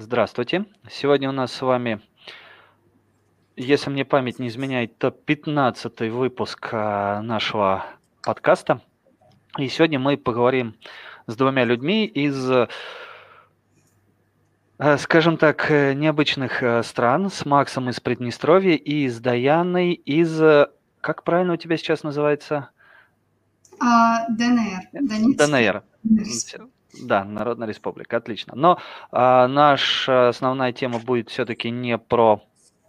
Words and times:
Здравствуйте. 0.00 0.64
Сегодня 0.88 1.28
у 1.28 1.32
нас 1.32 1.52
с 1.52 1.60
вами, 1.60 2.00
если 3.56 3.90
мне 3.90 4.04
память 4.04 4.38
не 4.38 4.46
изменяет, 4.46 4.96
то 4.96 5.10
15 5.10 6.12
выпуск 6.12 6.68
а, 6.70 7.20
нашего 7.20 7.84
подкаста. 8.22 8.80
И 9.58 9.66
сегодня 9.66 9.98
мы 9.98 10.16
поговорим 10.16 10.76
с 11.26 11.34
двумя 11.34 11.64
людьми 11.64 12.06
из, 12.06 12.48
э, 12.48 12.68
скажем 14.98 15.36
так, 15.36 15.68
э, 15.68 15.94
необычных 15.94 16.62
э, 16.62 16.84
стран, 16.84 17.28
с 17.28 17.44
Максом 17.44 17.90
из 17.90 17.98
Приднестровья 17.98 18.76
и 18.76 19.08
с 19.08 19.18
Даяной 19.18 19.94
из, 19.94 20.40
как 21.00 21.24
правильно 21.24 21.54
у 21.54 21.56
тебя 21.56 21.76
сейчас 21.76 22.04
называется? 22.04 22.70
А, 23.80 24.28
ДНР. 24.28 24.92
ДНР. 24.92 25.82
Да, 26.94 27.24
Народная 27.24 27.68
Республика, 27.68 28.16
отлично. 28.16 28.54
Но 28.56 28.78
а, 29.10 29.46
наша 29.46 30.28
основная 30.28 30.72
тема 30.72 30.98
будет 30.98 31.28
все-таки 31.28 31.70
не 31.70 31.98
про 31.98 32.42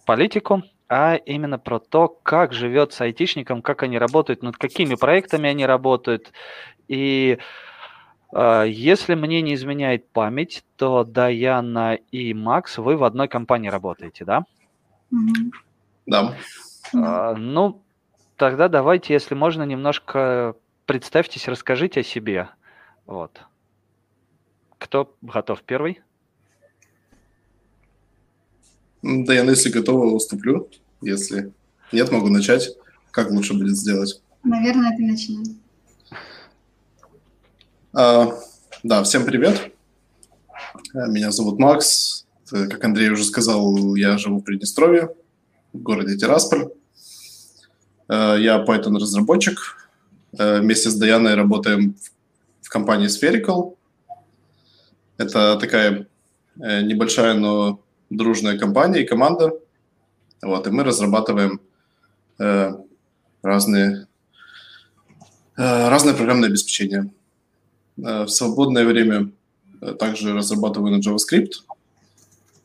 политику, 0.05 0.63
а 0.87 1.15
именно 1.15 1.59
про 1.59 1.79
то, 1.79 2.07
как 2.07 2.53
живет 2.53 2.93
с 2.93 3.01
айтишником, 3.01 3.61
как 3.61 3.83
они 3.83 3.99
работают, 3.99 4.41
над 4.41 4.57
какими 4.57 4.95
проектами 4.95 5.49
они 5.49 5.65
работают. 5.65 6.31
И 6.87 7.39
а, 8.31 8.63
если 8.63 9.15
мне 9.15 9.41
не 9.41 9.53
изменяет 9.53 10.09
память, 10.09 10.63
то 10.77 11.03
Даяна 11.03 11.95
и 11.95 12.33
Макс, 12.33 12.77
вы 12.77 12.95
в 12.95 13.03
одной 13.03 13.27
компании 13.27 13.69
работаете, 13.69 14.25
да? 14.25 14.45
Да. 16.05 16.35
А, 16.95 17.35
ну, 17.35 17.83
тогда 18.37 18.67
давайте, 18.67 19.13
если 19.13 19.35
можно, 19.35 19.63
немножко 19.63 20.55
представьтесь, 20.85 21.47
расскажите 21.47 21.99
о 21.99 22.03
себе. 22.03 22.49
Вот. 23.05 23.41
Кто 24.79 25.15
готов 25.21 25.61
первый? 25.63 26.01
Да, 29.03 29.33
я, 29.33 29.43
если 29.43 29.69
готова, 29.69 30.05
уступлю. 30.05 30.69
Если 31.01 31.53
нет, 31.91 32.11
могу 32.11 32.29
начать. 32.29 32.69
Как 33.11 33.29
лучше 33.29 33.53
будет 33.53 33.77
сделать? 33.77 34.21
Наверное, 34.43 34.95
ты 34.95 35.03
начни. 35.03 35.57
А, 37.93 38.39
да, 38.83 39.03
всем 39.03 39.25
привет. 39.25 39.73
Э, 40.93 41.07
меня 41.07 41.31
зовут 41.31 41.59
Макс. 41.59 42.25
Как 42.49 42.83
Андрей 42.83 43.09
уже 43.09 43.25
сказал, 43.25 43.95
я 43.95 44.17
живу 44.17 44.39
в 44.39 44.43
Приднестровье, 44.43 45.13
в 45.73 45.79
городе 45.79 46.17
Тирасполь. 46.17 46.69
Э, 48.07 48.37
я 48.39 48.63
Python-разработчик. 48.63 49.89
Э, 50.37 50.61
вместе 50.61 50.89
с 50.89 50.95
Даяной 50.95 51.35
работаем 51.35 51.95
в 52.61 52.69
компании 52.69 53.07
Spherical. 53.07 53.75
Это 55.19 55.57
такая 55.57 56.07
э, 56.61 56.81
небольшая, 56.81 57.33
но 57.33 57.83
дружная 58.09 58.57
компания 58.57 59.03
и 59.03 59.05
команда. 59.05 59.51
Вот, 60.41 60.65
и 60.65 60.71
мы 60.71 60.85
разрабатываем 60.85 61.59
э, 62.39 62.71
разные, 63.43 64.07
э, 65.57 65.89
разное 65.89 66.13
программное 66.13 66.47
обеспечение. 66.47 67.11
Э, 67.97 68.23
в 68.23 68.29
свободное 68.29 68.85
время 68.85 69.31
э, 69.81 69.93
также 69.93 70.33
разрабатываю 70.33 70.95
на 70.95 71.01
JavaScript. 71.01 71.65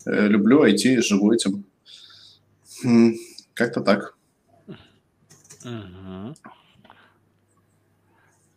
Э, 0.07 0.29
люблю 0.29 0.65
IT, 0.65 1.03
живу 1.03 1.33
этим. 1.33 1.65
Как-то 3.55 3.81
так. 3.81 4.17
Угу. 5.65 6.37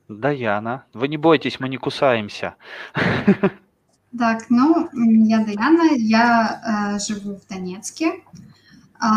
Даяна, 0.09 0.85
вы 0.93 1.07
не 1.07 1.17
бойтесь, 1.17 1.59
мы 1.59 1.67
не 1.67 1.77
кусаемся. 1.77 2.57
Так, 4.17 4.45
ну, 4.49 4.89
я 4.93 5.43
Даяна, 5.43 5.93
я 5.95 6.95
э, 6.95 6.99
живу 6.99 7.35
в 7.35 7.47
Донецке. 7.47 8.23
Э, 9.01 9.07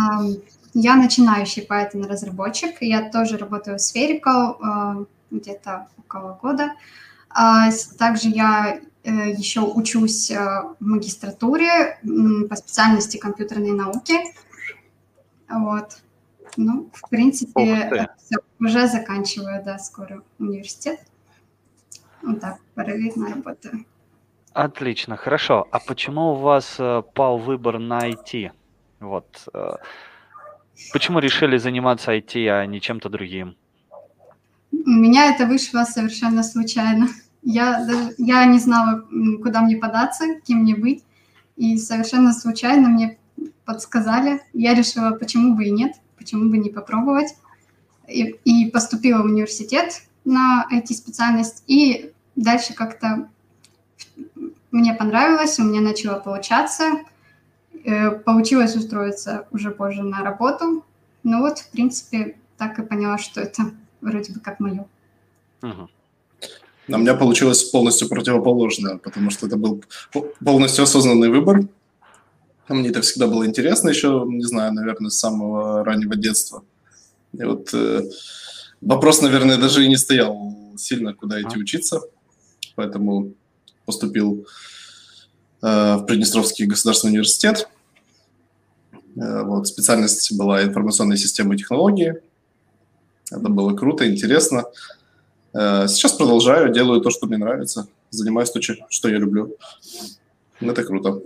я 0.75 0.97
начинающий 0.97 1.65
Python-разработчик, 1.65 2.77
я 2.81 3.09
тоже 3.11 3.39
работаю 3.39 3.79
в 3.79 3.81
Spherical 3.81 4.57
э, 4.61 5.05
где-то 5.31 5.89
около 5.99 6.39
года. 6.43 6.73
А, 7.31 7.71
также 7.99 8.29
я 8.29 8.81
э, 9.05 9.31
еще 9.31 9.61
учусь 9.61 10.31
э, 10.31 10.37
в 10.81 10.85
магистратуре 10.85 11.69
э, 11.69 11.99
по 12.49 12.57
специальности 12.57 13.17
компьютерной 13.17 13.73
науки. 13.73 14.19
Вот. 15.49 16.01
Ну, 16.57 16.91
в 16.93 17.09
принципе, 17.09 18.09
уже 18.59 18.89
заканчиваю, 18.89 19.63
да, 19.65 19.79
скоро 19.79 20.23
университет. 20.39 21.01
Вот 22.23 22.41
так, 22.41 22.59
параллельно 22.75 23.31
работаю. 23.31 23.85
Отлично, 24.53 25.17
хорошо. 25.17 25.69
А 25.71 25.79
почему 25.79 26.33
у 26.33 26.35
вас 26.35 26.77
э, 26.79 27.03
пал 27.15 27.39
выбор 27.39 27.79
на 27.79 28.09
IT? 28.11 28.51
Вот. 28.99 29.49
Э, 29.55 29.77
почему 30.93 31.21
решили 31.21 31.57
заниматься 31.57 32.13
IT, 32.13 32.49
а 32.49 32.67
не 32.67 32.81
чем-то 32.81 33.09
другим? 33.09 33.57
У 34.73 34.91
меня 34.91 35.33
это 35.33 35.47
вышло 35.47 35.85
совершенно 35.85 36.43
случайно. 36.43 37.09
Я, 37.43 37.87
я 38.19 38.45
не 38.45 38.59
знала, 38.59 39.05
куда 39.43 39.63
мне 39.63 39.77
податься, 39.77 40.25
кем 40.47 40.59
мне 40.59 40.75
быть. 40.75 41.05
И 41.57 41.77
совершенно 41.79 42.33
случайно 42.33 42.89
мне 42.89 43.19
подсказали. 43.65 44.41
Я 44.53 44.75
решила, 44.75 45.13
почему 45.13 45.55
бы 45.55 45.67
и 45.67 45.71
нет, 45.71 45.93
почему 46.19 46.51
бы 46.51 46.59
не 46.59 46.71
попробовать. 46.71 47.37
И, 48.09 48.37
и 48.45 48.71
поступила 48.71 49.23
в 49.23 49.27
университет 49.27 50.03
на 50.25 50.67
IT-специальность. 50.73 51.63
И 51.69 52.13
дальше 52.35 52.75
как-то 52.75 53.29
мне 54.71 54.95
понравилось, 54.95 55.59
у 55.59 55.65
меня 55.65 55.81
начало 55.81 56.21
получаться. 56.21 57.01
Э, 57.85 58.11
получилось 58.11 58.77
устроиться 58.77 59.47
уже 59.51 59.71
позже 59.71 60.03
на 60.03 60.23
работу. 60.23 60.85
Ну 61.23 61.41
вот, 61.41 61.59
в 61.59 61.71
принципе, 61.71 62.37
так 62.57 62.79
и 62.79 62.83
поняла, 62.83 63.19
что 63.19 63.41
это 63.41 63.73
вроде 64.01 64.33
бы 64.33 64.41
как 64.41 64.61
мое. 64.61 64.87
Угу. 65.63 65.89
у 66.89 66.99
меня 66.99 67.15
получилось 67.15 67.65
полностью 67.65 68.09
противоположное, 68.09 68.97
потому 68.97 69.31
что 69.31 69.47
это 69.47 69.57
был 69.59 69.85
полностью 70.43 70.85
осознанный 70.85 71.29
выбор. 71.29 71.61
Мне 72.69 72.89
это 72.89 73.03
всегда 73.03 73.27
было 73.27 73.47
интересно 73.47 73.91
еще, 73.91 74.25
не 74.27 74.45
знаю, 74.45 74.73
наверное, 74.73 75.11
с 75.11 75.19
самого 75.19 75.85
раннего 75.85 76.17
детства. 76.17 76.63
И 77.33 77.43
вот 77.43 77.71
э, 77.75 78.03
вопрос, 78.81 79.23
наверное, 79.23 79.59
даже 79.59 79.85
и 79.85 79.89
не 79.89 79.97
стоял 79.97 80.55
сильно, 80.77 81.15
куда 81.15 81.41
идти 81.43 81.59
учиться. 81.59 82.01
Поэтому 82.77 83.35
поступил 83.85 84.47
э, 85.63 85.97
в 85.97 86.05
Приднестровский 86.07 86.67
государственный 86.67 87.13
университет. 87.13 87.69
Э, 89.17 89.43
вот, 89.43 89.67
специальность 89.67 90.37
была 90.37 90.63
информационные 90.63 91.17
системы 91.17 91.55
и 91.55 91.59
технологии. 91.59 92.23
Это 93.31 93.49
было 93.49 93.77
круто, 93.77 94.11
интересно. 94.11 94.65
Э, 95.53 95.87
сейчас 95.89 96.13
продолжаю, 96.13 96.73
делаю 96.73 97.01
то, 97.01 97.11
что 97.11 97.27
мне 97.27 97.39
нравится, 97.39 97.89
занимаюсь 98.11 98.51
то, 98.51 98.61
что 98.61 99.09
я 99.09 99.19
люблю. 99.19 99.57
Это 100.61 100.85
круто. 100.85 101.23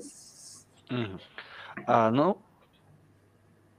А, 1.87 2.11
ну, 2.11 2.39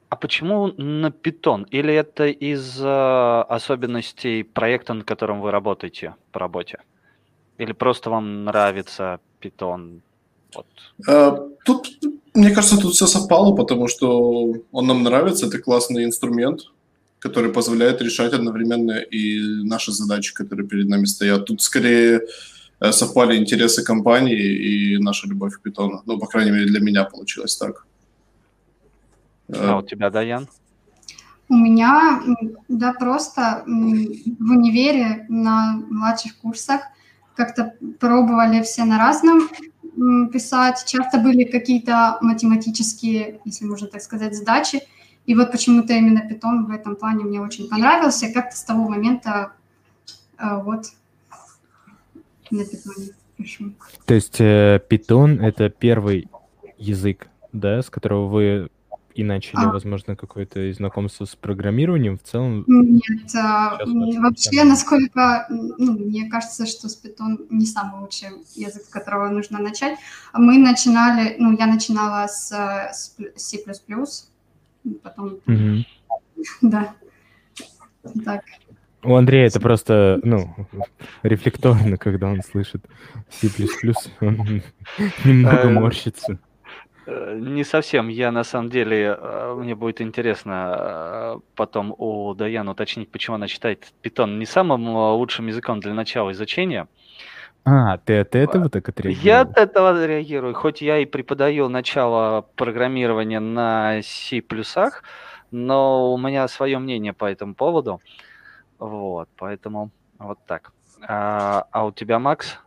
а 0.10 0.16
почему 0.18 0.68
на 0.68 1.08
Python? 1.08 1.66
Или 1.70 1.94
это 1.94 2.28
из 2.28 2.80
особенностей 2.82 4.44
проекта, 4.44 4.94
над 4.94 5.06
которым 5.08 5.42
вы 5.42 5.52
работаете 5.52 6.16
по 6.32 6.40
работе? 6.40 6.80
Или 7.58 7.74
просто 7.74 8.10
вам 8.10 8.46
нравится 8.46 9.20
Python? 9.42 10.02
Вот. 10.54 10.66
А, 11.08 11.48
тут, 11.64 12.00
мне 12.34 12.52
кажется, 12.52 12.78
тут 12.78 12.94
все 12.94 13.08
совпало, 13.08 13.56
потому 13.56 13.88
что 13.88 14.54
он 14.72 14.88
нам 14.88 15.04
нравится, 15.04 15.48
это 15.48 15.60
классный 15.60 16.04
инструмент, 16.04 16.62
который 17.20 17.52
позволяет 17.52 18.02
решать 18.02 18.34
одновременно 18.34 19.00
и 19.00 19.64
наши 19.64 19.92
задачи, 19.92 20.34
которые 20.34 20.68
перед 20.68 20.90
нами 20.90 21.06
стоят. 21.06 21.46
Тут 21.46 21.62
скорее 21.62 22.22
э, 22.80 22.92
совпали 22.92 23.38
интересы 23.38 23.84
компании 23.84 24.38
и 24.38 24.98
наша 24.98 25.28
любовь 25.28 25.54
к 25.56 25.66
Python. 25.66 26.02
Ну, 26.06 26.20
по 26.20 26.28
крайней 26.28 26.52
мере, 26.52 26.66
для 26.66 26.80
меня 26.80 27.06
получилось 27.06 27.56
так. 27.56 27.86
А 29.50 29.78
у 29.78 29.82
тебя, 29.82 30.10
Даян? 30.10 30.48
У 31.48 31.56
меня, 31.56 32.24
да, 32.68 32.94
просто 32.94 33.64
в 33.68 34.52
универе 34.52 35.26
на 35.30 35.76
младших 35.90 36.38
курсах 36.38 36.82
как-то 37.36 37.74
пробовали 38.00 38.62
все 38.62 38.86
на 38.86 38.98
разном 38.98 39.50
писать. 40.30 40.84
Часто 40.86 41.20
были 41.20 41.44
какие-то 41.44 42.18
математические, 42.22 43.40
если 43.46 43.66
можно 43.66 43.88
так 43.88 44.02
сказать, 44.02 44.36
задачи. 44.36 44.82
И 45.26 45.36
вот 45.36 45.52
почему-то 45.52 45.94
именно 45.94 46.20
Python 46.20 46.66
в 46.66 46.72
этом 46.72 46.96
плане 46.96 47.24
мне 47.24 47.42
очень 47.42 47.68
понравился. 47.68 48.32
Как-то 48.32 48.56
с 48.56 48.64
того 48.64 48.88
момента 48.88 49.54
э, 50.38 50.62
вот 50.64 50.86
на 52.52 52.64
пишу. 53.38 53.74
То 54.06 54.14
есть 54.14 54.40
э, 54.40 54.80
Python— 54.90 55.40
это 55.42 55.70
первый 55.70 56.30
язык, 56.78 57.28
да, 57.54 57.82
с 57.82 57.90
которого 57.90 58.28
вы 58.28 58.70
и 59.16 59.24
начали, 59.24 59.64
а. 59.64 59.72
возможно, 59.72 60.16
какое-то 60.16 60.72
знакомство 60.74 61.24
с 61.24 61.36
программированием 61.36 62.18
в 62.18 62.24
целом? 62.24 62.66
Нет, 62.68 63.34
а, 63.36 63.80
вообще, 64.20 64.66
насколько, 64.66 65.48
ну, 65.50 65.94
мне 65.94 66.30
кажется, 66.30 66.66
что 66.66 66.90
с 66.90 67.02
Python 67.02 67.48
не 67.50 67.66
самый 67.66 68.02
лучший 68.02 68.30
язык, 68.56 68.84
с 68.84 68.90
которого 68.90 69.30
нужно 69.30 69.60
начать. 69.60 69.98
Мы 70.34 70.58
начинали, 70.58 71.36
ну, 71.40 71.58
я 71.58 71.66
начинала 71.66 72.28
с, 72.28 72.52
с 72.92 73.16
C++, 73.36 73.58
потом, 75.02 75.40
угу. 75.48 75.86
да, 76.62 76.94
так. 78.26 78.44
У 79.02 79.16
Андрея 79.16 79.48
это 79.48 79.60
просто, 79.60 80.20
ну, 80.24 80.54
рефлекторно, 81.24 81.98
когда 82.00 82.28
он 82.28 82.42
слышит 82.42 82.86
C++, 83.30 83.50
он 84.20 84.62
немного 85.24 85.58
э, 85.58 85.70
морщится. 85.70 86.40
Э, 87.06 87.38
не 87.40 87.64
совсем. 87.64 88.08
Я 88.08 88.32
на 88.32 88.44
самом 88.44 88.70
деле, 88.70 89.18
э, 89.20 89.56
мне 89.58 89.76
будет 89.76 90.02
интересно 90.02 91.42
потом 91.56 91.94
у 91.98 92.34
Даяна 92.34 92.72
уточнить, 92.72 93.12
почему 93.12 93.36
она 93.36 93.48
считает 93.48 93.94
Python 94.04 94.38
не 94.38 94.46
самым 94.46 94.88
лучшим 94.88 95.48
языком 95.48 95.80
для 95.80 95.94
начала 95.94 96.32
изучения. 96.32 96.88
А, 97.68 97.98
ты 97.98 98.20
от 98.20 98.36
этого 98.36 98.70
так 98.70 98.88
отреагировал? 98.90 99.26
Я 99.26 99.42
от 99.42 99.58
этого 99.58 100.06
реагирую. 100.06 100.54
Хоть 100.54 100.82
я 100.82 101.00
и 101.00 101.06
преподаю 101.06 101.68
начало 101.68 102.46
программирования 102.56 103.40
на 103.40 104.02
C++, 104.04 104.44
но 105.50 106.14
у 106.14 106.18
меня 106.18 106.48
свое 106.48 106.78
мнение 106.78 107.14
по 107.14 107.26
этому 107.26 107.56
поводу. 107.56 108.02
Вот, 108.78 109.30
поэтому 109.36 109.90
вот 110.20 110.38
так. 110.46 110.74
А, 111.08 111.66
а 111.72 111.86
у 111.86 111.92
тебя, 111.92 112.20
Макс? 112.20 112.60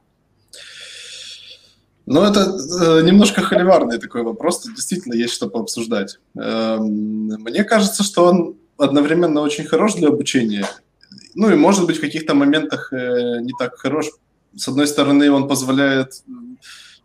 Ну, 2.11 2.23
это 2.23 2.41
э, 2.41 3.03
немножко 3.03 3.43
холиварный 3.43 3.99
такой 3.99 4.23
вопрос. 4.23 4.61
Тут 4.61 4.75
действительно 4.75 5.13
есть 5.13 5.35
что 5.35 5.49
пообсуждать. 5.49 6.19
Э, 6.39 6.79
мне 6.79 7.65
кажется, 7.65 8.03
что 8.03 8.25
он 8.25 8.57
одновременно 8.79 9.43
очень 9.43 9.65
хорош 9.65 9.95
для 9.95 10.09
обучения. 10.09 10.67
Ну 11.35 11.51
и, 11.51 11.55
может 11.55 11.87
быть, 11.87 11.99
в 11.99 12.01
каких-то 12.01 12.35
моментах 12.35 12.93
э, 12.95 13.41
не 13.43 13.53
так 13.59 13.77
хорош. 13.77 14.07
С 14.57 14.69
одной 14.69 14.87
стороны, 14.87 15.31
он 15.31 15.49
позволяет 15.49 16.23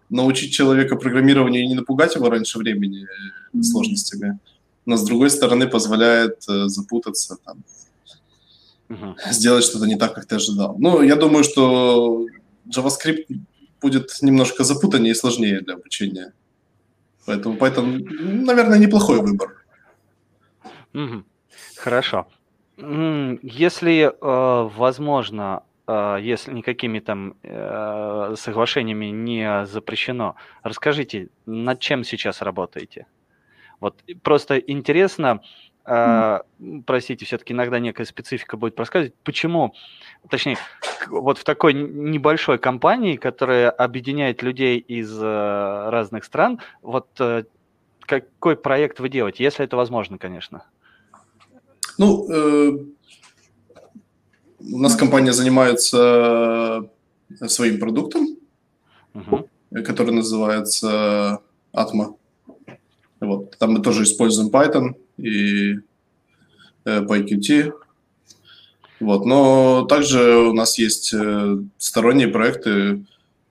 научить 0.10 0.54
человека 0.54 0.96
программированию 0.96 1.64
и 1.64 1.68
не 1.68 1.76
напугать 1.76 2.16
его 2.16 2.30
раньше 2.30 2.58
времени 2.58 3.04
э, 3.04 3.62
сложностями. 3.62 4.40
Но 4.86 4.96
с 4.96 5.04
другой 5.04 5.30
стороны, 5.30 5.68
позволяет 5.68 6.46
э, 6.48 6.68
запутаться, 6.68 7.36
там, 7.44 7.64
угу. 8.90 9.16
сделать 9.32 9.66
что-то 9.66 9.86
не 9.86 9.98
так, 9.98 10.14
как 10.16 10.28
ты 10.28 10.36
ожидал. 10.36 10.78
Ну, 10.80 11.02
я 11.02 11.18
думаю, 11.18 11.44
что 11.44 12.26
JavaScript 12.74 13.26
будет 13.84 14.22
немножко 14.22 14.64
запутаннее 14.64 15.12
и 15.12 15.16
сложнее 15.16 15.62
для 15.62 15.76
обучения. 15.76 16.34
Поэтому 17.26 17.58
Python, 17.58 18.00
наверное, 18.46 18.80
неплохой 18.80 19.22
выбор. 19.22 19.64
Хорошо. 21.78 22.28
Если 22.78 24.04
э, 24.06 24.70
возможно, 24.78 25.64
э, 25.88 26.18
если 26.22 26.54
никакими 26.54 27.00
там 27.00 27.36
э, 27.44 28.36
соглашениями 28.38 29.06
не 29.06 29.66
запрещено, 29.66 30.36
расскажите, 30.64 31.28
над 31.46 31.80
чем 31.80 32.04
сейчас 32.04 32.42
работаете? 32.42 33.06
Вот 33.80 34.02
просто 34.24 34.58
интересно, 34.58 35.42
э, 35.86 36.40
простите, 36.86 37.26
все-таки 37.26 37.54
иногда 37.54 37.80
некая 37.80 38.06
специфика 38.06 38.58
будет 38.58 38.76
проскальзывать. 38.76 39.16
Почему, 39.24 39.74
точнее, 40.30 40.58
вот 41.08 41.38
в 41.38 41.44
такой 41.44 41.74
небольшой 41.74 42.58
компании, 42.58 43.16
которая 43.16 43.70
объединяет 43.70 44.42
людей 44.42 44.78
из 44.80 45.12
э, 45.20 45.90
разных 45.90 46.24
стран, 46.24 46.60
вот 46.82 47.08
э, 47.20 47.44
какой 48.02 48.56
проект 48.56 49.00
вы 49.00 49.10
делаете, 49.10 49.44
если 49.44 49.66
это 49.66 49.78
возможно, 49.78 50.18
конечно? 50.18 50.64
Ну, 51.98 52.28
э, 52.32 52.72
у 54.60 54.78
нас 54.78 54.96
компания 54.96 55.34
занимается 55.34 56.90
своим 57.48 57.80
продуктом, 57.80 58.38
угу. 59.14 59.48
который 59.84 60.14
называется 60.14 61.40
Atma. 61.74 62.16
Вот. 63.20 63.58
Там 63.58 63.74
мы 63.74 63.82
тоже 63.82 64.04
используем 64.04 64.50
Python 64.50 64.96
и 65.18 65.80
э, 66.86 67.02
PyQt. 67.02 67.74
Вот. 69.00 69.26
Но 69.26 69.84
также 69.84 70.38
у 70.38 70.54
нас 70.54 70.78
есть 70.78 71.14
э, 71.14 71.58
сторонние 71.78 72.28
проекты, 72.28 73.06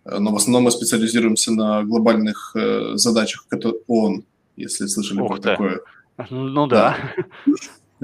но 0.04 0.32
в 0.32 0.36
основном 0.36 0.64
мы 0.64 0.70
специализируемся 0.70 1.52
на 1.52 1.82
глобальных 1.84 2.52
э, 2.56 2.92
задачах 2.94 3.46
ООН, 3.86 4.24
если 4.56 4.86
слышали 4.86 5.20
Ух 5.20 5.28
про 5.28 5.36
ты. 5.36 5.42
такое. 5.42 5.80
Ну 6.30 6.66
да. 6.66 6.96
да. 7.46 7.56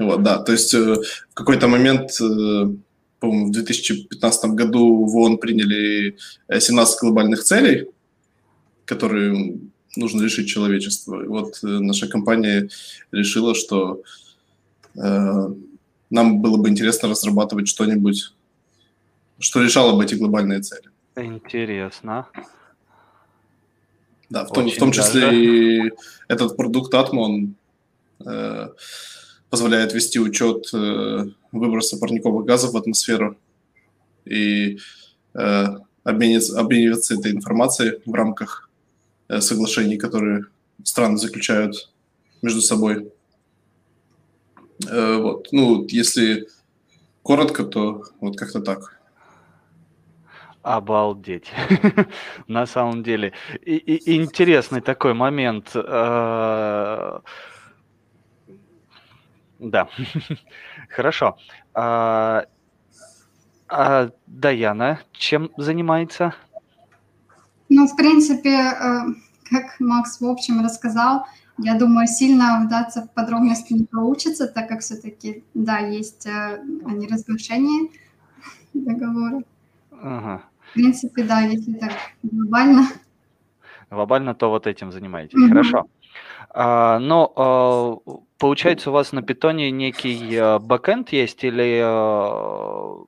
Вот, 0.05 0.23
да. 0.23 0.37
То 0.39 0.53
есть 0.53 0.73
э, 0.73 0.95
в 0.95 1.33
какой-то 1.33 1.67
момент, 1.67 2.11
э, 2.21 2.73
по-моему, 3.19 3.47
в 3.47 3.51
2015 3.51 4.51
году 4.51 5.05
в 5.05 5.15
ООН 5.17 5.39
приняли 5.39 6.17
17 6.49 7.01
глобальных 7.01 7.43
целей, 7.43 7.87
которые 8.85 9.59
нужно 9.99 10.23
решить 10.23 10.47
человечество. 10.47 11.23
И 11.23 11.27
вот 11.27 11.59
э, 11.63 11.67
наша 11.67 12.07
компания 12.07 12.69
решила, 13.11 13.53
что 13.55 14.01
э, 14.95 15.49
нам 16.09 16.41
было 16.41 16.57
бы 16.57 16.69
интересно 16.69 17.09
разрабатывать 17.09 17.67
что-нибудь, 17.67 18.33
что 19.39 19.61
решало 19.61 19.95
бы 19.95 20.03
эти 20.03 20.15
глобальные 20.15 20.61
цели. 20.61 20.89
Интересно. 21.15 22.27
Да, 24.29 24.45
в 24.45 24.51
том, 24.51 24.69
в 24.69 24.77
том 24.77 24.91
числе 24.91 25.21
даже. 25.21 25.45
и 25.45 25.91
этот 26.27 26.55
продукт 26.55 26.93
Atmo, 26.93 27.17
он 27.17 27.55
э, 28.25 28.69
позволяет 29.49 29.93
вести 29.93 30.19
учет 30.19 30.69
э, 30.73 31.25
выброса 31.51 31.97
парниковых 31.97 32.45
газов 32.45 32.73
в 32.73 32.77
атмосферу 32.77 33.37
и 34.25 34.77
э, 35.33 35.65
обмениваться, 36.03 36.59
обмениваться 36.59 37.15
этой 37.15 37.31
информацией 37.31 38.01
в 38.05 38.13
рамках 38.13 38.68
соглашений, 39.39 39.97
которые 39.97 40.45
страны 40.83 41.17
заключают 41.17 41.91
между 42.41 42.61
собой. 42.61 43.11
Э, 44.87 45.17
вот. 45.17 45.49
Ну, 45.51 45.85
если 45.87 46.47
коротко, 47.23 47.63
то 47.63 48.03
вот 48.21 48.37
как-то 48.37 48.61
так. 48.61 48.99
Обалдеть. 50.61 51.51
На 52.47 52.65
самом 52.65 53.03
деле. 53.03 53.33
И, 53.61 53.75
и, 53.75 54.17
интересный 54.17 54.81
такой 54.81 55.13
момент. 55.13 55.71
Э, 55.73 57.19
да. 59.59 59.89
Хорошо. 60.89 61.37
А, 61.73 62.45
а 63.67 64.09
Даяна 64.27 64.99
чем 65.11 65.51
занимается? 65.57 66.33
Ну, 67.69 67.87
в 67.87 67.95
принципе, 67.95 68.49
э, 68.49 68.99
как 69.49 69.79
Макс 69.79 70.19
в 70.19 70.25
общем 70.25 70.63
рассказал, 70.63 71.25
я 71.57 71.75
думаю, 71.77 72.07
сильно 72.07 72.63
вдаться 72.65 73.01
в 73.03 73.13
подробности 73.13 73.73
не 73.73 73.85
получится, 73.85 74.47
так 74.47 74.67
как 74.67 74.79
все-таки, 74.79 75.43
да, 75.53 75.79
есть 75.79 76.25
э, 76.25 76.61
неразглашение 76.63 77.89
договора. 78.73 79.43
Ага. 79.91 80.43
В 80.69 80.73
принципе, 80.73 81.23
да, 81.23 81.41
если 81.41 81.73
так 81.73 81.91
глобально. 82.23 82.87
Глобально, 83.89 84.35
то 84.35 84.49
вот 84.49 84.67
этим 84.67 84.91
занимаетесь. 84.91 85.37
Mm-hmm. 85.37 85.49
Хорошо. 85.49 85.87
А, 86.51 86.99
но 86.99 87.33
а, 87.35 88.19
получается, 88.37 88.89
у 88.89 88.93
вас 88.93 89.11
на 89.11 89.21
питоне 89.21 89.71
некий 89.71 90.37
а, 90.37 90.59
бэкэнд 90.59 91.09
есть 91.09 91.43
или 91.43 93.07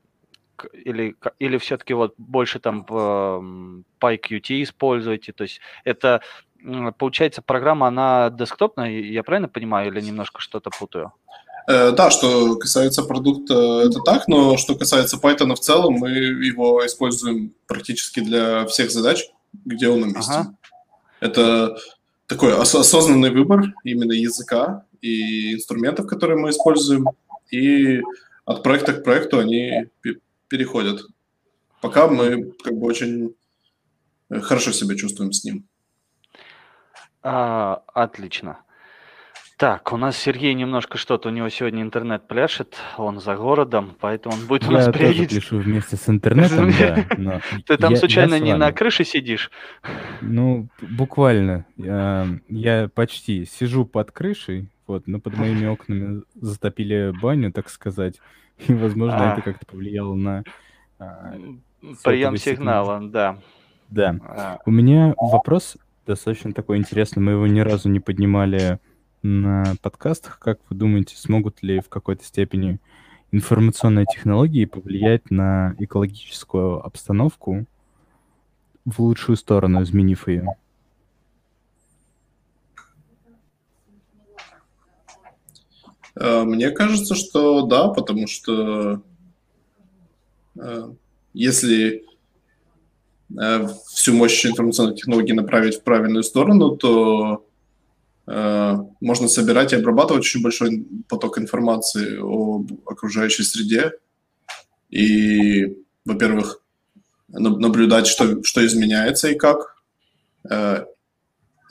или, 0.65 1.15
или 1.39 1.58
все-таки 1.58 1.94
вот 1.94 2.13
больше 2.18 2.60
там 2.60 2.86
PyQt 4.00 4.63
используете? 4.63 5.32
То 5.34 5.44
есть 5.44 5.60
это, 5.84 6.22
получается, 6.98 7.41
программа, 7.41 7.88
она 7.88 8.30
десктопная, 8.30 8.89
я 8.89 9.24
правильно 9.24 9.50
понимаю, 9.50 9.91
или 9.91 10.01
немножко 10.01 10.41
что-то 10.41 10.70
путаю? 10.70 11.13
Э, 11.68 11.91
да, 11.91 12.10
что 12.10 12.56
касается 12.56 13.03
продукта, 13.03 13.84
это 13.86 14.00
так, 14.00 14.27
но 14.27 14.58
что 14.58 14.75
касается 14.75 15.18
Python 15.18 15.53
в 15.56 15.60
целом, 15.60 15.94
мы 15.94 16.10
его 16.10 16.86
используем 16.86 17.53
практически 17.68 18.20
для 18.20 18.65
всех 18.65 18.91
задач, 18.91 19.30
где 19.65 19.88
он 19.88 20.03
уместен. 20.03 20.34
Ага. 20.34 20.56
Это 21.20 21.77
такой 22.25 22.53
ос- 22.53 22.75
осознанный 22.75 23.30
выбор 23.30 23.74
именно 23.84 24.13
языка 24.13 24.86
и 25.01 25.53
инструментов, 25.53 26.08
которые 26.08 26.39
мы 26.39 26.50
используем, 26.50 27.06
и 27.51 28.01
от 28.46 28.63
проекта 28.63 28.94
к 28.94 29.03
проекту 29.03 29.39
они 29.39 29.88
переходят. 30.51 31.05
Пока 31.81 32.08
мы 32.08 32.51
как 32.63 32.74
бы 32.74 32.86
очень 32.86 33.34
э, 34.29 34.41
хорошо 34.41 34.72
себя 34.72 34.96
чувствуем 34.96 35.31
с 35.31 35.46
ним. 35.46 35.63
А, 37.24 37.81
отлично. 37.88 38.60
Так, 39.58 39.93
у 39.93 39.98
нас 39.98 40.17
Сергей 40.17 40.53
немножко 40.55 40.98
что-то, 40.98 41.29
у 41.29 41.31
него 41.31 41.48
сегодня 41.50 41.84
интернет 41.84 42.27
пляшет, 42.27 42.75
он 42.98 43.20
за 43.20 43.36
городом, 43.36 43.96
поэтому 44.00 44.36
он 44.36 44.48
будет 44.48 44.67
у 44.67 44.72
нас 44.72 44.88
я 44.88 44.91
приедет. 44.91 45.29
тоже 45.29 45.41
пляшу 45.41 45.60
вместе 45.60 45.96
с 45.96 46.10
интернетом, 46.10 46.72
да. 47.17 47.41
Ты 47.67 47.77
там 47.77 47.93
я, 47.93 47.98
случайно 47.98 48.34
я 48.34 48.39
не 48.39 48.58
на 48.58 48.72
крыше 48.74 49.05
сидишь? 49.05 49.51
Ну, 50.20 50.67
буквально. 50.81 51.65
Я, 51.77 52.27
я 52.50 52.89
почти 52.93 53.46
сижу 53.46 53.86
под 53.86 54.12
крышей, 54.12 54.67
вот, 54.88 55.08
но 55.08 55.20
под 55.20 55.38
моими 55.38 55.67
окнами 55.67 56.24
затопили 56.36 57.13
баню, 57.22 57.53
так 57.53 57.70
сказать, 57.70 58.20
и, 58.68 58.74
возможно, 58.74 59.32
А. 59.32 59.34
это 59.34 59.41
как-то 59.41 59.65
повлияло 59.65 60.15
на... 60.15 60.44
а, 61.00 61.34
Прием 62.03 62.38
сигнала, 62.38 63.00
да. 63.01 63.39
Да. 63.89 64.15
А, 64.24 64.60
У 64.65 64.72
меня 64.72 65.13
вопрос 65.18 65.77
достаточно 66.06 66.53
такой 66.53 66.77
интересный. 66.77 67.22
Мы 67.22 67.32
его 67.34 67.48
ни 67.48 67.60
разу 67.60 67.89
не 67.89 68.00
поднимали 68.00 68.80
на 69.24 69.75
подкастах. 69.82 70.39
Как 70.39 70.60
вы 70.70 70.75
думаете, 70.75 71.18
смогут 71.18 71.62
ли 71.62 71.80
в 71.80 71.89
какой-то 71.89 72.24
степени 72.24 72.80
информационные 73.32 74.06
технологии 74.06 74.65
повлиять 74.65 75.30
на 75.32 75.75
экологическую 75.80 76.86
обстановку 76.86 77.65
в 78.86 79.00
лучшую 79.00 79.36
сторону, 79.36 79.82
изменив 79.84 80.27
ее? 80.27 80.56
Мне 86.15 86.72
кажется, 86.72 87.15
что 87.15 87.65
да, 87.65 87.88
потому 87.88 88.27
что 88.27 89.01
э, 90.60 90.91
если 91.34 92.03
э, 93.39 93.68
всю 93.94 94.13
мощь 94.13 94.46
информационных 94.46 94.98
технологий 94.98 95.34
направить 95.34 95.77
в 95.77 95.84
правильную 95.84 96.24
сторону, 96.24 96.75
то 96.75 97.46
э, 98.27 98.75
можно 99.00 99.27
собирать 99.27 99.72
и 99.72 99.77
обрабатывать 99.77 100.24
очень 100.24 100.44
большой 100.44 100.86
поток 101.08 101.38
информации 101.38 102.18
об 102.20 102.72
окружающей 102.86 103.44
среде. 103.44 103.94
И, 104.89 105.77
во-первых, 106.03 106.62
наб- 107.30 107.60
наблюдать, 107.60 108.08
что, 108.08 108.44
что 108.44 108.65
изменяется 108.65 109.30
и 109.30 109.36
как. 109.36 109.77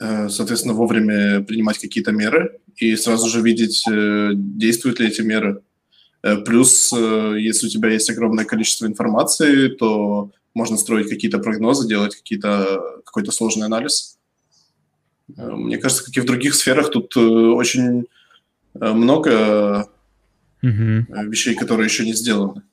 Э, 0.01 0.29
Соответственно, 0.29 0.73
вовремя 0.73 1.43
принимать 1.43 1.77
какие-то 1.77 2.11
меры 2.11 2.59
и 2.75 2.95
сразу 2.95 3.29
же 3.29 3.41
видеть, 3.41 3.85
э, 3.87 4.31
действуют 4.33 4.99
ли 4.99 5.07
эти 5.07 5.21
меры. 5.21 5.61
Э, 6.23 6.37
Плюс, 6.37 6.91
если 6.91 7.67
у 7.67 7.69
тебя 7.69 7.89
есть 7.89 8.09
огромное 8.09 8.45
количество 8.45 8.87
информации, 8.87 9.67
то 9.67 10.31
можно 10.55 10.77
строить 10.77 11.07
какие-то 11.07 11.37
прогнозы, 11.37 11.87
делать 11.87 12.15
какие-то, 12.15 12.81
какой-то 13.05 13.31
сложный 13.31 13.67
анализ. 13.67 14.17
Мне 15.37 15.77
кажется, 15.77 16.03
как 16.03 16.17
и 16.17 16.19
в 16.19 16.25
других 16.25 16.55
сферах, 16.55 16.89
тут 16.89 17.15
очень 17.15 18.05
много 18.73 19.87
э, 20.63 20.67
вещей, 21.27 21.53
которые 21.55 21.85
еще 21.85 22.05
не 22.05 22.13
сделаны. 22.13 22.63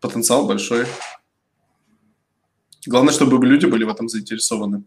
Потенциал 0.00 0.46
большой. 0.46 0.84
Главное, 2.86 3.14
чтобы 3.14 3.44
люди 3.46 3.64
были 3.64 3.84
в 3.84 3.88
этом 3.88 4.08
заинтересованы. 4.08 4.84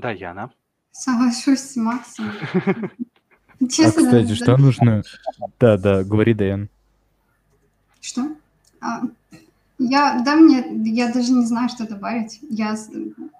Да, 0.00 0.10
Яна. 0.10 0.50
Соглашусь 0.92 1.60
с 1.60 1.76
Максом. 1.76 2.30
А, 3.58 3.66
Честно, 3.68 4.02
кстати, 4.04 4.28
да. 4.28 4.34
что 4.34 4.56
нужно... 4.58 5.02
Да, 5.58 5.78
да, 5.78 6.04
говори, 6.04 6.34
Дэн. 6.34 6.68
Что? 8.02 8.28
А, 8.82 9.00
я, 9.78 10.20
да, 10.22 10.36
мне, 10.36 10.62
я 10.92 11.10
даже 11.10 11.32
не 11.32 11.46
знаю, 11.46 11.70
что 11.70 11.88
добавить. 11.88 12.38
Я 12.50 12.76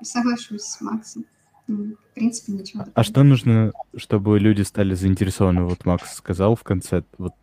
соглашусь 0.02 0.62
с 0.62 0.80
Максом. 0.80 1.26
М, 1.68 1.96
В 2.12 2.14
принципе, 2.14 2.52
ничего. 2.52 2.84
А 2.84 2.86
добавить. 2.86 3.08
что 3.10 3.22
нужно, 3.25 3.72
чтобы 3.94 4.38
люди 4.38 4.62
стали 4.62 4.94
заинтересованы? 4.94 5.64
Вот 5.64 5.84
Макс 5.84 6.14
сказал 6.14 6.56
в 6.56 6.62
конце 6.64 7.02
вот 7.18 7.34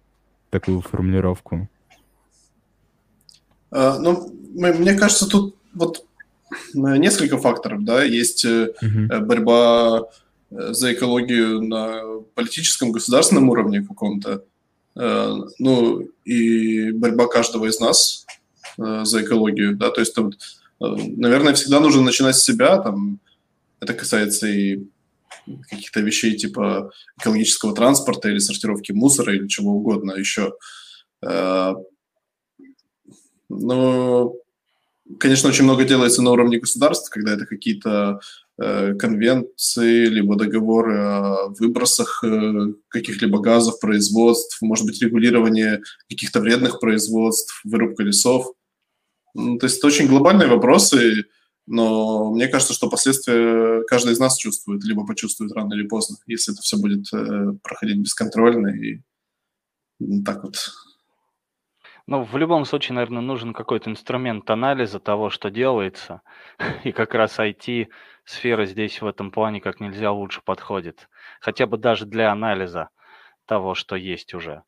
такую 0.49 0.81
формулировку. 0.81 1.69
А, 3.69 3.99
Ну, 3.99 4.29
м- 4.57 4.81
мне 4.81 4.95
кажется, 4.95 5.29
тут 5.29 5.55
вот 5.75 6.07
несколько 6.73 7.37
факторов, 7.37 7.83
да, 7.83 8.03
есть 8.03 8.45
э, 8.45 8.73
борьба 9.21 10.09
э, 10.51 10.73
за 10.73 10.93
экологию 10.93 11.61
на 11.61 12.21
политическом, 12.35 12.91
государственном 12.91 13.49
уровне 13.49 13.83
каком-то, 13.83 14.43
ну, 14.95 16.07
и 16.23 16.91
борьба 16.91 17.27
каждого 17.27 17.65
из 17.65 17.79
нас 17.79 18.27
за 18.77 19.23
экологию, 19.23 19.75
да, 19.75 19.89
то 19.89 20.01
есть, 20.01 20.13
там, 20.13 20.31
наверное, 20.79 21.55
всегда 21.55 21.79
нужно 21.79 22.03
начинать 22.03 22.35
с 22.35 22.43
себя, 22.43 22.77
там, 22.77 23.19
это 23.79 23.95
касается 23.95 24.47
и 24.47 24.83
каких-то 25.69 25.99
вещей 26.01 26.35
типа 26.35 26.91
экологического 27.19 27.73
транспорта 27.73 28.29
или 28.29 28.37
сортировки 28.37 28.91
мусора 28.91 29.33
или 29.33 29.47
чего 29.47 29.71
угодно 29.71 30.11
еще. 30.11 30.53
Но, 33.49 34.35
конечно, 35.19 35.49
очень 35.49 35.63
много 35.63 35.83
делается 35.83 36.21
на 36.21 36.31
уровне 36.31 36.59
государств, 36.59 37.09
когда 37.09 37.33
это 37.33 37.45
какие-то 37.45 38.19
э, 38.57 38.95
конвенции, 38.95 40.05
либо 40.07 40.35
договоры 40.35 40.97
о 40.97 41.47
выбросах 41.49 42.23
э, 42.23 42.73
каких-либо 42.89 43.39
газов, 43.39 43.79
производств, 43.79 44.61
может 44.61 44.85
быть, 44.85 45.01
регулирование 45.01 45.81
каких-то 46.09 46.39
вредных 46.39 46.79
производств, 46.79 47.61
вырубка 47.63 48.03
лесов. 48.03 48.53
Ну, 49.33 49.57
то 49.57 49.65
есть 49.65 49.77
это 49.77 49.87
очень 49.87 50.07
глобальные 50.07 50.47
вопросы, 50.47 51.25
но 51.65 52.31
мне 52.31 52.47
кажется, 52.47 52.73
что 52.73 52.89
последствия 52.89 53.83
каждый 53.83 54.13
из 54.13 54.19
нас 54.19 54.37
чувствует, 54.37 54.83
либо 54.83 55.05
почувствует 55.05 55.53
рано 55.53 55.73
или 55.73 55.87
поздно, 55.87 56.17
если 56.27 56.53
это 56.53 56.61
все 56.61 56.77
будет 56.77 57.05
э, 57.13 57.53
проходить 57.63 57.99
бесконтрольно 57.99 58.67
и 58.67 58.99
так 60.25 60.43
вот. 60.43 60.55
Ну, 62.05 62.23
в 62.23 62.35
любом 62.35 62.65
случае, 62.65 62.95
наверное, 62.95 63.21
нужен 63.21 63.53
какой-то 63.53 63.89
инструмент 63.89 64.49
анализа 64.49 64.99
того, 64.99 65.29
что 65.29 65.49
делается. 65.49 66.21
И 66.83 66.91
как 66.91 67.13
раз 67.13 67.39
IT-сфера 67.39 68.65
здесь 68.65 69.01
в 69.01 69.07
этом 69.07 69.31
плане 69.31 69.61
как 69.61 69.79
нельзя 69.79 70.11
лучше 70.11 70.41
подходит. 70.43 71.09
Хотя 71.39 71.65
бы 71.65 71.77
даже 71.77 72.05
для 72.05 72.31
анализа 72.31 72.89
того, 73.45 73.73
что 73.73 73.95
есть 73.95 74.33
уже. 74.33 74.63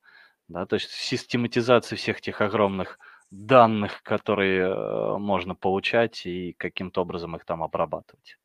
Да, 0.48 0.66
то 0.66 0.76
есть 0.76 0.92
систематизация 0.92 1.98
всех 1.98 2.22
тех 2.22 2.40
огромных 2.40 3.00
данных, 3.32 4.04
которые 4.04 4.70
э, 4.70 5.18
можно 5.18 5.56
получать 5.56 6.26
и 6.26 6.54
каким-то 6.54 7.02
образом 7.02 7.36
их 7.36 7.44
там 7.44 7.64
обрабатывать. 7.64 8.38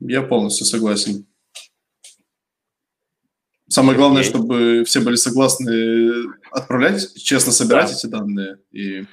Я 0.00 0.22
полностью 0.22 0.66
согласен. 0.66 1.26
Самое 3.68 3.98
главное, 3.98 4.22
чтобы 4.22 4.84
все 4.84 5.00
были 5.00 5.16
согласны 5.16 6.12
отправлять, 6.52 7.14
честно 7.14 7.52
собирать 7.52 7.88
Да. 7.90 7.94
эти 7.94 8.06
данные. 8.06 8.58
И 8.70 9.06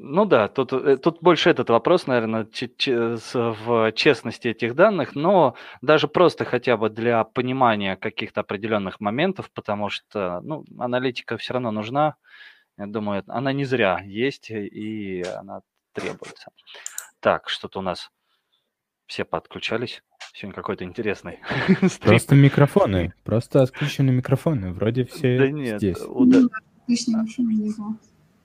Ну 0.00 0.26
да, 0.26 0.46
тут, 0.48 0.72
э, 0.72 0.96
тут 0.96 1.20
больше 1.20 1.50
этот 1.50 1.70
вопрос, 1.70 2.06
наверное, 2.06 2.46
в 2.46 3.92
честности 3.92 4.48
этих 4.48 4.74
данных, 4.76 5.16
но 5.16 5.56
даже 5.82 6.06
просто 6.06 6.44
хотя 6.44 6.76
бы 6.76 6.88
для 6.88 7.24
понимания 7.24 7.96
каких-то 7.96 8.42
определенных 8.42 9.00
моментов, 9.00 9.50
потому 9.52 9.88
что 9.88 10.40
ну, 10.42 10.64
аналитика 10.78 11.36
все 11.36 11.54
равно 11.54 11.72
нужна. 11.72 12.14
Я 12.76 12.86
думаю, 12.86 13.24
она 13.26 13.52
не 13.52 13.64
зря 13.64 14.00
есть 14.04 14.50
и 14.50 15.22
она 15.22 15.62
требуется. 15.92 16.52
Так, 17.20 17.48
что-то 17.48 17.80
у 17.80 17.82
нас 17.82 18.10
все 19.06 19.24
подключались. 19.24 20.02
Сегодня 20.34 20.54
какой-то 20.54 20.84
интересный. 20.84 21.38
Просто 22.00 22.34
микрофоны. 22.34 23.12
Просто 23.24 23.62
отключены 23.62 24.10
микрофоны. 24.10 24.72
Вроде 24.72 25.04
все 25.04 25.38
Да 25.38 25.48
нет, 25.50 25.78
здесь. 25.78 25.98
уда- 26.00 26.42
Лишнего 26.86 27.26
шума 27.28 27.52
не 27.52 27.70
было. 27.76 27.94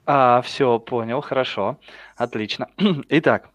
А, 0.05 0.41
все, 0.41 0.79
понял, 0.79 1.21
хорошо, 1.21 1.79
отлично. 2.17 2.67
Итак, 3.09 3.49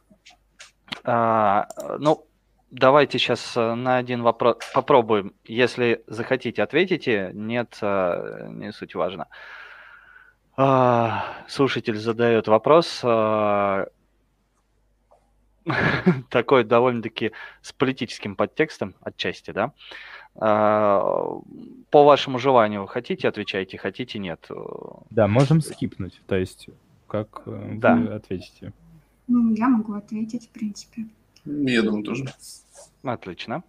а, 1.04 1.66
ну, 1.98 2.26
давайте 2.70 3.18
сейчас 3.18 3.54
на 3.56 3.96
один 3.98 4.22
вопрос 4.22 4.56
попробуем. 4.72 5.34
Если 5.44 6.02
захотите, 6.06 6.62
ответите. 6.62 7.30
Нет, 7.34 7.76
а, 7.82 8.48
не 8.48 8.72
суть 8.72 8.94
важно. 8.94 9.26
А, 10.56 11.24
слушатель 11.48 11.96
задает 11.98 12.48
вопрос. 12.48 13.00
такой 16.30 16.64
довольно-таки 16.64 17.32
с 17.62 17.72
политическим 17.72 18.36
подтекстом 18.36 18.94
отчасти, 19.00 19.50
да? 19.50 19.72
А, 20.40 21.00
по 21.90 22.04
вашему 22.04 22.38
желанию 22.38 22.86
хотите, 22.86 23.28
отвечайте, 23.28 23.78
хотите, 23.78 24.18
нет. 24.18 24.48
Да, 25.10 25.26
можем 25.26 25.60
скипнуть. 25.60 26.20
То 26.26 26.36
есть, 26.36 26.68
как 27.08 27.42
э, 27.46 27.72
Да. 27.74 27.96
вы 27.96 28.14
ответите? 28.14 28.72
Ну, 29.26 29.52
я 29.54 29.68
могу 29.68 29.94
ответить, 29.94 30.46
в 30.48 30.50
принципе. 30.50 31.06
я 31.44 31.82
думаю, 31.82 32.04
тоже. 32.04 32.24
Отлично. 33.02 33.62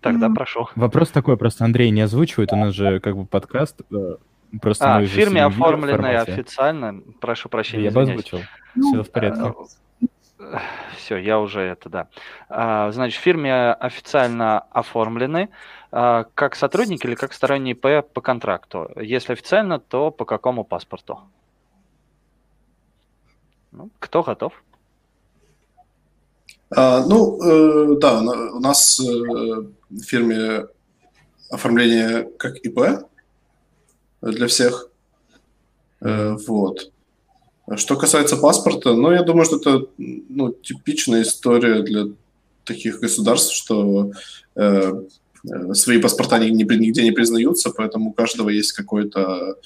Тогда 0.00 0.26
М. 0.26 0.34
прошу. 0.34 0.68
Вопрос 0.76 1.10
такой, 1.10 1.36
просто 1.36 1.64
Андрей 1.64 1.90
не 1.90 2.02
озвучивает, 2.02 2.52
у 2.52 2.56
нас 2.56 2.74
же 2.74 3.00
как 3.00 3.16
бы 3.16 3.24
подкаст. 3.26 3.80
э, 3.90 4.16
Просто 4.62 4.96
А, 4.96 5.00
в 5.00 5.06
фирме 5.06 5.44
оформлены 5.44 5.90
видеоформате. 5.98 6.32
официально. 6.32 7.02
Прошу 7.20 7.50
прощения, 7.50 7.84
Я 7.84 7.90
бы 7.90 8.00
озвучил. 8.02 8.38
Ну, 8.74 8.92
Все 8.92 9.02
в 9.02 9.10
порядке. 9.10 9.52
Все, 10.96 11.16
я 11.16 11.40
уже 11.40 11.60
это, 11.60 11.88
да. 11.88 12.08
А, 12.48 12.92
Значит, 12.92 13.20
в 13.20 13.22
фирме 13.22 13.72
официально 13.72 14.60
оформлены 14.70 15.48
а, 15.90 16.26
как 16.34 16.54
сотрудники 16.54 17.06
или 17.06 17.14
как 17.14 17.32
сторонние 17.32 17.74
П 17.74 18.02
по 18.02 18.20
контракту. 18.20 18.90
Если 18.96 19.32
официально, 19.32 19.80
то 19.80 20.10
по 20.10 20.24
какому 20.24 20.64
паспорту? 20.64 21.20
Ну, 23.72 23.90
кто 23.98 24.22
готов? 24.22 24.52
А, 26.70 27.04
ну, 27.04 27.40
э, 27.42 27.98
да, 27.98 28.20
у 28.20 28.60
нас 28.60 29.00
э, 29.00 29.04
в 29.04 30.02
фирме 30.02 30.66
оформление 31.50 32.30
как 32.38 32.56
ИП 32.58 33.06
для 34.20 34.46
всех. 34.46 34.88
Э, 36.00 36.36
вот. 36.46 36.92
Что 37.76 37.96
касается 37.96 38.36
паспорта, 38.36 38.94
ну, 38.94 39.10
я 39.10 39.22
думаю, 39.22 39.44
что 39.44 39.56
это 39.56 39.86
ну, 39.98 40.52
типичная 40.52 41.22
история 41.22 41.82
для 41.82 42.06
таких 42.64 43.00
государств, 43.00 43.54
что 43.54 44.12
э, 44.56 44.92
свои 45.72 45.98
паспорта 45.98 46.38
нигде 46.38 47.02
не 47.02 47.12
признаются, 47.12 47.70
поэтому 47.70 48.10
у 48.10 48.12
каждого 48.12 48.48
есть 48.48 48.72
какой-то 48.72 49.56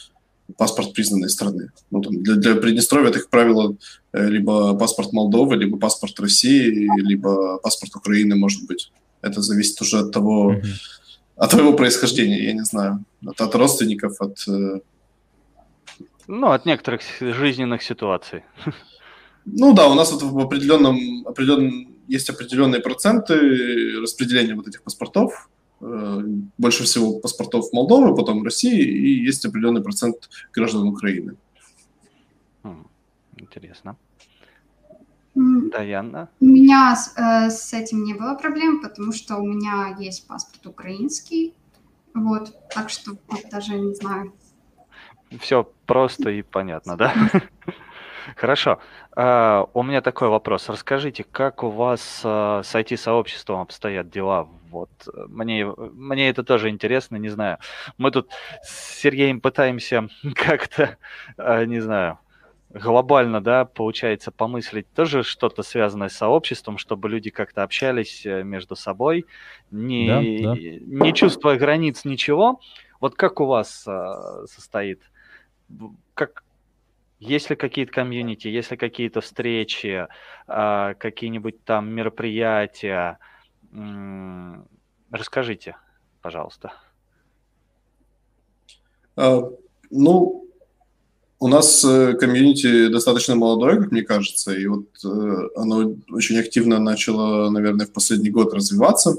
паспорт 0.57 0.93
признанной 0.93 1.31
страны. 1.31 1.71
Ну, 1.91 2.01
там, 2.01 2.23
для, 2.23 2.35
для 2.37 2.55
Приднестровья 2.57 3.11
это, 3.11 3.21
как 3.21 3.31
правило, 3.31 3.77
э, 4.13 4.29
либо 4.29 4.75
паспорт 4.75 5.13
Молдовы, 5.13 5.57
либо 5.57 5.79
паспорт 5.79 6.19
России, 6.21 6.89
либо 7.01 7.59
паспорт 7.59 7.95
Украины, 7.97 8.35
может 8.37 8.67
быть. 8.67 8.93
Это 9.21 9.41
зависит 9.43 9.81
уже 9.81 10.01
от 10.01 10.13
того, 10.13 10.55
mm-hmm. 10.55 10.65
от 11.37 11.51
твоего 11.51 11.73
происхождения, 11.75 12.45
я 12.45 12.53
не 12.53 12.65
знаю, 12.65 13.05
от, 13.27 13.41
от 13.41 13.55
родственников, 13.55 14.21
от... 14.21 14.39
Ну, 16.27 16.51
от 16.51 16.67
некоторых 16.67 17.03
жизненных 17.21 17.83
ситуаций. 17.83 18.43
Ну 19.45 19.75
да, 19.75 19.89
у 19.89 19.95
нас 19.95 20.13
вот 20.13 20.23
в 20.23 20.39
определенном, 20.39 21.27
определенном 21.27 21.97
есть 22.07 22.31
определенные 22.31 22.81
проценты 22.81 24.01
распределения 24.01 24.55
вот 24.55 24.69
этих 24.69 24.83
паспортов. 24.83 25.51
Э, 25.81 26.23
больше 26.59 26.85
всего 26.85 27.19
паспортов 27.19 27.73
Молдовы, 27.73 28.15
потом 28.15 28.45
России, 28.45 28.83
и 28.83 29.25
есть 29.25 29.45
определенный 29.45 29.83
процент 29.83 30.31
граждан 30.53 30.87
Украины. 30.87 31.37
Интересно. 33.37 33.97
Даяна? 35.35 36.29
У 36.41 36.45
меня 36.45 36.95
с, 36.95 37.13
э, 37.17 37.51
с 37.51 37.73
этим 37.73 38.05
не 38.05 38.15
было 38.15 38.35
проблем, 38.35 38.81
потому 38.81 39.13
что 39.13 39.37
у 39.37 39.47
меня 39.47 39.97
есть 39.99 40.27
паспорт 40.27 40.67
украинский. 40.67 41.55
Вот, 42.15 42.55
так 42.75 42.91
что 42.91 43.17
даже 43.51 43.79
не 43.79 43.95
знаю. 43.95 44.33
Все 45.41 45.69
просто 45.87 46.31
и 46.31 46.43
понятно, 46.43 46.97
да? 46.97 47.15
Хорошо. 48.37 48.79
Uh, 49.15 49.69
у 49.75 49.83
меня 49.83 50.01
такой 50.01 50.29
вопрос. 50.29 50.69
Расскажите, 50.69 51.25
как 51.25 51.63
у 51.63 51.69
вас 51.69 52.23
uh, 52.25 52.63
с 52.63 52.75
IT-сообществом 52.75 53.61
обстоят 53.61 54.11
дела? 54.11 54.49
Вот 54.71 54.91
мне, 55.29 55.67
мне 55.67 56.31
это 56.31 56.43
тоже 56.43 56.71
интересно, 56.71 57.17
не 57.17 57.29
знаю. 57.29 57.59
Мы 57.99 58.11
тут 58.11 58.31
с 58.63 58.99
Сергеем 59.01 59.41
пытаемся 59.41 60.09
как-то, 60.35 60.97
uh, 61.37 61.67
не 61.67 61.81
знаю, 61.81 62.19
глобально, 62.71 63.43
да, 63.43 63.67
получается, 63.67 64.31
помыслить 64.31 64.91
тоже 64.95 65.25
что-то 65.25 65.63
связанное 65.63 66.09
с 66.09 66.17
сообществом, 66.17 66.79
чтобы 66.79 67.11
люди 67.11 67.29
как-то 67.29 67.63
общались 67.63 68.25
э, 68.25 68.43
между 68.45 68.77
собой, 68.77 69.27
не, 69.71 70.07
да, 70.07 70.55
да. 70.55 70.59
не 70.59 71.13
чувствуя 71.13 71.59
границ 71.59 72.07
ничего. 72.07 72.61
Вот 72.99 73.15
как 73.15 73.41
у 73.41 73.47
вас 73.47 73.87
состоит? 74.47 75.03
Как, 76.15 76.45
ли 77.51 77.57
какие-то 77.57 77.93
комьюнити, 77.93 78.49
есть 78.49 78.71
ли 78.71 78.77
какие-то 78.77 79.21
встречи, 79.21 80.07
а, 80.47 80.95
какие-нибудь 80.95 81.65
там 81.65 81.91
мероприятия? 81.93 83.19
Расскажите, 85.11 85.77
пожалуйста. 86.21 86.73
А, 89.17 89.43
ну, 89.91 90.43
у 91.43 91.49
нас 91.49 91.85
э, 91.85 92.15
комьюнити 92.15 92.87
достаточно 92.87 93.35
молодое, 93.35 93.81
как 93.81 93.91
мне 93.91 94.03
кажется, 94.03 94.55
и 94.55 94.65
вот 94.67 94.87
э, 95.05 95.49
оно 95.57 95.97
очень 96.11 96.39
активно 96.39 96.79
начало, 96.79 97.51
наверное, 97.51 97.87
в 97.87 97.93
последний 97.93 98.31
год 98.31 98.55
развиваться. 98.55 99.17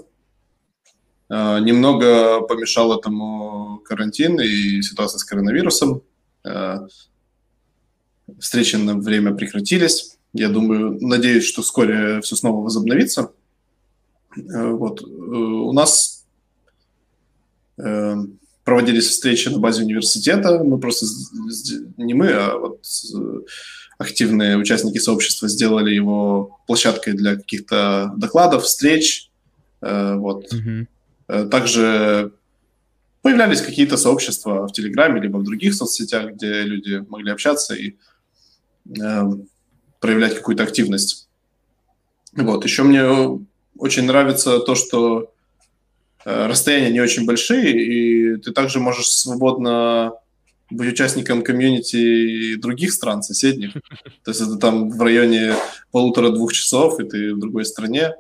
А, 1.30 1.60
немного 1.60 2.40
помешал 2.42 2.98
этому 2.98 3.82
карантин 3.84 4.40
и 4.40 4.82
ситуация 4.82 5.20
с 5.20 5.24
коронавирусом 5.26 6.02
встречи 8.40 8.76
на 8.76 8.98
время 8.98 9.34
прекратились. 9.34 10.18
Я 10.34 10.50
думаю, 10.50 10.98
надеюсь, 11.00 11.46
что 11.46 11.62
вскоре 11.62 12.22
все 12.22 12.36
снова 12.36 12.64
возобновится. 12.64 13.32
Э, 14.36 14.72
вот. 14.72 15.02
Э, 15.02 15.06
у 15.06 15.72
нас 15.74 16.26
э, 17.78 18.16
проводились 18.64 19.08
встречи 19.08 19.50
на 19.50 19.60
базе 19.60 19.84
университета. 19.84 20.64
Мы 20.64 20.80
просто, 20.80 21.06
не 21.98 22.14
мы, 22.14 22.32
а 22.32 22.58
вот 22.58 22.86
активные 24.00 24.58
участники 24.58 24.98
сообщества 24.98 25.48
сделали 25.48 25.94
его 25.94 26.60
площадкой 26.66 27.14
для 27.14 27.36
каких-то 27.36 28.12
докладов, 28.18 28.64
встреч. 28.64 29.30
Вот. 29.82 30.52
Mm-hmm. 30.52 31.50
Также 31.50 32.32
появлялись 33.24 33.62
какие-то 33.62 33.98
сообщества 33.98 34.68
в 34.68 34.72
Телеграме, 34.72 35.20
либо 35.20 35.38
в 35.38 35.44
других 35.44 35.74
соцсетях, 35.74 36.34
где 36.34 36.62
люди 36.62 37.04
могли 37.10 37.32
общаться 37.32 37.74
и 37.74 37.96
Э, 39.02 39.24
проявлять 40.00 40.36
какую-то 40.36 40.64
активность. 40.64 41.30
Вот. 42.34 42.66
Еще 42.66 42.84
мне 42.84 43.40
очень 43.78 44.04
нравится 44.04 44.60
то, 44.60 44.76
что 44.76 45.32
э, 46.26 46.48
расстояния 46.48 46.92
не 46.92 47.00
очень 47.00 47.26
большие, 47.26 47.72
и 47.72 48.36
ты 48.36 48.52
также 48.52 48.80
можешь 48.80 49.10
свободно 49.10 50.14
быть 50.70 50.92
участником 50.92 51.42
комьюнити 51.42 52.56
других 52.56 52.92
стран, 52.92 53.24
соседних. 53.24 53.74
То 54.24 54.32
есть 54.32 54.42
это 54.42 54.58
там 54.58 54.90
в 54.90 55.02
районе 55.02 55.56
полутора-двух 55.92 56.52
часов, 56.52 57.00
и 57.00 57.08
ты 57.08 57.34
в 57.34 57.40
другой 57.40 57.64
стране. 57.64 58.14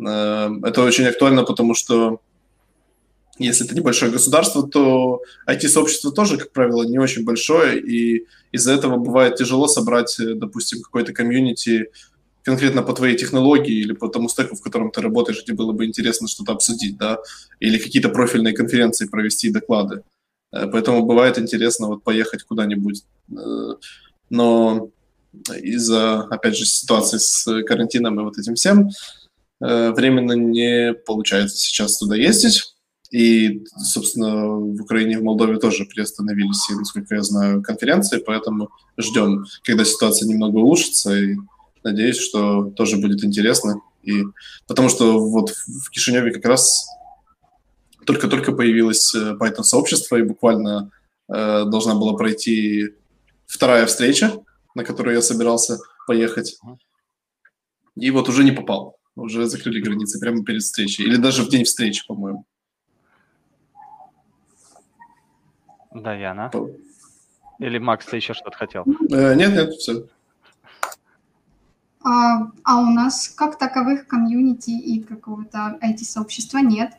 Э, 0.00 0.50
это 0.62 0.82
очень 0.84 1.06
актуально, 1.06 1.42
потому 1.42 1.74
что 1.74 2.20
если 3.38 3.64
это 3.64 3.74
небольшое 3.74 4.10
государство, 4.10 4.66
то 4.66 5.22
IT-сообщество 5.48 6.12
тоже, 6.12 6.36
как 6.36 6.52
правило, 6.52 6.82
не 6.82 6.98
очень 6.98 7.24
большое, 7.24 7.80
и 7.80 8.26
из-за 8.52 8.72
этого 8.72 8.96
бывает 8.96 9.36
тяжело 9.36 9.68
собрать, 9.68 10.18
э, 10.18 10.34
допустим, 10.34 10.82
какой-то 10.82 11.12
комьюнити 11.12 11.90
конкретно 12.42 12.82
по 12.82 12.94
твоей 12.94 13.16
технологии 13.16 13.74
или 13.74 13.92
по 13.92 14.08
тому 14.08 14.28
стеку, 14.28 14.56
в 14.56 14.62
котором 14.62 14.90
ты 14.90 15.00
работаешь, 15.02 15.42
где 15.42 15.52
было 15.52 15.72
бы 15.72 15.84
интересно 15.84 16.28
что-то 16.28 16.52
обсудить, 16.52 16.96
да, 16.96 17.18
или 17.60 17.78
какие-то 17.78 18.08
профильные 18.08 18.54
конференции 18.54 19.06
провести, 19.06 19.50
доклады. 19.50 20.02
Э, 20.52 20.66
поэтому 20.66 21.04
бывает 21.04 21.38
интересно 21.38 21.86
вот 21.86 22.02
поехать 22.02 22.42
куда-нибудь. 22.42 23.04
Э, 23.30 23.74
но 24.30 24.90
из-за, 25.62 26.22
опять 26.22 26.56
же, 26.56 26.64
ситуации 26.64 27.18
с 27.18 27.62
карантином 27.64 28.18
и 28.18 28.24
вот 28.24 28.38
этим 28.38 28.54
всем, 28.54 28.90
временно 29.60 30.32
не 30.32 30.94
получается 30.94 31.56
сейчас 31.56 31.98
туда 31.98 32.16
ездить. 32.16 32.77
И, 33.10 33.64
собственно, 33.78 34.46
в 34.48 34.82
Украине 34.82 35.14
и 35.14 35.16
в 35.16 35.22
Молдове 35.22 35.58
тоже 35.58 35.86
приостановились, 35.86 36.68
насколько 36.70 37.14
я 37.14 37.22
знаю, 37.22 37.62
конференции, 37.62 38.22
поэтому 38.24 38.68
ждем, 38.98 39.46
когда 39.62 39.84
ситуация 39.84 40.28
немного 40.28 40.56
улучшится, 40.56 41.16
и 41.16 41.36
надеюсь, 41.84 42.18
что 42.18 42.64
тоже 42.70 42.98
будет 42.98 43.24
интересно. 43.24 43.80
И 44.02 44.24
потому 44.66 44.88
что 44.88 45.18
вот 45.18 45.50
в 45.50 45.90
Кишиневе 45.90 46.32
как 46.32 46.44
раз 46.44 46.86
только-только 48.04 48.52
появилось 48.52 49.14
э, 49.14 49.36
Python-сообщество, 49.38 50.16
и 50.16 50.22
буквально 50.22 50.90
э, 51.28 51.64
должна 51.64 51.94
была 51.94 52.14
пройти 52.14 52.94
вторая 53.46 53.86
встреча, 53.86 54.32
на 54.74 54.84
которую 54.84 55.16
я 55.16 55.22
собирался 55.22 55.78
поехать. 56.06 56.58
И 57.96 58.10
вот 58.10 58.28
уже 58.28 58.44
не 58.44 58.52
попал. 58.52 58.96
Уже 59.16 59.46
закрыли 59.46 59.80
границы 59.80 60.20
прямо 60.20 60.44
перед 60.44 60.62
встречей. 60.62 61.04
Или 61.04 61.16
даже 61.16 61.42
в 61.42 61.48
день 61.48 61.64
встречи, 61.64 62.06
по-моему. 62.06 62.46
Даяна. 66.02 66.50
Или 67.58 67.78
Макс, 67.78 68.06
ты 68.06 68.16
еще 68.16 68.34
что-то 68.34 68.56
хотел? 68.56 68.84
Э, 69.10 69.34
нет, 69.34 69.52
нет, 69.52 69.72
все. 69.74 70.04
А, 72.02 72.50
а 72.62 72.80
у 72.80 72.86
нас 72.86 73.28
как 73.28 73.58
таковых 73.58 74.06
комьюнити 74.06 74.70
и 74.70 75.02
какого-то 75.02 75.78
IT-сообщества 75.82 76.58
нет. 76.58 76.92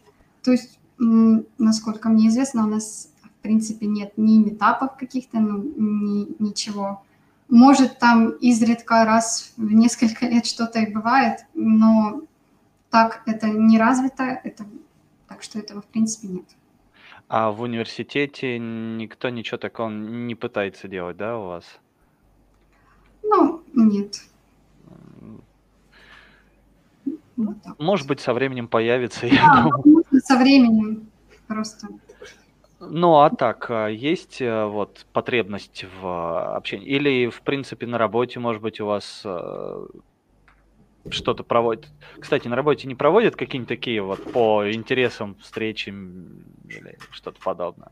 То 0.43 0.51
есть, 0.51 0.79
насколько 0.97 2.09
мне 2.09 2.27
известно, 2.27 2.65
у 2.65 2.67
нас, 2.67 3.09
в 3.23 3.41
принципе, 3.41 3.87
нет 3.87 4.13
ни 4.17 4.37
метапов 4.37 4.97
каких-то, 4.97 5.39
ну, 5.39 5.63
ни, 5.77 6.35
ничего. 6.43 7.03
Может, 7.47 7.97
там 7.97 8.29
изредка 8.29 9.05
раз 9.05 9.53
в 9.57 9.71
несколько 9.71 10.27
лет 10.27 10.45
что-то 10.45 10.79
и 10.79 10.93
бывает, 10.93 11.45
но 11.53 12.21
так 12.89 13.23
это 13.25 13.47
не 13.49 13.79
развито, 13.79 14.23
это, 14.43 14.65
так 15.27 15.41
что 15.41 15.57
этого, 15.57 15.81
в 15.81 15.85
принципе, 15.85 16.27
нет. 16.27 16.45
А 17.29 17.51
в 17.51 17.61
университете 17.61 18.57
никто 18.57 19.29
ничего 19.29 19.59
такого 19.59 19.89
не 19.89 20.33
пытается 20.33 20.87
делать, 20.87 21.15
да, 21.15 21.37
у 21.37 21.45
вас? 21.45 21.79
Ну, 23.21 23.61
нет. 23.75 24.15
Вот 27.37 27.55
Может 27.77 28.07
быть, 28.07 28.19
со 28.19 28.33
временем 28.33 28.67
появится, 28.67 29.27
я 29.27 29.63
думаю. 29.63 30.03
со 30.23 30.37
временем 30.37 31.07
просто. 31.47 31.87
Ну, 32.79 33.19
а 33.19 33.29
так, 33.29 33.69
а 33.69 33.87
есть 33.89 34.41
э, 34.41 34.65
вот 34.65 35.05
потребность 35.13 35.85
в 36.01 36.55
общении? 36.55 36.87
Или, 36.87 37.29
в 37.29 37.43
принципе, 37.43 37.85
на 37.85 37.99
работе, 37.99 38.39
может 38.39 38.61
быть, 38.61 38.79
у 38.79 38.87
вас 38.87 39.21
э, 39.23 39.85
что-то 41.09 41.43
проводят. 41.43 41.87
Кстати, 42.19 42.47
на 42.47 42.55
работе 42.55 42.87
не 42.87 42.95
проводят 42.95 43.35
какие-нибудь 43.35 43.69
такие 43.69 44.01
вот 44.01 44.23
по 44.31 44.71
интересам 44.71 45.35
встречи 45.41 45.89
или 45.89 46.97
что-то 47.11 47.39
подобное? 47.43 47.89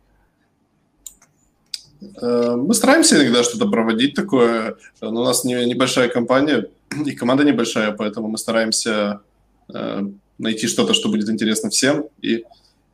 Э, 2.22 2.56
мы 2.56 2.74
стараемся 2.74 3.16
иногда 3.16 3.44
что-то 3.44 3.68
проводить 3.68 4.14
такое, 4.14 4.78
но 5.02 5.22
у 5.22 5.26
нас 5.26 5.44
не, 5.44 5.66
небольшая 5.66 6.10
компания 6.10 6.68
и 7.06 7.12
команда 7.12 7.44
небольшая, 7.44 7.92
поэтому 7.92 8.28
мы 8.28 8.38
стараемся 8.38 9.22
э, 9.74 10.02
найти 10.38 10.68
что-то, 10.68 10.94
что 10.94 11.10
будет 11.10 11.30
интересно 11.30 11.70
всем, 11.70 12.06
и 12.22 12.46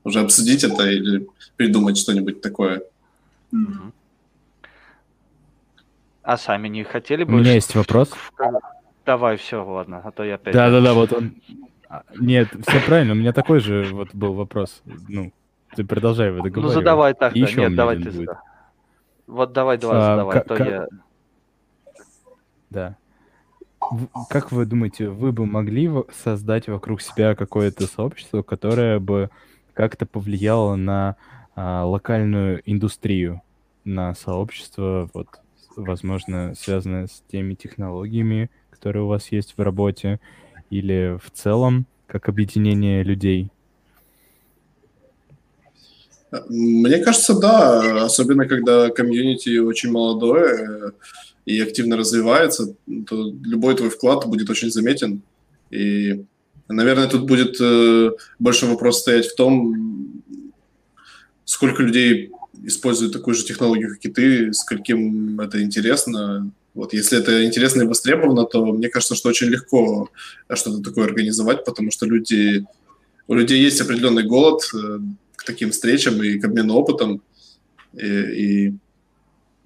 уже 0.03 0.21
обсудить 0.21 0.63
это 0.63 0.89
или 0.89 1.27
придумать 1.55 1.97
что-нибудь 1.97 2.41
такое. 2.41 2.83
А 6.23 6.37
сами 6.37 6.69
не 6.69 6.83
хотели 6.83 7.25
бы... 7.25 7.33
У 7.33 7.37
меня 7.37 7.53
есть 7.53 7.75
вопрос. 7.75 8.11
Давай, 9.05 9.37
все, 9.37 9.63
ладно, 9.63 10.01
а 10.03 10.11
то 10.11 10.23
я 10.23 10.35
опять... 10.35 10.53
Да-да-да, 10.53 10.93
вот 10.93 11.11
он... 11.13 11.35
А, 11.89 12.03
нет, 12.19 12.49
все 12.67 12.79
правильно, 12.85 13.13
у 13.13 13.15
меня 13.15 13.33
такой 13.33 13.59
же 13.59 13.85
вот 13.91 14.15
был 14.15 14.33
вопрос. 14.33 14.81
Ну, 15.09 15.31
ты 15.75 15.83
продолжай 15.83 16.29
его 16.29 16.37
договаривать. 16.37 16.63
Ну, 16.63 16.69
задавай 16.69 17.13
так. 17.13 17.35
Еще 17.35 17.61
Нет, 17.61 17.75
давай 17.75 17.97
ты 17.97 18.11
будет. 18.11 18.29
Вот 19.27 19.53
давай, 19.53 19.77
давай, 19.77 19.97
а, 19.97 20.01
задавай, 20.01 20.33
как, 20.33 20.51
а 20.51 20.55
то 20.55 20.63
я... 20.63 20.87
Да. 22.69 22.95
Как 24.29 24.51
вы 24.51 24.65
думаете, 24.65 25.09
вы 25.09 25.31
бы 25.31 25.45
могли 25.45 25.89
создать 26.23 26.67
вокруг 26.67 27.01
себя 27.01 27.35
какое-то 27.35 27.85
сообщество, 27.85 28.41
которое 28.41 28.99
бы 28.99 29.29
как-то 29.73 30.05
повлияло 30.05 30.75
на 30.75 31.17
а, 31.55 31.85
локальную 31.85 32.61
индустрию, 32.65 33.41
на 33.83 34.15
сообщество, 34.15 35.09
вот, 35.13 35.27
возможно, 35.75 36.53
связанное 36.55 37.07
с 37.07 37.23
теми 37.29 37.53
технологиями, 37.53 38.49
которые 38.83 39.03
у 39.03 39.07
вас 39.07 39.31
есть 39.31 39.53
в 39.55 39.61
работе, 39.61 40.19
или 40.69 41.17
в 41.23 41.31
целом 41.31 41.85
как 42.05 42.27
объединение 42.27 43.01
людей? 43.01 43.49
Мне 46.49 46.97
кажется, 46.97 47.39
да, 47.39 48.03
особенно 48.03 48.45
когда 48.45 48.89
комьюнити 48.89 49.57
очень 49.59 49.89
молодое 49.89 50.47
э, 50.47 50.91
и 51.45 51.61
активно 51.61 51.95
развивается, 51.95 52.75
то 53.07 53.31
любой 53.45 53.75
твой 53.75 53.89
вклад 53.89 54.25
будет 54.27 54.49
очень 54.49 54.69
заметен. 54.69 55.21
И, 55.71 56.25
наверное, 56.67 57.07
тут 57.07 57.25
будет 57.25 57.55
э, 57.61 58.11
больше 58.37 58.65
вопрос 58.65 58.99
стоять 58.99 59.27
в 59.27 59.35
том, 59.35 60.21
сколько 61.45 61.83
людей 61.83 62.31
используют 62.65 63.13
такую 63.13 63.35
же 63.35 63.45
технологию, 63.45 63.91
как 63.91 64.03
и 64.03 64.09
ты, 64.09 64.51
скольким 64.51 65.39
это 65.39 65.63
интересно. 65.63 66.51
Вот 66.73 66.93
если 66.93 67.19
это 67.19 67.45
интересно 67.45 67.83
и 67.83 67.87
востребовано, 67.87 68.45
то 68.45 68.65
мне 68.65 68.89
кажется, 68.89 69.15
что 69.15 69.29
очень 69.29 69.47
легко 69.47 70.09
что-то 70.51 70.81
такое 70.81 71.05
организовать, 71.05 71.65
потому 71.65 71.91
что 71.91 72.07
люди, 72.07 72.65
у 73.27 73.35
людей 73.35 73.61
есть 73.61 73.79
определенный 73.79 74.23
голод 74.23 74.63
э, 74.73 74.99
к 75.35 75.43
таким 75.43 75.71
встречам 75.71 76.21
и 76.23 76.39
к 76.39 76.45
обмену 76.45 76.73
опытом. 76.73 77.21
И, 77.93 78.07
и 78.07 78.73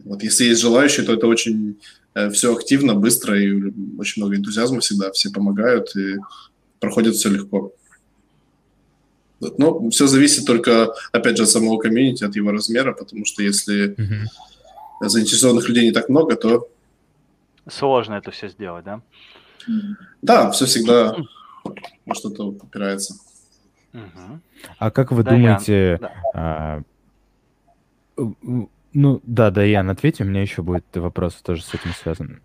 вот 0.04 0.22
если 0.22 0.46
есть 0.46 0.60
желающие, 0.60 1.06
то 1.06 1.14
это 1.14 1.28
очень 1.28 1.80
э, 2.14 2.30
все 2.30 2.54
активно, 2.54 2.94
быстро 2.94 3.40
и 3.40 3.72
очень 3.98 4.22
много 4.22 4.36
энтузиазма 4.36 4.82
всегда, 4.82 5.12
все 5.12 5.30
помогают 5.30 5.96
и 5.96 6.18
проходит 6.82 7.16
все 7.16 7.30
легко. 7.30 7.72
Но 9.40 9.90
все 9.92 10.08
зависит 10.08 10.46
только, 10.46 10.94
опять 11.14 11.38
же, 11.38 11.44
от 11.44 11.50
самого 11.50 11.78
комьюнити, 11.78 12.26
от 12.26 12.36
его 12.36 12.52
размера, 12.52 12.92
потому 12.92 13.24
что 13.24 13.44
если 13.44 13.96
mm-hmm. 13.96 15.08
заинтересованных 15.08 15.70
людей 15.70 15.86
не 15.86 15.92
так 15.92 16.10
много, 16.10 16.36
то... 16.36 16.70
Сложно 17.70 18.16
это 18.16 18.32
все 18.32 18.50
сделать, 18.50 18.86
да? 18.86 19.02
Да, 20.22 20.52
все 20.52 20.66
всегда 20.66 21.16
во 22.06 22.16
что-то 22.16 22.48
упирается. 22.48 23.16
Угу. 23.94 24.40
А 24.80 24.92
как 24.92 25.12
вы 25.12 25.24
да, 25.24 25.32
думаете... 25.32 25.98
Да. 26.00 26.12
А, 26.34 26.82
ну, 28.94 29.22
да, 29.24 29.52
да, 29.52 29.64
Ян, 29.64 29.90
ответь, 29.90 30.22
у 30.22 30.24
меня 30.24 30.42
еще 30.42 30.62
будет 30.62 30.86
вопрос 30.96 31.36
тоже 31.36 31.64
с 31.64 31.74
этим 31.74 31.92
связан. 31.94 32.42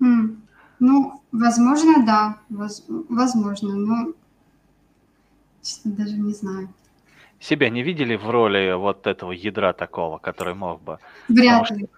Mm. 0.00 0.36
Ну, 0.80 1.22
возможно, 1.30 2.04
да, 2.04 2.38
воз, 2.48 2.84
возможно, 2.88 3.74
но 3.74 4.12
Честно, 5.66 5.90
даже 5.92 6.16
не 6.16 6.32
знаю. 6.32 6.68
Себя 7.40 7.70
не 7.70 7.82
видели 7.82 8.14
в 8.14 8.30
роли 8.30 8.72
вот 8.74 9.08
этого 9.08 9.32
ядра 9.32 9.72
такого, 9.72 10.18
который 10.18 10.54
мог 10.54 10.80
бы? 10.80 10.98
Вряд 11.28 11.70
ли. 11.72 11.88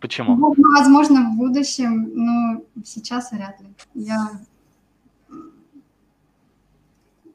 Почему? 0.00 0.36
Ну, 0.36 0.54
возможно, 0.76 1.30
в 1.30 1.36
будущем, 1.36 2.10
но 2.14 2.62
сейчас 2.84 3.32
вряд 3.32 3.60
ли. 3.60 3.68
Я 3.94 4.40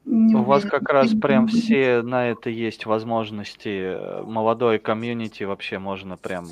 не 0.04 0.34
У 0.34 0.42
вас 0.42 0.64
как 0.64 0.88
раз 0.88 1.14
прям 1.14 1.46
все 1.48 2.02
на 2.02 2.28
это 2.28 2.50
есть 2.50 2.86
возможности. 2.86 4.22
Молодой 4.24 4.78
комьюнити 4.78 5.44
вообще 5.44 5.78
можно 5.78 6.16
прям, 6.16 6.46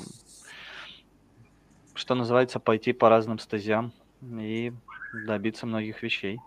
что 1.93 2.15
называется, 2.15 2.59
пойти 2.59 2.93
по 2.93 3.09
разным 3.09 3.39
стезям 3.39 3.91
и 4.21 4.73
добиться 5.27 5.65
многих 5.65 6.01
вещей. 6.03 6.39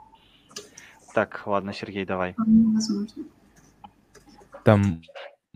Так, 1.14 1.42
ладно, 1.46 1.72
Сергей, 1.72 2.04
давай. 2.04 2.34
Возможно. 2.36 3.24
Там 4.64 5.00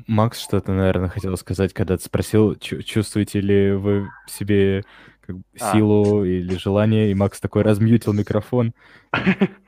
Макс 0.06 0.40
что-то, 0.40 0.72
наверное, 0.72 1.08
хотел 1.08 1.36
сказать, 1.36 1.72
когда 1.72 1.96
ты 1.96 2.04
спросил, 2.04 2.54
чувствуете 2.56 3.40
ли 3.40 3.72
вы 3.72 4.08
в 4.26 4.30
себе 4.30 4.84
как, 5.20 5.36
а. 5.60 5.72
силу 5.72 6.24
или 6.24 6.56
желание, 6.56 7.10
и 7.10 7.14
Макс 7.14 7.40
такой 7.40 7.62
размьютил 7.62 8.12
микрофон. 8.12 8.74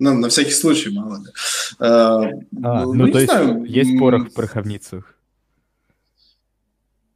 Ну, 0.00 0.14
на 0.14 0.28
всякий 0.28 0.52
случай, 0.52 0.90
мало 0.90 1.16
ли. 1.16 1.32
А, 1.80 2.22
а, 2.22 2.84
ну, 2.84 2.94
ну 2.94 3.10
то 3.10 3.18
есть 3.18 3.32
знаю. 3.32 3.64
есть 3.64 3.98
порох 3.98 4.28
в 4.28 4.32
пороховницах? 4.32 5.16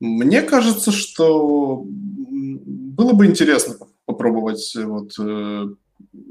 Мне 0.00 0.42
кажется, 0.42 0.90
что 0.90 1.84
было 1.86 3.12
бы 3.12 3.26
интересно 3.26 3.76
попробовать 4.04 4.74
вот 4.74 5.14
э, 5.16 5.66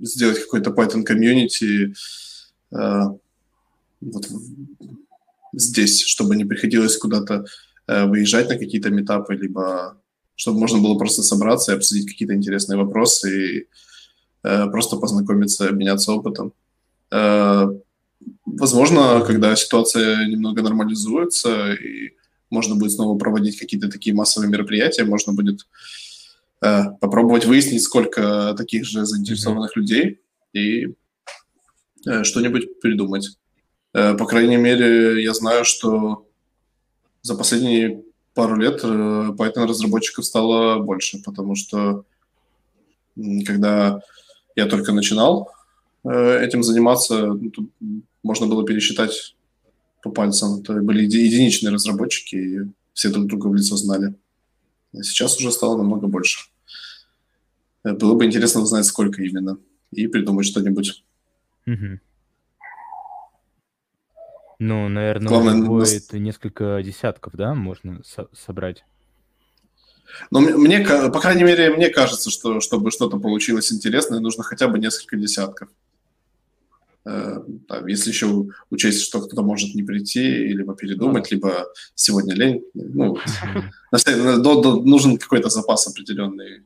сделать 0.02 0.40
какой-то 0.40 0.72
Python 0.72 1.04
комьюнити 1.04 1.94
э, 2.74 3.02
вот 4.02 4.28
здесь, 5.54 6.02
чтобы 6.02 6.36
не 6.36 6.46
приходилось 6.46 6.98
куда-то 6.98 7.46
э, 7.88 8.06
выезжать 8.06 8.50
на 8.50 8.58
какие-то 8.58 8.90
метапы, 8.90 9.36
либо 9.36 9.98
чтобы 10.36 10.60
можно 10.60 10.80
было 10.80 10.98
просто 10.98 11.22
собраться 11.22 11.72
и 11.72 11.76
обсудить 11.76 12.08
какие-то 12.08 12.34
интересные 12.34 12.78
вопросы 12.78 13.60
и 13.60 13.68
э, 14.44 14.70
просто 14.72 14.98
познакомиться, 14.98 15.70
обменяться 15.70 16.12
опытом. 16.12 16.54
Э, 17.12 17.68
возможно, 18.46 19.24
когда 19.26 19.56
ситуация 19.56 20.26
немного 20.28 20.62
нормализуется 20.62 21.74
и 21.74 22.16
можно 22.50 22.76
будет 22.76 22.92
снова 22.92 23.18
проводить 23.18 23.60
какие-то 23.60 23.90
такие 23.90 24.16
массовые 24.16 24.50
мероприятия, 24.50 25.06
можно 25.06 25.34
будет 25.34 25.68
попробовать 26.60 27.46
выяснить, 27.46 27.82
сколько 27.82 28.54
таких 28.56 28.86
же 28.86 29.04
заинтересованных 29.04 29.72
mm-hmm. 29.76 29.80
людей 29.80 30.20
и 30.54 30.94
что-нибудь 32.24 32.80
придумать. 32.82 33.36
Э, 33.94 34.16
по 34.16 34.26
крайней 34.26 34.58
мере, 34.58 35.24
я 35.24 35.34
знаю, 35.34 35.66
что 35.66 36.28
за 37.22 37.36
последние 37.36 38.04
пару 38.34 38.56
лет 38.56 38.84
Python 38.84 39.66
разработчиков 39.66 40.26
стало 40.26 40.80
больше, 40.80 41.22
потому 41.24 41.56
что 41.56 42.06
когда 43.46 44.02
я 44.56 44.66
только 44.68 44.94
начинал 44.94 45.52
этим 46.04 46.64
заниматься, 46.64 47.28
ну, 47.28 47.70
можно 48.24 48.48
было 48.48 48.66
пересчитать 48.66 49.36
по 50.02 50.12
пальцам. 50.12 50.62
Это 50.62 50.74
были 50.76 51.04
единичные 51.04 51.72
разработчики, 51.72 52.36
и 52.36 52.60
все 52.94 53.10
друг 53.10 53.28
друга 53.28 53.48
в 53.48 53.56
лицо 53.56 53.76
знали. 53.76 54.14
А 54.94 55.04
сейчас 55.04 55.38
уже 55.38 55.52
стало 55.52 55.78
намного 55.78 56.08
больше. 56.08 56.50
Э, 57.84 57.94
было 57.94 58.16
бы 58.16 58.26
интересно 58.26 58.62
узнать, 58.62 58.86
сколько 58.86 59.22
именно, 59.22 59.58
и 59.92 60.08
придумать 60.08 60.46
что-нибудь. 60.46 61.04
Угу. 61.66 62.00
Ну, 64.62 64.88
наверное, 64.90 65.28
Главное, 65.28 65.68
будет 65.68 66.12
нас... 66.12 66.14
несколько 66.14 66.84
десятков, 66.84 67.34
да, 67.36 67.56
можно 67.56 68.04
со- 68.04 68.30
собрать. 68.32 68.86
Ну, 70.30 70.40
мне, 70.40 70.86
по 70.86 71.20
крайней 71.20 71.44
мере, 71.44 71.76
мне 71.76 71.90
кажется, 71.90 72.30
что 72.30 72.60
чтобы 72.60 72.92
что-то 72.92 73.18
получилось 73.18 73.74
интересное, 73.74 74.20
нужно 74.20 74.44
хотя 74.44 74.68
бы 74.68 74.78
несколько 74.78 75.18
десятков. 75.18 75.70
Э, 77.06 77.40
если 77.88 78.12
еще 78.12 78.46
учесть, 78.70 79.02
что 79.02 79.22
кто-то 79.22 79.42
может 79.42 79.74
не 79.74 79.82
прийти, 79.82 80.22
либо 80.22 80.76
передумать, 80.76 81.32
либо 81.32 81.66
сегодня 81.96 82.36
лень. 82.36 82.64
Ну, 82.76 83.18
нужен 84.86 85.18
какой-то 85.18 85.50
запас 85.50 85.88
определенный 85.88 86.62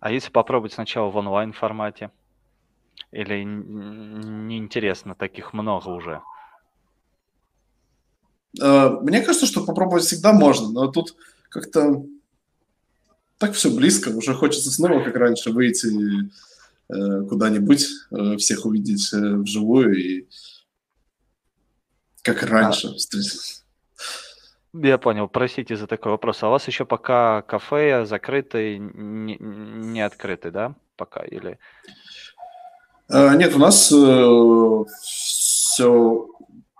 а 0.00 0.10
если 0.10 0.30
попробовать 0.30 0.74
сначала 0.74 1.08
в 1.08 1.16
онлайн 1.16 1.54
формате? 1.54 2.10
Или 3.10 3.42
неинтересно, 3.42 5.14
таких 5.14 5.54
много 5.54 5.88
уже? 5.88 6.20
Э, 8.60 8.90
мне 9.02 9.20
кажется, 9.20 9.46
что 9.46 9.64
попробовать 9.64 10.04
всегда 10.04 10.32
можно, 10.32 10.70
но 10.70 10.88
тут 10.88 11.16
как-то... 11.48 12.04
так 13.38 13.54
все 13.54 13.70
близко, 13.70 14.08
уже 14.08 14.34
хочется 14.34 14.70
снова, 14.70 15.02
как 15.02 15.16
раньше, 15.16 15.50
выйти 15.50 16.30
э, 16.88 17.22
куда-нибудь, 17.28 17.86
э, 18.10 18.36
всех 18.36 18.66
увидеть 18.66 19.12
вживую 19.12 19.96
и 19.98 20.28
как 22.22 22.42
раньше 22.42 22.88
а. 22.88 23.20
Я 24.72 24.98
понял, 24.98 25.28
простите 25.28 25.76
за 25.76 25.86
такой 25.86 26.12
вопрос. 26.12 26.42
А 26.42 26.48
у 26.48 26.50
вас 26.50 26.66
еще 26.66 26.84
пока 26.84 27.42
кафе 27.42 28.06
закрыты, 28.06 28.78
не, 28.78 29.36
не 29.38 30.00
открыты, 30.00 30.50
да, 30.50 30.74
пока 30.96 31.22
или? 31.22 31.58
Нет, 33.08 33.54
у 33.54 33.58
нас 33.58 33.92
все 35.02 36.28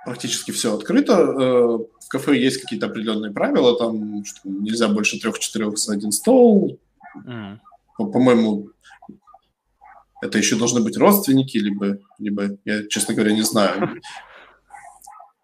практически 0.05 0.51
все 0.51 0.75
открыто. 0.75 1.13
Э, 1.13 1.79
в 2.01 2.09
кафе 2.09 2.39
есть 2.39 2.61
какие-то 2.61 2.87
определенные 2.87 3.33
правила, 3.33 3.77
там 3.79 4.25
что 4.25 4.41
нельзя 4.45 4.89
больше 4.89 5.21
трех-четырех 5.21 5.77
за 5.79 5.95
один 5.95 6.13
стол. 6.13 6.79
Mm. 7.27 7.59
По- 7.97 8.07
по-моему, 8.07 8.71
это 10.23 10.39
еще 10.39 10.57
должны 10.57 10.81
быть 10.81 10.97
родственники, 10.97 11.59
либо, 11.59 11.99
либо 12.19 12.59
я, 12.65 12.87
честно 12.89 13.15
говоря, 13.15 13.33
не 13.33 13.43
знаю. 13.43 14.01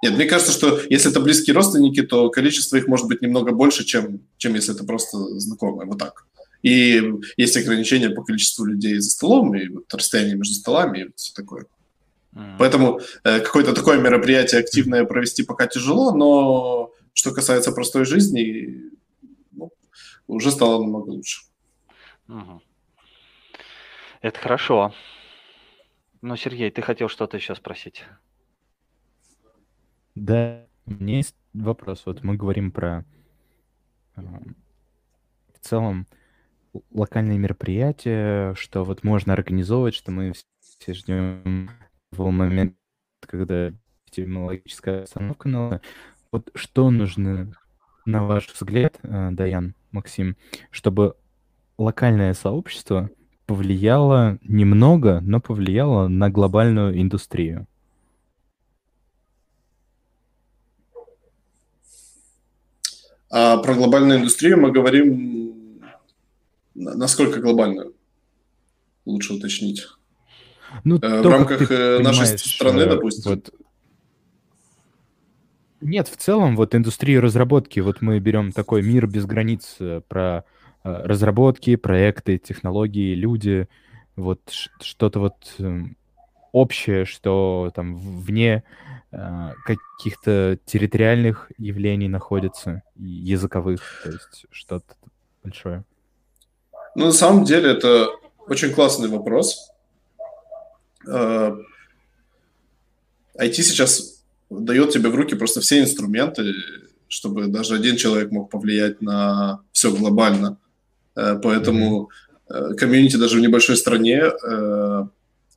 Нет, 0.03 0.15
мне 0.15 0.25
кажется, 0.25 0.53
что 0.53 0.81
если 0.89 1.11
это 1.11 1.21
близкие 1.21 1.55
родственники, 1.55 2.03
то 2.03 2.31
количество 2.31 2.77
их 2.77 2.87
может 2.87 3.07
быть 3.07 3.21
немного 3.21 3.53
больше, 3.53 3.85
чем, 3.85 4.21
чем 4.39 4.55
если 4.55 4.75
это 4.75 4.85
просто 4.85 5.19
знакомые. 5.39 5.87
Вот 5.87 5.99
так. 5.99 6.27
И 6.63 7.03
есть 7.37 7.57
ограничения 7.57 8.11
по 8.11 8.23
количеству 8.23 8.65
людей 8.65 8.99
за 8.99 9.11
столом, 9.11 9.55
и 9.55 9.69
вот 9.69 9.93
расстояние 9.93 10.37
между 10.37 10.55
столами, 10.55 11.01
и 11.01 11.11
все 11.17 11.33
такое. 11.35 11.65
Mm. 11.65 11.80
Поэтому 12.59 13.01
э, 13.25 13.41
какое-то 13.41 13.75
такое 13.75 14.01
мероприятие 14.01 14.61
активное 14.61 15.05
провести 15.05 15.43
пока 15.43 15.67
тяжело, 15.67 16.13
но 16.15 16.93
что 17.13 17.33
касается 17.33 17.73
простой 17.73 18.05
жизни, 18.05 18.93
ну, 19.51 19.71
уже 20.29 20.51
стало 20.53 20.81
намного 20.81 21.11
лучше. 21.11 21.43
Угу. 22.29 22.63
Это 24.23 24.39
хорошо. 24.39 24.95
Ну, 26.23 26.37
Сергей, 26.37 26.71
ты 26.71 26.83
хотел 26.83 27.09
что-то 27.09 27.37
еще 27.37 27.55
спросить? 27.55 28.05
Да, 30.15 30.67
у 30.87 30.93
меня 30.93 31.17
есть 31.17 31.35
вопрос. 31.53 32.03
Вот 32.05 32.23
мы 32.23 32.37
говорим 32.37 32.71
про 32.71 33.05
э, 34.17 34.21
в 34.21 35.59
целом 35.61 36.07
локальные 36.93 37.39
мероприятия, 37.39 38.55
что 38.55 38.85
вот 38.85 39.03
можно 39.03 39.33
организовывать, 39.33 39.95
что 39.95 40.13
мы 40.13 40.33
все 40.61 40.95
ждем 40.95 41.71
момент, 42.13 42.75
когда 43.21 43.73
эпидемиологическая 44.07 45.05
остановка 45.05 45.49
на 45.49 45.81
вот 46.33 46.51
что 46.55 46.91
нужно, 46.91 47.53
на 48.05 48.25
ваш 48.25 48.53
взгляд, 48.53 48.99
э, 49.03 49.31
Даян, 49.33 49.75
Максим, 49.91 50.37
чтобы 50.71 51.17
локальное 51.79 52.35
сообщество 52.35 53.11
повлияло 53.47 54.39
немного, 54.43 55.21
но 55.23 55.41
повлияло 55.41 56.09
на 56.09 56.31
глобальную 56.31 57.01
индустрию? 57.01 57.67
А 63.33 63.59
про 63.59 63.75
глобальную 63.75 64.19
индустрию 64.19 64.61
мы 64.61 64.73
говорим, 64.73 65.81
насколько 66.75 67.41
глобальную? 67.41 67.95
Лучше 69.05 69.35
уточнить. 69.35 69.87
Ну, 70.85 70.99
э, 71.01 71.23
в 71.23 71.27
рамках 71.27 71.71
э, 71.71 71.99
нашей 72.01 72.39
страны, 72.39 72.83
э, 72.83 72.89
допустим. 72.89 73.31
Вот... 73.33 73.51
Нет, 75.81 76.09
в 76.09 76.17
целом, 76.17 76.57
вот 76.57 76.75
индустрию 76.75 77.23
разработки, 77.23 77.81
вот 77.81 78.03
мы 78.03 78.19
берем 78.19 78.53
такой 78.53 78.83
мир 78.83 79.07
без 79.07 79.27
границ 79.27 79.79
про 80.09 80.45
разработки, 80.83 81.77
проекты, 81.77 82.39
технологии, 82.39 83.15
люди, 83.15 83.69
вот 84.17 84.41
что-то 84.81 85.21
вот 85.21 85.37
эм, 85.59 85.97
общее, 86.53 87.05
что 87.05 87.71
там 87.75 87.97
вне 87.97 88.63
каких-то 89.65 90.57
территориальных 90.65 91.51
явлений 91.59 92.09
находится, 92.09 92.83
языковых, 92.95 94.03
то 94.05 94.11
есть 94.11 94.47
что-то 94.51 94.95
большое? 95.43 95.85
Ну, 96.95 97.07
на 97.07 97.13
самом 97.13 97.45
деле, 97.45 97.73
это 97.73 98.09
очень 98.47 98.73
классный 98.73 99.09
вопрос. 99.09 99.70
Э, 101.07 101.57
IT 103.39 103.53
сейчас 103.53 104.23
дает 104.51 104.91
тебе 104.91 105.09
в 105.09 105.15
руки 105.15 105.35
просто 105.35 105.61
все 105.61 105.81
инструменты, 105.81 106.53
чтобы 107.09 107.47
даже 107.47 107.75
один 107.75 107.97
человек 107.97 108.31
мог 108.31 108.51
повлиять 108.51 109.01
на 109.01 109.61
все 109.73 109.95
глобально. 109.95 110.59
Э, 111.17 111.39
поэтому 111.43 112.11
э, 112.49 112.75
комьюнити 112.75 113.17
даже 113.17 113.37
в 113.39 113.41
небольшой 113.41 113.77
стране 113.77 114.23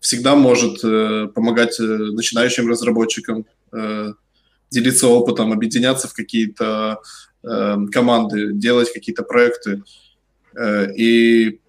всегда 0.04 0.36
может 0.36 0.84
э, 0.84 1.30
помогать 1.34 1.80
э, 1.80 1.84
начинающим 1.84 2.68
разработчикам, 2.68 3.46
э, 3.72 4.14
делиться 4.70 5.08
опытом, 5.08 5.54
объединяться 5.54 6.10
в 6.10 6.14
какие-то 6.14 7.00
э, 7.42 7.78
команды, 7.90 8.52
делать 8.52 8.92
какие-то 8.92 9.24
проекты. 9.24 9.82
Э, 10.56 10.94
и 10.94 11.62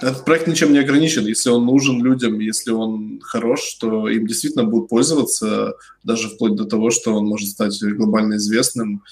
этот 0.00 0.24
проект 0.24 0.46
ничем 0.46 0.72
не 0.72 0.78
ограничен. 0.78 1.26
Если 1.26 1.50
он 1.50 1.64
нужен 1.64 2.02
людям, 2.02 2.38
если 2.38 2.70
он 2.70 3.20
хорош, 3.22 3.74
то 3.74 4.08
им 4.08 4.26
действительно 4.26 4.64
будут 4.64 4.88
пользоваться, 4.88 5.74
даже 6.04 6.28
вплоть 6.28 6.54
до 6.54 6.64
того, 6.64 6.90
что 6.90 7.14
он 7.14 7.26
может 7.26 7.48
стать 7.48 7.80
глобально 7.82 8.36
известным. 8.36 9.02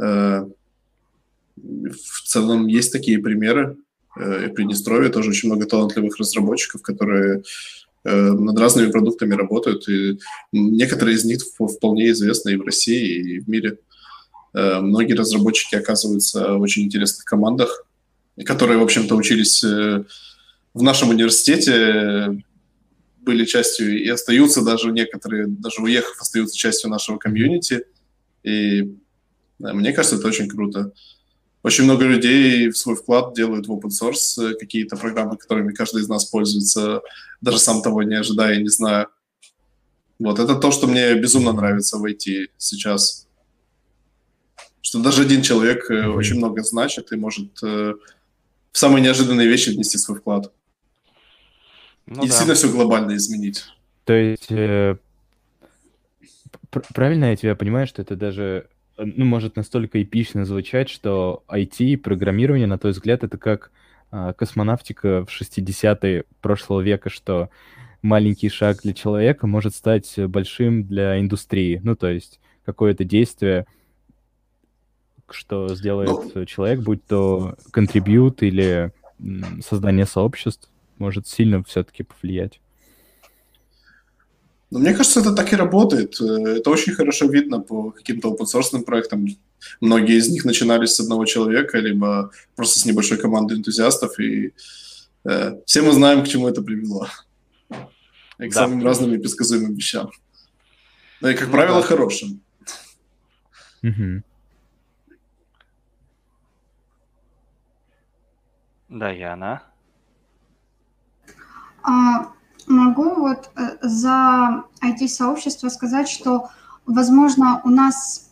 Э, 0.00 0.44
в 1.56 2.22
целом 2.24 2.66
есть 2.66 2.92
такие 2.92 3.18
примеры 3.18 3.76
э, 4.16 4.48
в 4.48 4.54
Приднестровье 4.54 5.10
тоже 5.10 5.30
очень 5.30 5.48
много 5.48 5.66
талантливых 5.66 6.18
разработчиков, 6.18 6.82
которые 6.82 7.42
э, 8.04 8.32
над 8.32 8.58
разными 8.58 8.90
продуктами 8.90 9.34
работают, 9.34 9.88
и 9.88 10.18
некоторые 10.52 11.16
из 11.16 11.24
них 11.24 11.40
вполне 11.42 12.10
известны 12.10 12.50
и 12.50 12.56
в 12.56 12.62
России, 12.62 13.36
и 13.36 13.40
в 13.40 13.48
мире. 13.48 13.78
Многие 14.54 15.14
разработчики 15.14 15.76
оказываются 15.76 16.58
в 16.58 16.60
очень 16.60 16.82
интересных 16.82 17.24
командах, 17.24 17.86
которые, 18.42 18.78
в 18.78 18.82
общем-то, 18.82 19.14
учились 19.14 19.62
э, 19.64 20.04
в 20.74 20.82
нашем 20.82 21.10
университете, 21.10 22.42
были 23.18 23.44
частью 23.44 24.02
и 24.02 24.08
остаются 24.08 24.62
даже 24.62 24.90
некоторые, 24.90 25.46
даже 25.46 25.82
уехав, 25.82 26.20
остаются 26.20 26.56
частью 26.56 26.90
нашего 26.90 27.18
комьюнити. 27.18 27.84
И 28.42 28.96
мне 29.58 29.92
кажется, 29.92 30.16
это 30.16 30.28
очень 30.28 30.48
круто. 30.48 30.92
Очень 31.62 31.84
много 31.84 32.04
людей 32.04 32.68
в 32.70 32.76
свой 32.76 32.96
вклад 32.96 33.34
делают 33.34 33.68
в 33.68 33.72
open 33.72 33.90
source 33.90 34.42
э, 34.42 34.54
какие-то 34.54 34.96
программы, 34.96 35.36
которыми 35.36 35.72
каждый 35.72 36.02
из 36.02 36.08
нас 36.08 36.24
пользуется, 36.24 37.02
даже 37.40 37.58
сам 37.60 37.82
того 37.82 38.02
не 38.02 38.16
ожидая, 38.16 38.60
не 38.60 38.68
знаю. 38.68 39.06
Вот, 40.18 40.40
это 40.40 40.56
то, 40.56 40.72
что 40.72 40.88
мне 40.88 41.14
безумно 41.14 41.52
нравится 41.52 41.98
в 41.98 42.04
IT 42.04 42.48
сейчас. 42.58 43.28
Что 44.80 45.00
даже 45.00 45.22
один 45.22 45.42
человек 45.42 45.88
mm-hmm. 45.88 46.14
очень 46.14 46.36
много 46.36 46.64
значит 46.64 47.12
и 47.12 47.16
может 47.16 47.62
э, 47.62 47.94
в 48.72 48.78
самые 48.78 49.02
неожиданные 49.02 49.46
вещи 49.46 49.70
внести 49.70 49.98
свой 49.98 50.18
вклад. 50.18 50.52
Ну, 52.06 52.14
и 52.14 52.16
да. 52.16 52.22
действительно 52.22 52.54
все 52.54 52.70
глобально 52.70 53.16
изменить. 53.16 53.64
То 54.04 54.14
есть, 54.14 54.50
э, 54.50 54.96
правильно 56.94 57.26
я 57.26 57.36
тебя 57.36 57.54
понимаю, 57.54 57.86
что 57.86 58.02
это 58.02 58.16
даже 58.16 58.68
ну, 58.98 59.24
может 59.24 59.56
настолько 59.56 60.02
эпично 60.02 60.44
звучать, 60.44 60.88
что 60.88 61.44
IT 61.48 61.76
и 61.78 61.96
программирование, 61.96 62.66
на 62.66 62.78
твой 62.78 62.92
взгляд, 62.92 63.24
это 63.24 63.38
как 63.38 63.70
а, 64.10 64.32
космонавтика 64.32 65.24
в 65.24 65.28
60-е 65.28 66.24
прошлого 66.40 66.80
века, 66.80 67.08
что 67.10 67.50
маленький 68.02 68.48
шаг 68.48 68.82
для 68.82 68.92
человека 68.92 69.46
может 69.46 69.74
стать 69.74 70.12
большим 70.18 70.84
для 70.84 71.18
индустрии. 71.20 71.80
Ну, 71.82 71.96
то 71.96 72.08
есть 72.08 72.40
какое-то 72.64 73.04
действие, 73.04 73.66
что 75.30 75.74
сделает 75.74 76.10
ну, 76.34 76.44
человек, 76.44 76.80
будь 76.80 77.04
то 77.06 77.56
контрибьют 77.70 78.42
или 78.42 78.92
создание 79.62 80.06
сообществ, 80.06 80.68
может 80.98 81.26
сильно 81.26 81.62
все-таки 81.64 82.02
повлиять. 82.02 82.60
Но 84.72 84.78
мне 84.78 84.94
кажется, 84.94 85.20
это 85.20 85.32
так 85.34 85.52
и 85.52 85.56
работает. 85.56 86.18
Э, 86.18 86.56
это 86.56 86.70
очень 86.70 86.94
хорошо 86.94 87.26
видно 87.26 87.60
по 87.60 87.90
каким-то 87.90 88.32
open 88.32 88.82
проектам. 88.84 89.26
Многие 89.82 90.16
из 90.16 90.30
них 90.30 90.46
начинались 90.46 90.94
с 90.94 91.00
одного 91.00 91.26
человека, 91.26 91.78
либо 91.78 92.30
просто 92.56 92.80
с 92.80 92.86
небольшой 92.86 93.18
командой 93.18 93.58
энтузиастов, 93.58 94.18
и 94.18 94.54
э, 95.24 95.56
все 95.66 95.82
мы 95.82 95.92
знаем, 95.92 96.24
к 96.24 96.28
чему 96.28 96.48
это 96.48 96.62
привело. 96.62 97.06
И 98.38 98.48
к 98.48 98.54
да. 98.54 98.60
самым 98.60 98.82
разным 98.82 99.12
и 99.12 99.18
предсказуемым 99.18 99.74
вещам. 99.74 100.10
Ну 101.20 101.28
и, 101.28 101.34
как 101.34 101.48
ну, 101.48 101.52
правило, 101.52 101.80
да. 101.82 101.86
хорошим. 101.86 102.40
Угу. 103.82 104.22
Даяна. 108.92 109.62
А, 111.82 112.32
Могу 112.66 113.16
вот 113.16 113.50
э, 113.56 113.76
за 113.82 114.64
IT-сообщество 114.80 115.68
сказать, 115.68 116.08
что, 116.08 116.48
возможно, 116.86 117.60
у 117.64 117.70
нас 117.70 118.30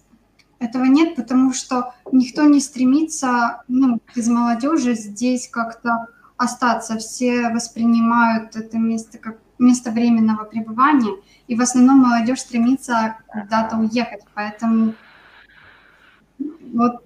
этого 0.59 0.85
нет, 0.85 1.17
потому 1.17 1.53
что 1.53 1.95
никто 2.13 2.45
не 2.45 2.61
стремится 2.61 3.63
ну, 3.67 4.01
из 4.15 4.29
молодежи 4.29 4.95
здесь 4.95 5.49
как-то 5.49 6.07
остаться. 6.37 6.99
Все 6.99 7.51
воспринимают 7.51 8.57
это 8.57 8.79
место 8.79 9.19
как 9.19 9.39
место 9.59 9.91
временного 9.91 10.45
пребывания, 10.45 11.17
и 11.47 11.55
в 11.55 11.61
основном 11.61 11.99
молодежь 11.99 12.41
стремится 12.41 13.19
куда-то 13.27 13.77
уехать, 13.77 14.23
поэтому 14.35 14.95
вот. 16.73 17.05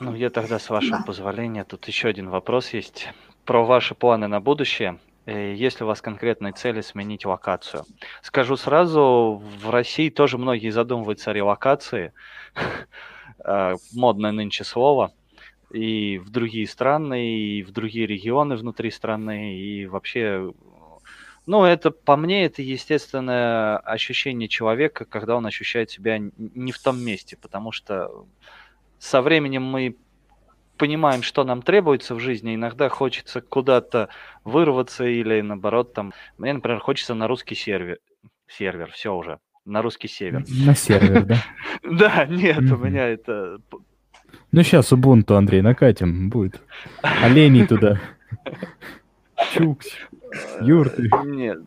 Ну, 0.00 0.14
я 0.14 0.30
тогда, 0.30 0.58
с 0.58 0.70
вашего 0.70 0.98
да. 0.98 1.04
позволения, 1.04 1.64
тут 1.64 1.86
еще 1.88 2.08
один 2.08 2.28
вопрос 2.28 2.72
есть 2.72 3.08
про 3.44 3.64
ваши 3.64 3.94
планы 3.94 4.28
на 4.28 4.40
будущее. 4.40 4.98
Э, 5.26 5.54
есть 5.54 5.80
ли 5.80 5.84
у 5.84 5.86
вас 5.86 6.00
конкретные 6.00 6.52
цели 6.52 6.80
сменить 6.80 7.24
локацию? 7.24 7.84
Скажу 8.22 8.56
сразу, 8.56 9.42
в 9.60 9.70
России 9.70 10.10
тоже 10.10 10.38
многие 10.38 10.70
задумываются 10.70 11.30
о 11.30 11.34
релокации. 11.34 12.12
Э, 13.44 13.76
модное 13.94 14.32
нынче 14.32 14.64
слово 14.64 15.12
и 15.70 16.18
в 16.18 16.30
другие 16.30 16.66
страны, 16.66 17.38
и 17.38 17.62
в 17.62 17.70
другие 17.70 18.06
регионы 18.06 18.56
внутри 18.56 18.90
страны, 18.90 19.56
и 19.56 19.86
вообще 19.86 20.50
ну, 21.46 21.64
это 21.64 21.90
по 21.90 22.16
мне, 22.16 22.44
это 22.44 22.60
естественное 22.60 23.78
ощущение 23.78 24.48
человека, 24.48 25.06
когда 25.06 25.34
он 25.34 25.46
ощущает 25.46 25.90
себя 25.90 26.18
не 26.18 26.72
в 26.72 26.78
том 26.78 27.02
месте, 27.02 27.38
потому 27.40 27.72
что 27.72 28.26
со 28.98 29.22
временем 29.22 29.62
мы 29.62 29.96
понимаем, 30.76 31.22
что 31.22 31.44
нам 31.44 31.62
требуется 31.62 32.14
в 32.14 32.20
жизни, 32.20 32.54
иногда 32.54 32.88
хочется 32.88 33.40
куда-то 33.40 34.08
вырваться 34.44 35.04
или 35.04 35.40
наоборот 35.40 35.92
там, 35.92 36.12
мне, 36.38 36.52
например, 36.52 36.80
хочется 36.80 37.14
на 37.14 37.26
русский 37.26 37.54
сервер, 37.54 37.98
сервер, 38.46 38.90
все 38.92 39.14
уже, 39.14 39.38
на 39.64 39.82
русский 39.82 40.08
север. 40.08 40.44
На 40.64 40.74
сервер, 40.74 41.24
да? 41.24 41.36
Да, 41.82 42.26
нет, 42.26 42.60
у 42.60 42.76
меня 42.76 43.08
это 43.08 43.58
ну, 44.50 44.62
сейчас 44.62 44.92
Ubuntu, 44.92 45.36
Андрей, 45.36 45.62
накатим 45.62 46.30
будет. 46.30 46.60
Оленей 47.02 47.66
туда. 47.66 48.00
Чукс. 49.52 49.88
Юрты. 50.60 51.10
Нет, 51.24 51.62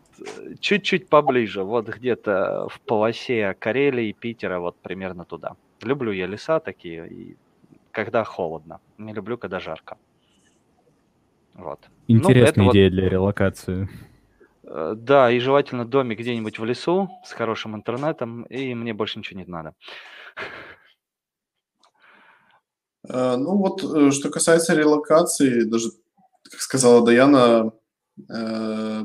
чуть-чуть 0.60 1.08
поближе. 1.08 1.62
Вот 1.62 1.88
где-то 1.88 2.68
в 2.68 2.80
полосе 2.80 3.54
Карелии 3.58 4.08
и 4.08 4.12
Питера, 4.12 4.58
вот 4.58 4.76
примерно 4.76 5.24
туда. 5.24 5.56
Люблю 5.82 6.12
я 6.12 6.26
леса 6.26 6.60
такие, 6.60 7.08
и 7.08 7.36
когда 7.90 8.24
холодно. 8.24 8.80
Не 8.98 9.12
люблю, 9.12 9.36
когда 9.36 9.60
жарко. 9.60 9.96
Вот. 11.54 11.80
Ну, 12.08 12.16
Интересная 12.16 12.64
ну, 12.64 12.70
идея 12.72 12.88
вот... 12.88 12.92
для 12.92 13.08
релокации. 13.08 13.88
Э, 14.64 14.94
да, 14.96 15.30
и 15.30 15.38
желательно 15.38 15.84
домик 15.84 16.18
где-нибудь 16.18 16.58
в 16.58 16.64
лесу 16.64 17.10
с 17.24 17.32
хорошим 17.32 17.76
интернетом, 17.76 18.44
и 18.44 18.74
мне 18.74 18.94
больше 18.94 19.18
ничего 19.18 19.40
не 19.40 19.46
надо. 19.46 19.74
Э, 23.08 23.36
ну 23.36 23.56
вот, 23.56 23.82
э, 23.82 24.10
что 24.12 24.30
касается 24.30 24.74
релокации, 24.74 25.64
даже, 25.64 25.90
как 26.52 26.60
сказала 26.60 27.04
Даяна, 27.04 27.72
э, 28.28 29.04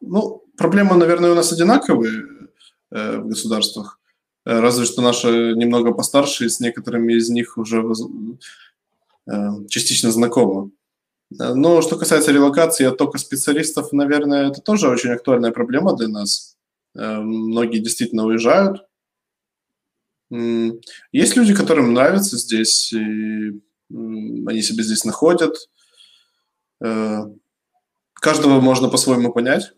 ну, 0.00 0.44
проблемы, 0.56 0.94
наверное, 0.94 1.32
у 1.32 1.34
нас 1.34 1.52
одинаковые 1.52 2.28
в 2.90 3.26
государствах, 3.26 3.98
разве 4.44 4.84
что 4.84 5.02
наши 5.02 5.54
немного 5.56 5.92
постарше, 5.92 6.46
и 6.46 6.48
с 6.48 6.60
некоторыми 6.60 7.14
из 7.14 7.28
них 7.28 7.58
уже 7.58 7.84
частично 9.68 10.12
знакомы. 10.12 10.70
Но 11.30 11.82
что 11.82 11.96
касается 11.96 12.30
релокации 12.30 12.84
оттока 12.84 13.18
специалистов, 13.18 13.92
наверное, 13.92 14.50
это 14.50 14.60
тоже 14.60 14.88
очень 14.88 15.10
актуальная 15.10 15.50
проблема 15.50 15.96
для 15.96 16.06
нас. 16.06 16.56
Многие 16.94 17.80
действительно 17.80 18.24
уезжают, 18.24 18.86
есть 20.30 21.36
люди, 21.36 21.54
которым 21.54 21.94
нравится 21.94 22.36
здесь, 22.36 22.92
и 22.92 23.60
они 23.90 24.62
себя 24.62 24.82
здесь 24.84 25.04
находят. 25.04 25.56
Э, 26.80 27.24
каждого 28.14 28.60
можно 28.60 28.88
по-своему 28.88 29.32
понять. 29.32 29.72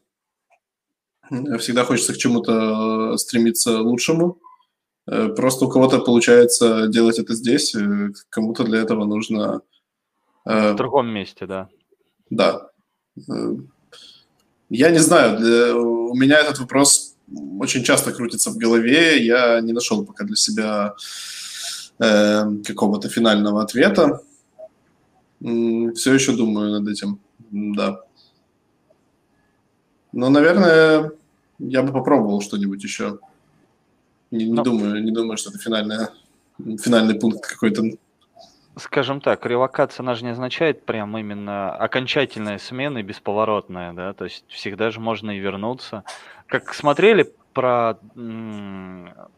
Всегда 1.58 1.84
хочется 1.84 2.14
к 2.14 2.18
чему-то 2.18 3.16
стремиться 3.16 3.80
лучшему. 3.80 4.38
Э, 5.06 5.28
просто 5.28 5.66
у 5.66 5.68
кого-то 5.68 6.00
получается 6.00 6.88
делать 6.88 7.18
это 7.18 7.34
здесь, 7.34 7.74
э, 7.74 8.10
кому-то 8.30 8.64
для 8.64 8.80
этого 8.80 9.04
нужно... 9.04 9.62
В 10.44 10.74
другом 10.74 11.08
месте, 11.08 11.46
да. 11.46 11.68
Да. 12.30 12.70
Я 14.70 14.90
не 14.90 14.98
знаю, 14.98 15.38
для... 15.38 15.76
у 15.76 16.14
меня 16.14 16.38
этот 16.38 16.58
вопрос 16.58 17.16
очень 17.58 17.84
часто 17.84 18.12
крутится 18.12 18.50
в 18.50 18.56
голове. 18.56 19.24
Я 19.24 19.60
не 19.60 19.72
нашел 19.72 20.04
пока 20.04 20.24
для 20.24 20.36
себя 20.36 20.94
э, 21.98 22.44
какого-то 22.64 23.08
финального 23.08 23.62
ответа. 23.62 24.22
Все 25.40 26.14
еще 26.14 26.36
думаю 26.36 26.72
над 26.72 26.88
этим, 26.88 27.20
да. 27.50 28.00
Но, 30.12 30.30
наверное, 30.30 31.12
я 31.58 31.82
бы 31.82 31.92
попробовал 31.92 32.40
что-нибудь 32.40 32.82
еще. 32.82 33.18
Не, 34.30 34.46
не, 34.46 34.52
Но... 34.52 34.62
думаю, 34.62 35.02
не 35.02 35.12
думаю, 35.12 35.36
что 35.36 35.50
это 35.50 35.58
финальная, 35.58 36.10
финальный 36.58 37.14
пункт 37.14 37.46
какой-то 37.46 37.84
скажем 38.78 39.20
так, 39.20 39.44
релокация, 39.44 40.04
она 40.04 40.14
же 40.14 40.24
не 40.24 40.30
означает 40.30 40.84
прям 40.84 41.16
именно 41.18 41.74
окончательная 41.74 42.58
смена 42.58 42.98
и 42.98 43.02
бесповоротная, 43.02 43.92
да, 43.92 44.12
то 44.12 44.24
есть 44.24 44.44
всегда 44.48 44.90
же 44.90 45.00
можно 45.00 45.32
и 45.32 45.38
вернуться. 45.38 46.04
Как 46.46 46.72
смотрели 46.74 47.32
про, 47.52 47.98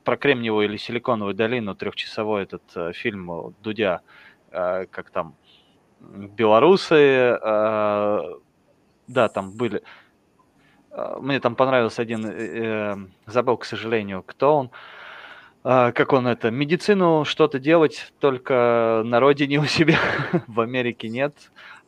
про 0.04 0.16
Кремниевую 0.16 0.66
или 0.66 0.76
Силиконовую 0.76 1.34
долину, 1.34 1.74
трехчасовой 1.74 2.42
этот 2.42 2.62
э, 2.74 2.92
фильм 2.92 3.54
Дудя, 3.62 4.02
э, 4.50 4.86
как 4.90 5.10
там, 5.10 5.34
белорусы, 6.00 6.94
э, 6.94 8.20
да, 9.06 9.28
там 9.28 9.52
были, 9.52 9.82
мне 11.20 11.38
там 11.40 11.54
понравился 11.54 12.02
один, 12.02 13.08
забыл, 13.26 13.56
к 13.58 13.64
сожалению, 13.64 14.24
кто 14.26 14.56
он, 14.56 14.70
а, 15.62 15.92
как 15.92 16.12
он 16.14 16.26
это, 16.26 16.50
медицину 16.50 17.24
что-то 17.26 17.58
делать 17.58 18.12
только 18.18 19.02
на 19.04 19.20
родине 19.20 19.58
у 19.58 19.66
себя, 19.66 19.98
в 20.46 20.60
Америке 20.60 21.08
нет, 21.08 21.34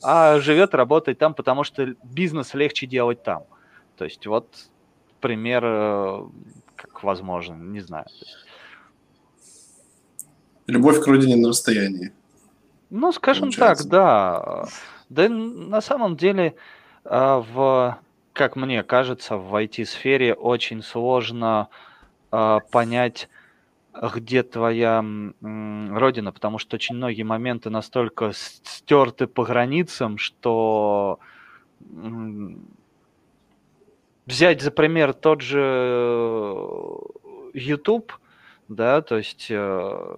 а 0.03 0.39
живет, 0.41 0.75
работает 0.75 1.19
там, 1.19 1.33
потому 1.35 1.65
что 1.65 1.95
бизнес 2.05 2.53
легче 2.53 2.87
делать 2.87 3.23
там. 3.23 3.45
То 3.97 4.05
есть 4.05 4.27
вот 4.27 4.55
пример, 5.21 5.63
э, 5.65 6.25
как 6.77 7.03
возможно, 7.03 7.55
не 7.55 7.81
знаю. 7.81 8.07
Любовь 10.67 11.03
к 11.03 11.07
родине 11.07 11.37
на 11.37 11.49
расстоянии. 11.49 12.13
Ну, 12.95 13.11
скажем 13.11 13.45
Получается. 13.45 13.85
так, 13.85 13.91
да. 13.91 14.65
Да 15.09 15.29
на 15.31 15.81
самом 15.81 16.15
деле 16.15 16.57
а, 17.05 17.41
в, 17.41 17.99
как 18.35 18.55
мне 18.55 18.83
кажется, 18.83 19.39
в 19.39 19.55
IT-сфере 19.55 20.35
очень 20.35 20.83
сложно 20.83 21.69
а, 22.31 22.61
понять, 22.61 23.31
где 23.95 24.43
твоя 24.43 25.03
родина, 25.41 26.33
потому 26.33 26.59
что 26.59 26.77
очень 26.77 26.97
многие 26.97 27.23
моменты 27.23 27.71
настолько 27.71 28.33
стерты 28.35 29.27
по 29.27 29.45
границам, 29.45 30.19
что 30.19 31.19
взять 34.27 34.61
за 34.61 34.71
пример 34.71 35.15
тот 35.15 35.41
же 35.41 35.61
э, 35.63 36.97
YouTube, 37.55 38.13
да, 38.69 39.03
то 39.03 39.17
есть 39.19 39.49
э, 39.51 40.17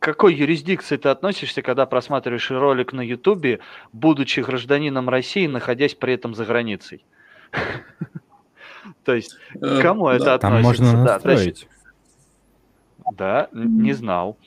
к 0.00 0.02
какой 0.02 0.34
юрисдикции 0.34 0.96
ты 0.96 1.10
относишься, 1.10 1.60
когда 1.60 1.84
просматриваешь 1.84 2.50
ролик 2.50 2.94
на 2.94 3.02
YouTube, 3.02 3.60
будучи 3.92 4.40
гражданином 4.40 5.10
России, 5.10 5.46
находясь 5.46 5.94
при 5.94 6.14
этом 6.14 6.34
за 6.34 6.46
границей? 6.46 7.04
То 9.04 9.14
есть, 9.14 9.36
к 9.52 9.62
э, 9.62 9.82
кому 9.82 10.08
это 10.08 10.34
относится? 10.34 10.38
Там 10.38 10.62
можно 10.62 11.04
настроить. 11.04 11.68
Да, 13.12 13.48
не 13.52 13.92
знал. 13.92 14.38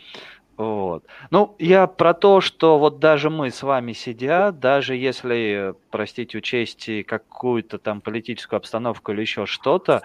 Вот. 0.58 1.06
Ну, 1.30 1.56
я 1.60 1.86
про 1.86 2.16
то, 2.16 2.42
что 2.42 2.80
вот 2.80 3.00
даже 3.00 3.30
мы 3.30 3.52
с 3.52 3.62
вами 3.62 3.94
сидя, 3.94 4.52
даже 4.52 4.96
если, 4.96 5.76
простите, 5.92 6.40
учесть 6.40 6.90
какую-то 7.06 7.78
там 7.78 8.02
политическую 8.02 8.58
обстановку 8.58 9.12
или 9.12 9.22
еще 9.22 9.46
что-то, 9.46 10.02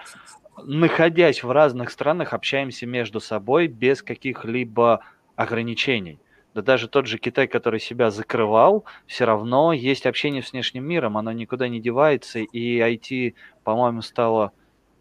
находясь 0.63 1.41
в 1.43 1.49
разных 1.49 1.89
странах, 1.89 2.33
общаемся 2.33 2.85
между 2.85 3.19
собой 3.19 3.67
без 3.67 4.03
каких-либо 4.03 5.01
ограничений. 5.39 6.19
Да 6.53 6.61
даже 6.61 6.87
тот 6.87 7.05
же 7.05 7.17
Китай, 7.17 7.47
который 7.47 7.79
себя 7.79 8.11
закрывал, 8.11 8.85
все 9.07 9.25
равно 9.25 9.71
есть 9.71 10.05
общение 10.05 10.43
с 10.43 10.51
внешним 10.51 10.83
миром, 10.83 11.17
оно 11.17 11.31
никуда 11.31 11.67
не 11.67 11.79
девается, 11.79 12.39
и 12.39 12.79
IT, 12.79 13.35
по-моему, 13.63 14.01
стало 14.01 14.51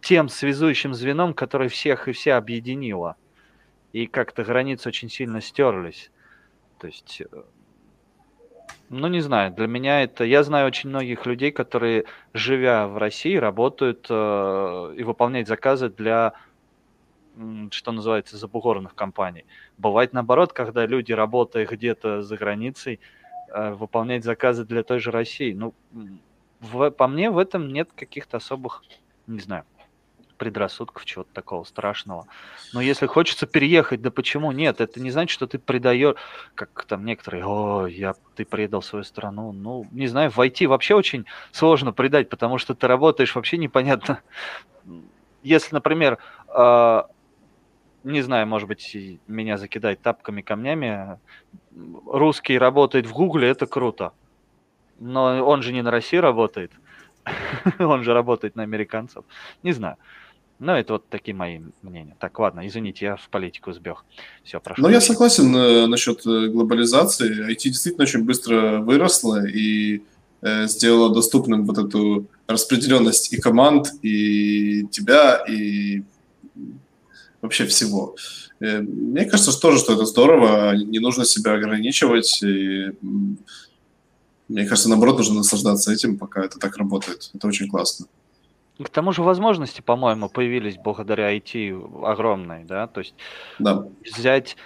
тем 0.00 0.28
связующим 0.28 0.94
звеном, 0.94 1.34
который 1.34 1.68
всех 1.68 2.06
и 2.06 2.12
все 2.12 2.34
объединило 2.34 3.16
и 3.92 4.06
как-то 4.06 4.44
границы 4.44 4.88
очень 4.88 5.08
сильно 5.08 5.40
стерлись. 5.40 6.10
То 6.78 6.86
есть, 6.86 7.22
э, 7.22 7.42
ну 8.90 9.08
не 9.08 9.20
знаю, 9.20 9.52
для 9.52 9.66
меня 9.66 10.02
это... 10.02 10.24
Я 10.24 10.42
знаю 10.42 10.66
очень 10.66 10.90
многих 10.90 11.26
людей, 11.26 11.50
которые, 11.50 12.04
живя 12.32 12.86
в 12.86 12.98
России, 12.98 13.36
работают 13.36 14.06
э, 14.08 14.94
и 14.96 15.02
выполняют 15.02 15.48
заказы 15.48 15.88
для 15.88 16.34
что 17.70 17.92
называется, 17.92 18.36
забугорных 18.36 18.94
компаний. 18.94 19.44
Бывает 19.76 20.12
наоборот, 20.12 20.52
когда 20.52 20.86
люди, 20.86 21.12
работая 21.12 21.66
где-то 21.66 22.22
за 22.22 22.36
границей, 22.36 23.00
э, 23.52 23.72
выполняют 23.72 24.24
заказы 24.24 24.64
для 24.64 24.82
той 24.82 24.98
же 24.98 25.10
России. 25.10 25.52
Ну, 25.52 25.74
в, 26.60 26.90
по 26.90 27.06
мне 27.06 27.30
в 27.30 27.38
этом 27.38 27.72
нет 27.72 27.90
каких-то 27.94 28.38
особых, 28.38 28.82
не 29.26 29.40
знаю, 29.40 29.64
предрассудков, 30.38 31.04
чего-то 31.04 31.32
такого 31.32 31.64
страшного. 31.64 32.26
Но 32.72 32.80
если 32.80 33.06
хочется 33.06 33.46
переехать, 33.46 34.00
да 34.00 34.10
почему 34.10 34.52
нет? 34.52 34.80
Это 34.80 35.00
не 35.00 35.10
значит, 35.10 35.30
что 35.30 35.46
ты 35.46 35.58
предаешь, 35.58 36.14
как 36.54 36.84
там 36.86 37.04
некоторые, 37.04 37.44
о, 37.44 37.86
я, 37.86 38.14
ты 38.36 38.44
предал 38.44 38.80
свою 38.80 39.04
страну. 39.04 39.52
Ну, 39.52 39.86
не 39.90 40.06
знаю, 40.06 40.30
в 40.30 40.38
IT 40.38 40.66
вообще 40.66 40.94
очень 40.94 41.26
сложно 41.52 41.92
предать, 41.92 42.28
потому 42.28 42.58
что 42.58 42.74
ты 42.74 42.86
работаешь 42.86 43.34
вообще 43.34 43.58
непонятно. 43.58 44.20
Если, 45.42 45.74
например, 45.74 46.18
э, 46.48 47.02
не 48.04 48.22
знаю, 48.22 48.46
может 48.46 48.68
быть, 48.68 48.96
меня 49.26 49.58
закидать 49.58 50.00
тапками, 50.00 50.42
камнями, 50.42 51.18
русский 52.06 52.58
работает 52.58 53.06
в 53.06 53.12
Гугле, 53.12 53.48
это 53.48 53.66
круто. 53.66 54.12
Но 54.98 55.44
он 55.44 55.62
же 55.62 55.72
не 55.72 55.82
на 55.82 55.90
России 55.90 56.16
работает. 56.16 56.72
он 57.78 58.02
же 58.04 58.12
работает 58.12 58.56
на 58.56 58.62
американцев. 58.62 59.24
Не 59.62 59.72
знаю. 59.72 59.96
Ну, 60.60 60.72
это 60.72 60.94
вот 60.94 61.08
такие 61.08 61.36
мои 61.36 61.60
мнения. 61.82 62.16
Так, 62.18 62.38
ладно, 62.40 62.66
извините, 62.66 63.04
я 63.04 63.16
в 63.16 63.28
политику 63.28 63.72
сбег. 63.72 64.04
Все, 64.42 64.58
прошу. 64.58 64.82
Ну, 64.82 64.88
я 64.88 65.00
согласен 65.00 65.54
э, 65.54 65.86
насчет 65.86 66.26
э, 66.26 66.48
глобализации. 66.48 67.48
IT 67.48 67.60
действительно 67.64 68.02
очень 68.02 68.24
быстро 68.24 68.78
выросло 68.78 69.46
и 69.46 70.02
э, 70.40 70.66
сделала 70.66 71.14
доступным 71.14 71.64
вот 71.64 71.78
эту 71.78 72.26
распределенность 72.48 73.32
и 73.32 73.40
команд, 73.40 73.92
и 74.02 74.84
тебя, 74.88 75.44
и 75.48 76.02
вообще 77.40 77.66
всего. 77.66 78.16
Э, 78.60 78.80
мне 78.80 79.24
кажется 79.24 79.52
что 79.52 79.60
тоже, 79.60 79.78
что 79.78 79.92
это 79.94 80.04
здорово, 80.04 80.74
не 80.74 80.98
нужно 80.98 81.24
себя 81.24 81.54
ограничивать. 81.54 82.42
И, 82.42 82.92
мне 84.48 84.64
кажется, 84.66 84.88
наоборот, 84.88 85.18
нужно 85.18 85.36
наслаждаться 85.36 85.92
этим, 85.92 86.18
пока 86.18 86.44
это 86.44 86.58
так 86.58 86.76
работает. 86.76 87.30
Это 87.34 87.46
очень 87.46 87.68
классно. 87.68 88.06
К 88.82 88.88
тому 88.88 89.12
же 89.12 89.22
возможности, 89.22 89.80
по-моему, 89.80 90.28
появились 90.28 90.76
благодаря 90.76 91.36
IT 91.36 92.04
огромные, 92.04 92.64
да, 92.64 92.86
то 92.86 93.00
есть 93.00 93.14
да. 93.58 93.88
взять 94.04 94.56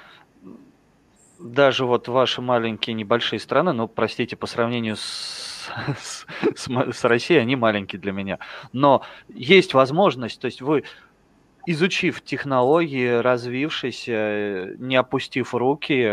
даже 1.39 1.87
вот 1.87 2.09
ваши 2.09 2.43
маленькие 2.43 2.93
небольшие 2.93 3.41
страны, 3.41 3.73
ну, 3.73 3.89
простите, 3.89 4.37
по 4.37 4.47
сравнению 4.47 4.97
с, 4.97 5.71
с, 5.99 6.27
с, 6.55 6.69
с 6.69 7.05
Россией, 7.05 7.41
они 7.41 7.57
маленькие 7.57 8.01
для 8.01 8.13
меня, 8.13 8.39
но 8.73 9.03
есть 9.29 9.73
возможность, 9.73 10.39
то 10.41 10.45
есть 10.45 10.61
вы 10.61 10.85
изучив 11.67 12.23
технологии, 12.23 13.21
развившись, 13.21 14.07
не 14.09 14.97
опустив 14.97 15.55
руки, 15.55 16.09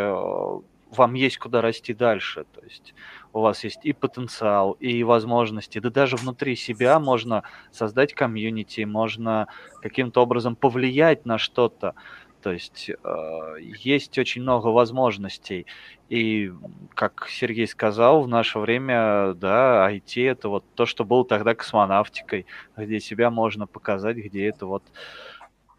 вам 0.92 1.14
есть 1.14 1.38
куда 1.38 1.62
расти 1.62 1.94
дальше. 1.94 2.46
То 2.54 2.62
есть 2.64 2.94
у 3.34 3.42
вас 3.42 3.64
есть 3.64 3.80
и 3.84 3.94
потенциал, 3.94 4.74
и 4.74 5.04
возможности, 5.04 5.80
да 5.80 5.90
даже 5.90 6.16
внутри 6.16 6.56
себя 6.56 7.00
можно 7.00 7.44
создать 7.72 8.14
комьюнити, 8.14 8.82
можно 8.82 9.48
каким-то 9.82 10.22
образом 10.22 10.56
повлиять 10.56 11.26
на 11.26 11.38
что-то. 11.38 11.94
То 12.42 12.54
есть 12.54 12.90
э, 12.90 13.56
есть 13.60 14.18
очень 14.18 14.42
много 14.42 14.68
возможностей. 14.68 15.66
И, 16.08 16.54
как 16.96 17.28
Сергей 17.30 17.68
сказал, 17.68 18.22
в 18.22 18.30
наше 18.30 18.60
время, 18.60 19.34
да, 19.34 19.92
IT 19.92 20.26
это 20.26 20.48
вот 20.48 20.64
то, 20.74 20.86
что 20.86 21.04
было 21.04 21.26
тогда 21.26 21.54
космонавтикой, 21.54 22.46
где 22.78 23.02
себя 23.02 23.30
можно 23.30 23.68
показать, 23.68 24.16
где 24.16 24.48
это 24.48 24.68
вот 24.68 24.84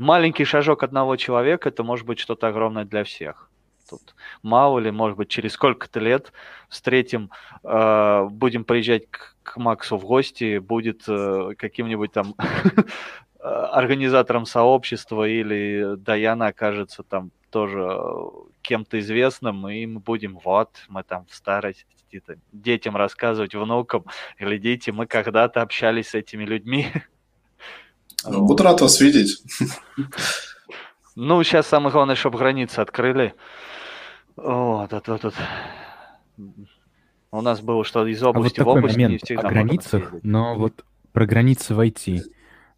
маленький 0.00 0.44
шажок 0.44 0.82
одного 0.82 1.16
человека, 1.16 1.68
это 1.68 1.84
может 1.84 2.06
быть 2.06 2.18
что-то 2.18 2.48
огромное 2.48 2.84
для 2.84 3.04
всех 3.04 3.50
тут 3.90 4.14
мало 4.42 4.78
ли, 4.78 4.90
может 4.90 5.18
быть, 5.18 5.28
через 5.28 5.52
сколько-то 5.52 6.00
лет 6.00 6.32
встретим, 6.68 7.30
э, 7.64 8.24
будем 8.30 8.64
приезжать 8.64 9.10
к, 9.10 9.36
к 9.42 9.56
Максу 9.56 9.96
в 9.96 10.04
гости, 10.04 10.58
будет 10.58 11.02
э, 11.08 11.54
каким-нибудь 11.58 12.12
там 12.12 12.34
организатором 13.40 14.46
сообщества 14.46 15.26
или 15.26 15.96
Даяна 15.96 16.48
окажется 16.48 17.02
там 17.02 17.30
тоже 17.50 17.98
кем-то 18.62 19.00
известным, 19.00 19.68
и 19.68 19.86
мы 19.86 20.00
будем, 20.00 20.38
вот, 20.44 20.70
мы 20.88 21.02
там 21.02 21.26
в 21.26 21.34
старости 21.34 21.86
детям 22.52 22.96
рассказывать, 22.96 23.54
внукам, 23.54 24.04
глядите, 24.38 24.92
мы 24.92 25.06
когда-то 25.06 25.62
общались 25.62 26.10
с 26.10 26.14
этими 26.14 26.44
людьми. 26.44 26.88
Буду 28.24 28.62
рад 28.62 28.80
вас 28.80 29.00
видеть. 29.00 29.42
Ну, 31.16 31.42
сейчас 31.42 31.66
самое 31.66 31.92
главное, 31.92 32.14
чтобы 32.14 32.38
границы 32.38 32.78
открыли. 32.78 33.34
Вот, 34.36 34.92
это 34.92 35.18
тут. 35.18 35.34
У 37.32 37.40
нас 37.42 37.60
было, 37.60 37.84
что 37.84 38.06
из 38.06 38.22
области 38.22 38.60
а 38.60 38.64
вот 38.64 38.74
в 38.74 38.76
область 38.78 38.96
момент 38.96 39.30
о 39.30 39.48
границах, 39.48 40.14
но 40.22 40.56
вот 40.56 40.84
про 41.12 41.26
границы 41.26 41.74
в 41.74 41.80
IT, 41.80 42.22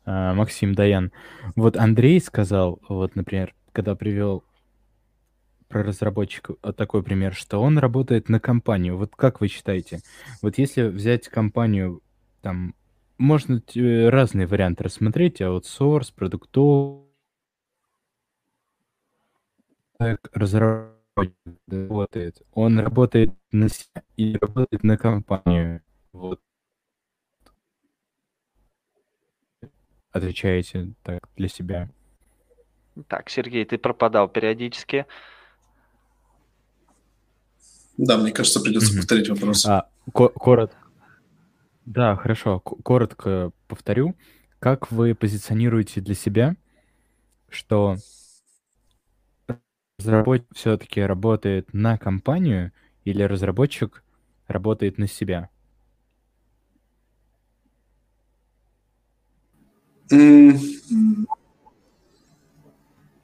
а, 0.04 0.34
Максим 0.34 0.74
Даян. 0.74 1.12
Вот 1.56 1.76
Андрей 1.76 2.20
сказал, 2.20 2.80
вот, 2.88 3.14
например, 3.14 3.54
когда 3.72 3.94
привел 3.94 4.44
про 5.68 5.82
разработчика 5.82 6.54
такой 6.76 7.02
пример, 7.02 7.34
что 7.34 7.58
он 7.58 7.78
работает 7.78 8.28
на 8.28 8.40
компанию. 8.40 8.98
Вот 8.98 9.16
как 9.16 9.40
вы 9.40 9.48
считаете? 9.48 10.00
Вот 10.42 10.58
если 10.58 10.82
взять 10.82 11.28
компанию, 11.28 12.02
там, 12.42 12.74
можно 13.22 13.62
разные 14.10 14.46
варианты 14.46 14.84
рассмотреть, 14.84 15.40
аутсорс, 15.40 16.10
продуктовый, 16.10 17.06
разработчик 20.32 20.96
работает? 21.68 22.42
Он 22.52 22.80
работает 22.80 23.32
на 23.52 23.68
себя 23.68 24.02
и 24.16 24.36
работает 24.36 24.82
на 24.82 24.98
компанию? 24.98 25.82
Вот. 26.12 26.40
Отвечаете 30.10 30.92
так 31.04 31.28
для 31.36 31.48
себя. 31.48 31.88
Так, 33.08 33.30
Сергей, 33.30 33.64
ты 33.64 33.78
пропадал 33.78 34.28
периодически. 34.28 35.06
Да, 37.96 38.18
мне 38.18 38.32
кажется, 38.32 38.60
придется 38.60 38.94
повторить 38.96 39.28
вопрос. 39.28 39.64
А, 39.64 39.88
коротко. 40.12 40.81
Да, 41.84 42.16
хорошо. 42.16 42.60
Коротко 42.60 43.52
повторю. 43.68 44.14
Как 44.58 44.92
вы 44.92 45.14
позиционируете 45.14 46.00
для 46.00 46.14
себя, 46.14 46.56
что 47.48 47.96
разработчик 49.98 50.48
все-таки 50.54 51.00
работает 51.00 51.72
на 51.74 51.98
компанию 51.98 52.72
или 53.04 53.22
разработчик 53.24 54.04
работает 54.46 54.98
на 54.98 55.08
себя? 55.08 55.50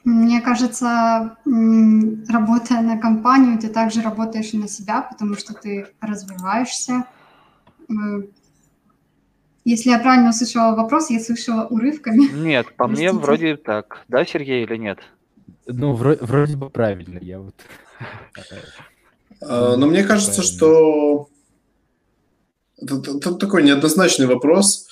Мне 0.05 0.41
кажется, 0.41 1.37
работая 1.45 2.81
на 2.81 2.99
компанию, 2.99 3.59
ты 3.59 3.69
также 3.69 4.01
работаешь 4.01 4.53
и 4.55 4.59
на 4.59 4.67
себя, 4.67 5.03
потому 5.03 5.35
что 5.37 5.55
ты 5.55 5.87
развиваешься. 6.01 7.05
Если 9.69 9.91
я 9.91 9.99
правильно 9.99 10.31
услышала 10.31 10.75
вопрос, 10.75 11.11
я 11.11 11.21
слышала 11.21 11.67
урывками. 11.67 12.27
Нет, 12.33 12.75
по 12.77 12.89
мне 12.89 13.13
вроде 13.13 13.57
так. 13.59 13.99
Да, 14.09 14.25
Сергей, 14.25 14.65
или 14.65 14.77
нет? 14.79 14.99
Ну, 15.67 15.93
вроде, 15.93 16.25
вроде 16.25 16.57
бы 16.57 16.71
правильно, 16.71 17.19
я 17.21 17.39
вот... 17.39 17.55
А, 19.43 19.77
но 19.77 19.87
мне 19.87 20.05
кажется, 20.05 20.43
что 20.43 21.29
это, 22.79 23.35
такой 23.35 23.63
неоднозначный 23.63 24.25
вопрос. 24.27 24.89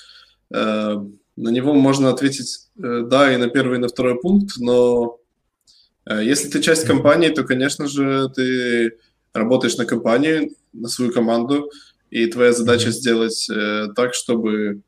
Э, 0.53 1.03
на 1.35 1.49
него 1.49 1.73
можно 1.73 2.09
ответить 2.09 2.69
э, 2.77 3.01
да 3.01 3.33
и 3.33 3.37
на 3.37 3.47
первый, 3.47 3.79
и 3.79 3.81
на 3.81 3.87
второй 3.87 4.19
пункт, 4.19 4.57
но 4.59 5.17
э, 6.05 6.23
если 6.23 6.49
ты 6.49 6.61
часть 6.61 6.85
компании, 6.85 7.29
то, 7.29 7.43
конечно 7.43 7.87
же, 7.87 8.29
ты 8.29 8.91
работаешь 9.33 9.77
на 9.77 9.85
компанию, 9.85 10.51
на 10.71 10.87
свою 10.87 11.11
команду, 11.11 11.71
и 12.09 12.27
твоя 12.27 12.53
задача 12.53 12.91
сделать 12.91 13.47
так, 13.95 14.13
чтобы 14.13 14.81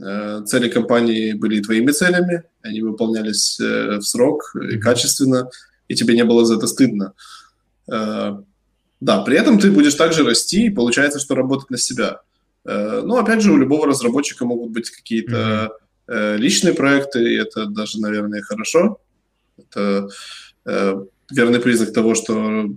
Э, 0.00 0.42
цели 0.46 0.68
компании 0.68 1.32
были 1.32 1.60
твоими 1.60 1.90
целями, 1.90 2.44
они 2.62 2.80
выполнялись 2.80 3.58
э, 3.60 3.98
в 3.98 4.02
срок 4.02 4.54
и 4.70 4.78
качественно, 4.78 5.50
и 5.88 5.94
тебе 5.94 6.14
не 6.14 6.24
было 6.24 6.44
за 6.44 6.56
это 6.56 6.66
стыдно. 6.66 7.12
Э, 7.90 8.36
да, 9.00 9.22
при 9.22 9.36
этом 9.36 9.58
ты 9.58 9.70
будешь 9.70 9.94
также 9.94 10.24
расти, 10.24 10.66
и 10.66 10.70
получается, 10.70 11.18
что 11.18 11.34
работать 11.34 11.70
на 11.70 11.78
себя. 11.78 12.20
Ну, 12.64 13.16
опять 13.16 13.42
же, 13.42 13.50
у 13.50 13.56
любого 13.56 13.88
разработчика 13.88 14.44
могут 14.44 14.70
быть 14.70 14.88
какие-то 14.88 15.72
mm-hmm. 16.06 16.36
личные 16.36 16.74
проекты, 16.74 17.32
и 17.32 17.36
это 17.36 17.66
даже, 17.66 18.00
наверное, 18.00 18.40
хорошо. 18.40 19.00
Это 19.58 20.08
верный 20.64 21.58
признак 21.58 21.92
того, 21.92 22.14
что 22.14 22.68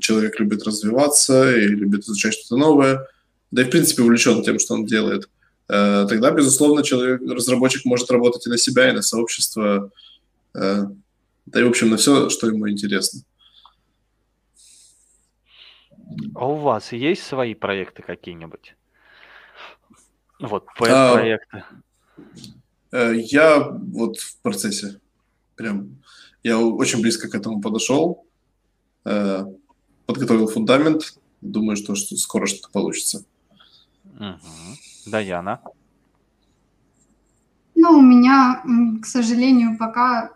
человек 0.00 0.38
любит 0.40 0.64
развиваться 0.64 1.54
и 1.54 1.66
любит 1.66 2.04
изучать 2.04 2.34
что-то 2.34 2.56
новое, 2.56 3.06
да 3.50 3.62
и, 3.62 3.64
в 3.64 3.70
принципе, 3.70 4.02
увлечен 4.02 4.42
тем, 4.42 4.58
что 4.58 4.74
он 4.74 4.86
делает. 4.86 5.28
Э, 5.68 6.06
тогда, 6.08 6.30
безусловно, 6.30 6.82
человек, 6.82 7.20
разработчик 7.22 7.84
может 7.84 8.10
работать 8.10 8.46
и 8.46 8.50
на 8.50 8.58
себя, 8.58 8.90
и 8.90 8.92
на 8.92 9.02
сообщество. 9.02 9.90
да 10.54 10.90
и, 11.54 11.62
в 11.62 11.68
общем, 11.68 11.90
на 11.90 11.96
все, 11.96 12.28
что 12.30 12.46
ему 12.46 12.68
интересно. 12.68 13.20
А 16.34 16.46
у 16.46 16.56
вас 16.56 16.92
есть 16.92 17.22
свои 17.22 17.54
проекты 17.54 18.02
какие-нибудь? 18.02 18.76
Вот, 20.40 20.66
проекты. 20.76 21.64
А, 22.92 23.10
я 23.12 23.60
вот 23.60 24.18
в 24.18 24.38
процессе. 24.42 25.00
Прям 25.56 25.98
я 26.42 26.58
очень 26.58 27.00
близко 27.00 27.28
к 27.28 27.34
этому 27.34 27.60
подошел, 27.60 28.24
подготовил 30.06 30.48
фундамент. 30.48 31.18
Думаю, 31.40 31.76
что, 31.76 31.94
что 31.94 32.16
скоро 32.16 32.46
что-то 32.46 32.70
получится. 32.70 33.24
Угу. 34.04 35.10
Даяна? 35.10 35.60
Ну, 37.74 37.98
у 37.98 38.02
меня, 38.02 38.62
к 39.02 39.06
сожалению, 39.06 39.76
пока 39.78 40.32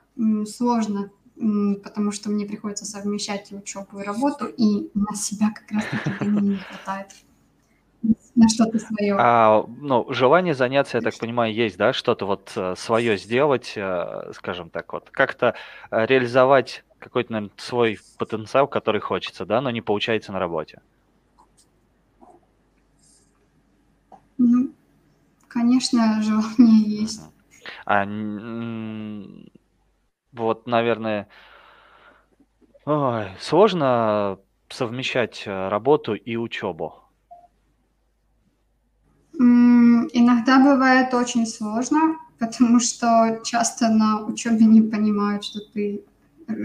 сложно, 0.47 1.11
потому 1.37 2.13
что 2.13 2.31
мне 2.31 2.45
приходится 2.45 2.85
совмещать 2.85 3.51
и 3.51 3.57
учебу, 3.57 4.01
и 4.01 4.05
работу, 4.05 4.47
и 4.47 4.91
на 4.95 5.17
себя 5.17 5.51
как 5.51 5.71
раз-таки 5.73 6.27
не 6.27 6.57
хватает 6.57 7.09
на 8.35 8.49
что-то 8.49 8.79
свое. 8.79 9.17
А, 9.19 9.65
ну, 9.81 10.07
желание 10.11 10.55
заняться, 10.55 10.99
я 10.99 11.03
так 11.03 11.19
понимаю, 11.19 11.53
есть, 11.53 11.77
да, 11.77 11.93
что-то 11.93 12.27
вот 12.27 12.53
э, 12.57 12.75
свое 12.77 13.17
сделать, 13.19 13.73
э, 13.77 14.33
скажем 14.35 14.71
так, 14.71 14.93
вот 14.93 15.11
как-то 15.11 15.55
э, 15.91 16.07
реализовать 16.07 16.85
какой-то, 17.01 17.33
наверное, 17.33 17.55
свой 17.57 17.99
потенциал, 18.19 18.69
который 18.69 19.01
хочется, 19.01 19.45
да, 19.45 19.61
но 19.61 19.71
не 19.71 19.81
получается 19.81 20.33
на 20.33 20.39
работе. 20.39 20.81
Ну, 24.39 24.73
конечно, 25.49 26.23
желание 26.23 26.81
есть. 27.03 27.23
А 27.85 28.07
вот, 30.33 30.67
наверное, 30.67 31.29
ой, 32.85 33.29
сложно 33.41 34.39
совмещать 34.69 35.43
работу 35.47 36.15
и 36.15 36.37
учебу. 36.37 36.95
Иногда 40.13 40.59
бывает 40.59 41.15
очень 41.15 41.47
сложно, 41.47 42.17
потому 42.39 42.81
что 42.81 43.41
часто 43.45 43.89
на 43.89 44.25
учебе 44.25 44.67
не 44.67 44.83
понимают, 44.83 45.45
что 45.45 45.61
ты, 45.73 46.05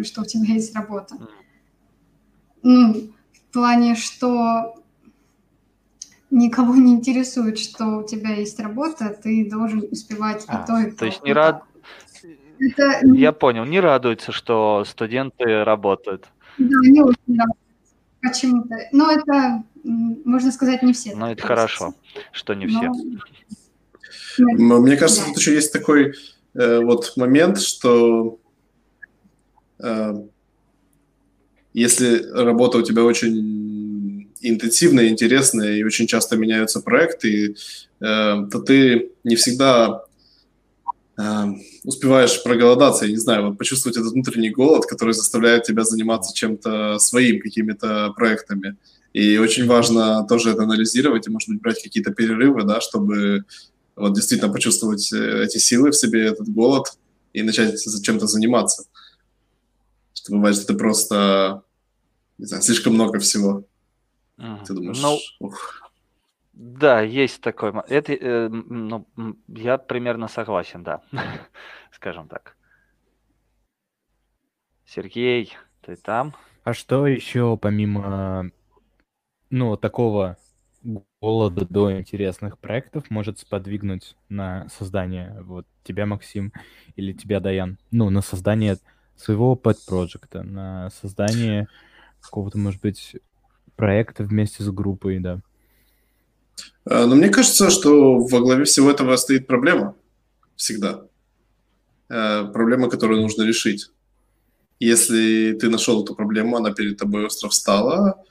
что 0.03 0.21
у 0.21 0.25
тебя 0.25 0.53
есть 0.53 0.75
работа. 0.75 1.15
Ну, 2.63 3.11
в 3.31 3.53
плане, 3.53 3.95
что 3.95 4.75
никого 6.31 6.75
не 6.75 6.93
интересует, 6.93 7.59
что 7.59 7.97
у 7.97 8.03
тебя 8.03 8.31
есть 8.31 8.59
работа, 8.59 9.17
ты 9.21 9.49
должен 9.49 9.87
успевать 9.91 10.43
а, 10.47 10.63
и 10.63 10.67
то, 10.67 10.79
и 10.79 10.91
то. 10.91 10.97
То 10.97 11.05
есть 11.05 11.23
не 11.23 11.33
рад... 11.33 11.63
Это... 12.59 13.05
Я 13.05 13.31
понял, 13.31 13.65
не 13.65 13.79
радуется, 13.79 14.31
что 14.31 14.83
студенты 14.85 15.63
работают. 15.63 16.27
Да, 16.57 16.77
не 16.83 17.01
очень 17.01 17.37
радуются 17.37 17.65
почему-то. 18.21 18.75
Но 18.91 19.11
это 19.11 19.63
можно 19.85 20.51
сказать, 20.51 20.83
не 20.83 20.93
все. 20.93 21.15
Ну, 21.15 21.27
это 21.27 21.45
хорошо, 21.45 21.93
что 22.31 22.53
не 22.53 22.67
все. 22.67 22.91
Но... 24.37 24.81
Мне 24.81 24.97
кажется, 24.97 25.21
да. 25.21 25.27
тут 25.27 25.37
еще 25.37 25.53
есть 25.53 25.71
такой 25.71 26.13
э, 26.55 26.79
вот 26.79 27.13
момент, 27.15 27.59
что 27.61 28.39
э, 28.43 28.44
если 31.73 32.31
работа 32.31 32.77
у 32.77 32.81
тебя 32.81 33.03
очень 33.03 34.31
интенсивная, 34.41 35.09
интересная, 35.09 35.75
и 35.75 35.83
очень 35.83 36.07
часто 36.07 36.37
меняются 36.37 36.81
проекты, 36.81 37.55
э, 37.99 38.47
то 38.51 38.59
ты 38.65 39.11
не 39.23 39.35
всегда 39.35 40.03
э, 41.17 41.23
успеваешь 41.83 42.43
проголодаться, 42.43 43.05
я 43.05 43.11
не 43.11 43.17
знаю, 43.17 43.47
вот 43.47 43.57
почувствовать 43.57 43.97
этот 43.97 44.13
внутренний 44.13 44.51
голод, 44.51 44.85
который 44.85 45.13
заставляет 45.13 45.63
тебя 45.63 45.83
заниматься 45.83 46.35
чем-то 46.35 46.99
своим, 46.99 47.41
какими-то 47.41 48.13
проектами. 48.15 48.75
И 49.13 49.37
очень 49.37 49.65
важно 49.65 50.25
тоже 50.27 50.51
это 50.51 50.63
анализировать 50.63 51.27
и, 51.27 51.31
может 51.31 51.49
быть, 51.49 51.61
брать 51.61 51.81
какие-то 51.81 52.13
перерывы, 52.13 52.63
да, 52.63 52.81
чтобы 52.81 53.45
вот 53.95 54.13
действительно 54.13 54.51
почувствовать 54.51 55.11
э, 55.13 55.43
эти 55.43 55.57
силы 55.57 55.91
в 55.91 55.95
себе, 55.95 56.25
этот 56.25 56.49
голод, 56.49 56.87
и 57.33 57.43
начать 57.43 57.83
чем-то 58.03 58.27
заниматься. 58.27 58.85
Что 60.25 60.37
бывает, 60.37 60.55
что 60.55 60.65
ты 60.65 60.73
просто, 60.75 61.63
не 62.39 62.45
знаю, 62.45 62.63
слишком 62.63 62.95
много 62.95 63.19
всего. 63.19 63.63
Mm. 64.39 64.65
Ты 64.65 64.73
думаешь, 64.73 64.99
ну, 64.99 65.19
ух. 65.39 65.91
Да, 66.53 67.01
есть 67.01 67.41
такой. 67.41 67.71
Это, 67.87 68.13
э, 68.13 68.49
ну, 68.49 69.05
я 69.47 69.77
примерно 69.77 70.27
согласен, 70.27 70.81
да, 70.81 71.03
скажем 71.91 72.27
так. 72.27 72.57
Сергей, 74.87 75.55
ты 75.81 75.95
там? 75.95 76.33
А 76.63 76.73
что 76.73 77.05
еще 77.05 77.55
помимо 77.55 78.49
ну, 79.51 79.77
такого 79.77 80.37
голода 81.21 81.67
до 81.67 81.99
интересных 81.99 82.57
проектов 82.57 83.11
может 83.11 83.37
сподвигнуть 83.37 84.15
на 84.29 84.67
создание 84.69 85.37
вот 85.43 85.67
тебя, 85.83 86.07
Максим, 86.07 86.51
или 86.95 87.13
тебя, 87.13 87.39
Даян, 87.39 87.77
ну, 87.91 88.09
на 88.09 88.21
создание 88.21 88.79
своего 89.17 89.59
pet 89.61 89.77
проекта 89.85 90.43
на 90.43 90.89
создание 91.01 91.67
какого-то, 92.21 92.57
может 92.57 92.81
быть, 92.81 93.15
проекта 93.75 94.23
вместе 94.23 94.63
с 94.63 94.69
группой, 94.69 95.19
да. 95.19 95.41
А, 96.85 97.05
но 97.05 97.15
мне 97.15 97.29
кажется, 97.29 97.69
что 97.69 98.19
во 98.19 98.39
главе 98.39 98.63
всего 98.65 98.91
этого 98.91 99.15
стоит 99.15 99.47
проблема. 99.47 99.95
Всегда. 100.55 101.05
А, 102.09 102.45
проблема, 102.45 102.89
которую 102.89 103.21
нужно 103.21 103.43
решить. 103.43 103.91
Если 104.79 105.53
ты 105.53 105.69
нашел 105.69 106.03
эту 106.03 106.15
проблему, 106.15 106.57
она 106.57 106.73
перед 106.73 106.97
тобой 106.97 107.25
остро 107.25 107.49
встала, 107.49 108.23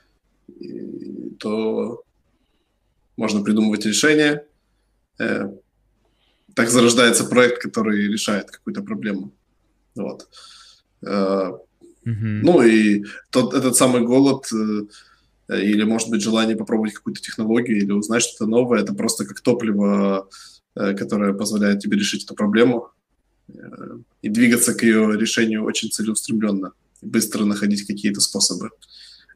то 1.39 2.03
можно 3.17 3.43
придумывать 3.43 3.85
решения. 3.85 4.45
Э, 5.17 5.49
так 6.53 6.69
зарождается 6.69 7.25
проект, 7.25 7.61
который 7.61 8.07
решает 8.07 8.51
какую-то 8.51 8.83
проблему. 8.83 9.31
Вот. 9.95 10.29
Mm-hmm. 11.05 12.41
Ну 12.43 12.61
и 12.61 13.03
тот, 13.31 13.53
этот 13.53 13.75
самый 13.75 14.01
голод 14.01 14.47
э, 14.51 15.61
или, 15.61 15.83
может 15.83 16.09
быть, 16.09 16.21
желание 16.21 16.55
попробовать 16.55 16.93
какую-то 16.93 17.21
технологию 17.21 17.77
или 17.77 17.91
узнать 17.91 18.23
что-то 18.23 18.45
новое, 18.49 18.81
это 18.81 18.93
просто 18.93 19.25
как 19.25 19.41
топливо, 19.41 20.27
которое 20.73 21.33
позволяет 21.33 21.79
тебе 21.79 21.97
решить 21.97 22.23
эту 22.25 22.35
проблему 22.35 22.89
и 24.21 24.29
двигаться 24.29 24.73
к 24.73 24.83
ее 24.83 25.17
решению 25.17 25.63
очень 25.63 25.91
целеустремленно, 25.91 26.73
быстро 27.01 27.45
находить 27.45 27.85
какие-то 27.85 28.21
способы 28.21 28.71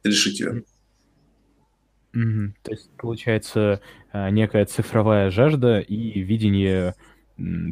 решить 0.03 0.39
ее. 0.39 0.63
Мгм. 2.13 2.55
То 2.63 2.71
есть 2.71 2.89
получается, 2.97 3.81
некая 4.13 4.65
цифровая 4.65 5.29
жажда 5.29 5.79
и 5.79 6.21
видение, 6.21 6.95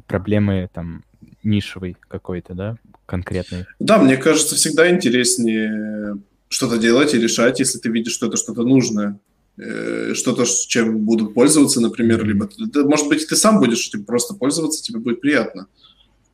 проблемы 0.05 0.69
там 0.73 1.03
нишевой 1.43 1.97
какой-то, 2.07 2.53
да, 2.53 2.77
конкретной? 3.05 3.65
Да, 3.79 3.97
мне 3.97 4.17
кажется, 4.17 4.55
всегда 4.55 4.89
интереснее 4.89 6.17
что-то 6.49 6.77
делать 6.77 7.13
и 7.13 7.19
решать, 7.19 7.59
если 7.59 7.79
ты 7.79 7.89
видишь, 7.89 8.13
что 8.13 8.27
это 8.27 8.37
что-то 8.37 8.63
нужное, 8.63 9.19
э, 9.57 10.13
что-то, 10.13 10.45
чем 10.45 10.99
будут 10.99 11.33
пользоваться, 11.33 11.81
например, 11.81 12.23
либо 12.25 12.49
может 12.85 13.07
быть, 13.07 13.27
ты 13.27 13.35
сам 13.35 13.59
будешь 13.59 13.87
этим 13.87 14.05
просто 14.05 14.33
пользоваться, 14.33 14.83
тебе 14.83 14.99
будет 14.99 15.21
приятно. 15.21 15.67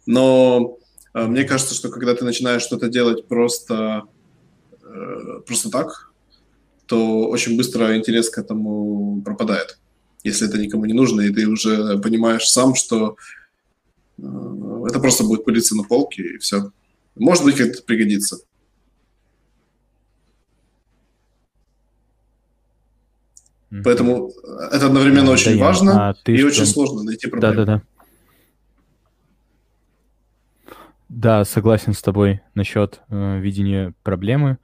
Но 0.05 0.77
э, 1.13 1.25
мне 1.25 1.43
кажется, 1.43 1.73
что 1.73 1.89
когда 1.89 2.13
ты 2.15 2.25
начинаешь 2.25 2.61
что-то 2.61 2.89
делать 2.89 3.27
просто, 3.27 4.03
э, 4.83 5.41
просто 5.45 5.69
так, 5.69 6.11
то 6.85 7.27
очень 7.27 7.57
быстро 7.57 7.95
интерес 7.97 8.29
к 8.29 8.37
этому 8.37 9.21
пропадает, 9.23 9.79
если 10.23 10.47
это 10.47 10.57
никому 10.57 10.85
не 10.85 10.93
нужно, 10.93 11.21
и 11.21 11.33
ты 11.33 11.47
уже 11.47 11.97
понимаешь 11.99 12.47
сам, 12.47 12.75
что 12.75 13.15
это 14.17 14.99
просто 14.99 15.23
будет 15.23 15.45
пылиться 15.45 15.75
на 15.75 15.83
полке, 15.83 16.23
и 16.23 16.37
все. 16.37 16.71
Может 17.15 17.43
быть, 17.43 17.55
как-то 17.55 17.83
пригодится. 17.83 18.37
Поэтому 23.83 24.31
это 24.71 24.85
одновременно 24.85 25.29
а, 25.29 25.33
очень 25.33 25.57
да, 25.57 25.65
важно 25.65 26.09
а 26.09 26.15
и 26.25 26.37
что... 26.37 26.47
очень 26.47 26.65
сложно 26.67 27.01
найти 27.03 27.27
проблему. 27.27 27.55
Да, 27.55 27.65
да, 27.65 27.77
да. 27.77 27.81
Да, 31.09 31.45
согласен 31.45 31.93
с 31.93 32.01
тобой 32.01 32.41
насчет 32.53 33.01
э, 33.09 33.39
видения 33.39 33.93
проблемы 34.03 34.57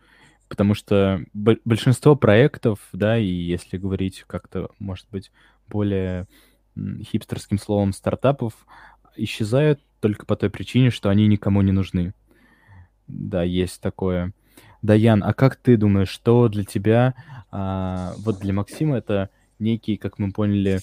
потому 0.50 0.74
что 0.74 1.24
большинство 1.34 2.16
проектов, 2.16 2.80
да, 2.92 3.18
и 3.18 3.28
если 3.28 3.78
говорить 3.78 4.26
как-то, 4.28 4.70
может 4.80 5.08
быть, 5.12 5.32
более 5.70 6.28
хипстерским 7.04 7.60
словом 7.60 7.94
стартапов, 7.94 8.54
исчезают 9.16 9.80
только 10.00 10.26
по 10.26 10.36
той 10.36 10.50
причине, 10.50 10.90
что 10.90 11.10
они 11.10 11.28
никому 11.28 11.62
не 11.62 11.72
нужны. 11.72 12.14
Да, 13.08 13.44
есть 13.44 13.82
такое. 13.82 14.34
Даян, 14.82 15.24
а 15.24 15.34
как 15.34 15.56
ты 15.58 15.78
думаешь, 15.78 16.10
что 16.10 16.48
для 16.48 16.64
тебя, 16.64 17.16
а, 17.52 18.14
вот 18.20 18.40
для 18.40 18.54
Максима 18.54 18.98
это 18.98 19.30
некий, 19.60 19.98
как 19.98 20.20
мы 20.20 20.32
поняли, 20.32 20.80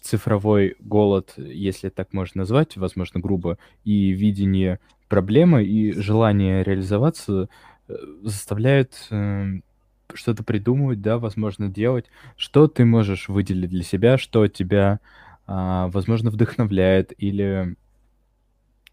цифровой 0.00 0.76
голод, 0.80 1.34
если 1.36 1.90
так 1.90 2.12
можно 2.12 2.40
назвать, 2.40 2.76
возможно, 2.76 3.20
грубо, 3.20 3.58
и 3.84 4.10
видение 4.10 4.80
проблемы, 5.08 5.64
и 5.64 5.92
желание 5.92 6.64
реализоваться 6.64 7.48
э, 7.88 7.94
заставляют 8.22 8.94
э, 9.10 9.60
что-то 10.14 10.42
придумывать, 10.42 11.00
да, 11.00 11.18
возможно, 11.18 11.68
делать. 11.68 12.06
Что 12.36 12.68
ты 12.68 12.84
можешь 12.84 13.28
выделить 13.28 13.70
для 13.70 13.82
себя, 13.82 14.18
что 14.18 14.48
тебя, 14.48 15.00
возможно, 15.46 16.30
вдохновляет, 16.30 17.12
или 17.18 17.76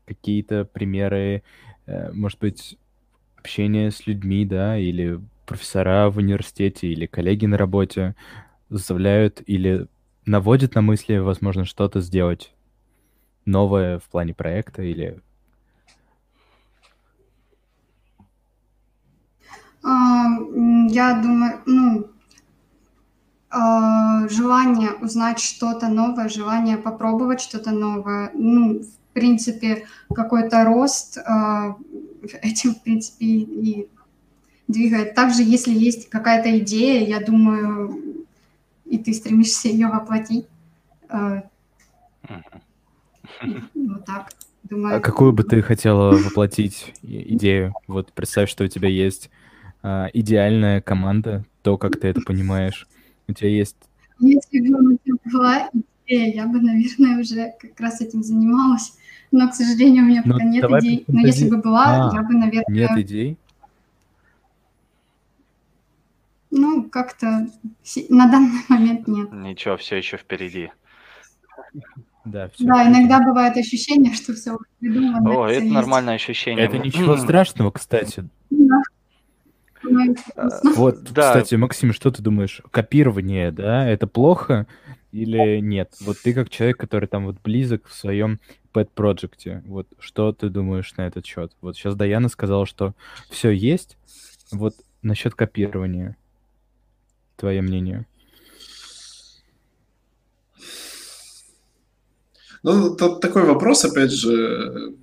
какие-то 0.06 0.66
примеры, 0.66 1.44
э, 1.86 2.12
может 2.12 2.40
быть, 2.40 2.78
общения 3.38 3.92
с 3.92 4.06
людьми, 4.08 4.46
да, 4.46 4.78
или 4.78 5.20
профессора 5.46 6.10
в 6.10 6.18
университете, 6.18 6.88
или 6.88 7.06
коллеги 7.06 7.46
на 7.46 7.58
работе 7.58 8.16
заставляют 8.70 9.42
или 9.46 9.88
наводят 10.26 10.76
на 10.76 10.82
мысли, 10.82 11.18
возможно, 11.18 11.66
что-то 11.66 12.00
сделать 12.00 12.54
новое 13.46 14.00
в 14.00 14.04
плане 14.06 14.34
проекта 14.34 14.82
или 14.82 15.20
Я 19.84 21.20
думаю, 21.22 21.60
ну, 21.66 22.06
а, 22.06 22.23
желание 24.30 24.94
узнать 25.02 25.40
что-то 25.40 25.88
новое, 25.88 26.28
желание 26.28 26.78
попробовать 26.78 27.42
что-то 27.42 27.72
новое, 27.72 28.32
ну, 28.34 28.82
в 28.82 29.14
принципе, 29.14 29.86
какой-то 30.14 30.64
рост 30.66 31.20
а, 31.20 31.78
этим, 32.42 32.74
в 32.74 32.82
принципе, 32.82 33.26
и 33.26 33.88
двигает. 34.68 35.14
Также, 35.14 35.44
если 35.44 35.72
есть 35.72 36.10
какая-то 36.10 36.58
идея, 36.60 37.06
я 37.06 37.20
думаю, 37.20 38.26
и 38.86 38.98
ты 38.98 39.14
стремишься 39.14 39.68
ее 39.68 39.88
воплотить, 39.88 40.48
а, 41.10 41.44
вот 43.76 44.06
так. 44.06 44.32
Думаю, 44.64 44.98
а 44.98 45.00
какую 45.00 45.34
бы 45.34 45.44
ты 45.44 45.62
хотела 45.62 46.18
воплотить 46.18 46.94
идею? 47.04 47.76
Вот 47.88 48.14
представь, 48.14 48.50
что 48.50 48.64
у 48.64 48.68
тебя 48.68 48.88
есть 48.88 49.30
идеальная 49.84 50.80
команда, 50.80 51.44
то, 51.62 51.78
как 51.78 52.00
ты 52.00 52.08
это 52.08 52.22
понимаешь. 52.22 52.88
У 53.28 53.34
тебя 53.34 53.50
есть... 53.50 53.78
Если 54.20 54.60
бы 54.60 54.78
у 54.78 54.82
меня 54.82 55.16
была 55.32 55.70
идея, 55.74 56.34
я 56.34 56.48
бы, 56.48 56.62
наверное, 56.62 57.20
уже 57.20 57.54
как 57.60 57.80
раз 57.80 58.02
этим 58.02 58.24
занималась. 58.24 58.94
Но, 59.32 59.50
к 59.50 59.56
сожалению, 59.56 60.04
у 60.04 60.08
меня 60.08 60.22
ну, 60.24 60.34
пока 60.34 60.46
нет 60.46 60.66
идей. 60.66 61.04
Но 61.08 61.22
если 61.22 61.50
бы 61.50 61.58
была, 61.58 62.10
а, 62.10 62.16
я 62.16 62.22
бы, 62.22 62.34
наверное... 62.34 62.66
Нет 62.70 62.92
идей? 62.98 63.38
Ну, 66.52 66.84
как-то 66.84 67.48
на 68.10 68.28
данный 68.28 68.62
момент 68.70 69.08
нет. 69.08 69.34
Ничего, 69.34 69.76
все 69.78 69.98
еще 69.98 70.18
впереди. 70.18 70.70
Да, 72.26 72.48
все 72.50 72.64
да 72.64 72.88
иногда 72.88 73.20
бывает 73.20 73.58
ощущение, 73.58 74.14
что 74.14 74.34
все 74.34 74.58
придумано. 74.80 75.30
О, 75.30 75.48
это 75.48 75.64
есть. 75.64 75.74
нормальное 75.74 76.14
ощущение. 76.14 76.64
Это 76.64 76.78
ничего 76.78 77.18
страшного, 77.18 77.72
кстати. 77.72 78.30
Да. 78.52 78.83
А, 80.36 80.50
вот, 80.76 81.04
да. 81.12 81.30
кстати, 81.30 81.56
Максим, 81.56 81.94
что 81.94 82.12
ты 82.12 82.22
думаешь? 82.22 82.62
Копирование, 82.72 83.52
да, 83.52 83.88
это 83.88 84.08
плохо 84.08 84.68
или 85.12 85.60
нет? 85.60 85.94
Вот 86.02 86.18
ты 86.24 86.34
как 86.34 86.50
человек, 86.50 86.78
который 86.78 87.08
там 87.08 87.26
вот 87.26 87.38
близок 87.44 87.88
в 87.88 87.94
своем 87.94 88.40
pet 88.74 88.90
проекте 88.94 89.62
вот 89.66 89.88
что 90.00 90.34
ты 90.34 90.50
думаешь 90.50 90.94
на 90.98 91.04
этот 91.08 91.26
счет? 91.26 91.52
Вот 91.62 91.76
сейчас 91.76 91.96
Даяна 91.96 92.30
сказала, 92.30 92.66
что 92.66 92.94
все 93.30 93.52
есть. 93.52 93.98
Вот 94.52 94.76
насчет 95.02 95.36
копирования, 95.36 96.18
твое 97.36 97.62
мнение? 97.62 98.06
Ну, 102.64 102.96
тут 102.96 103.20
такой 103.20 103.44
вопрос, 103.44 103.84
опять 103.84 104.12
же, 104.12 104.96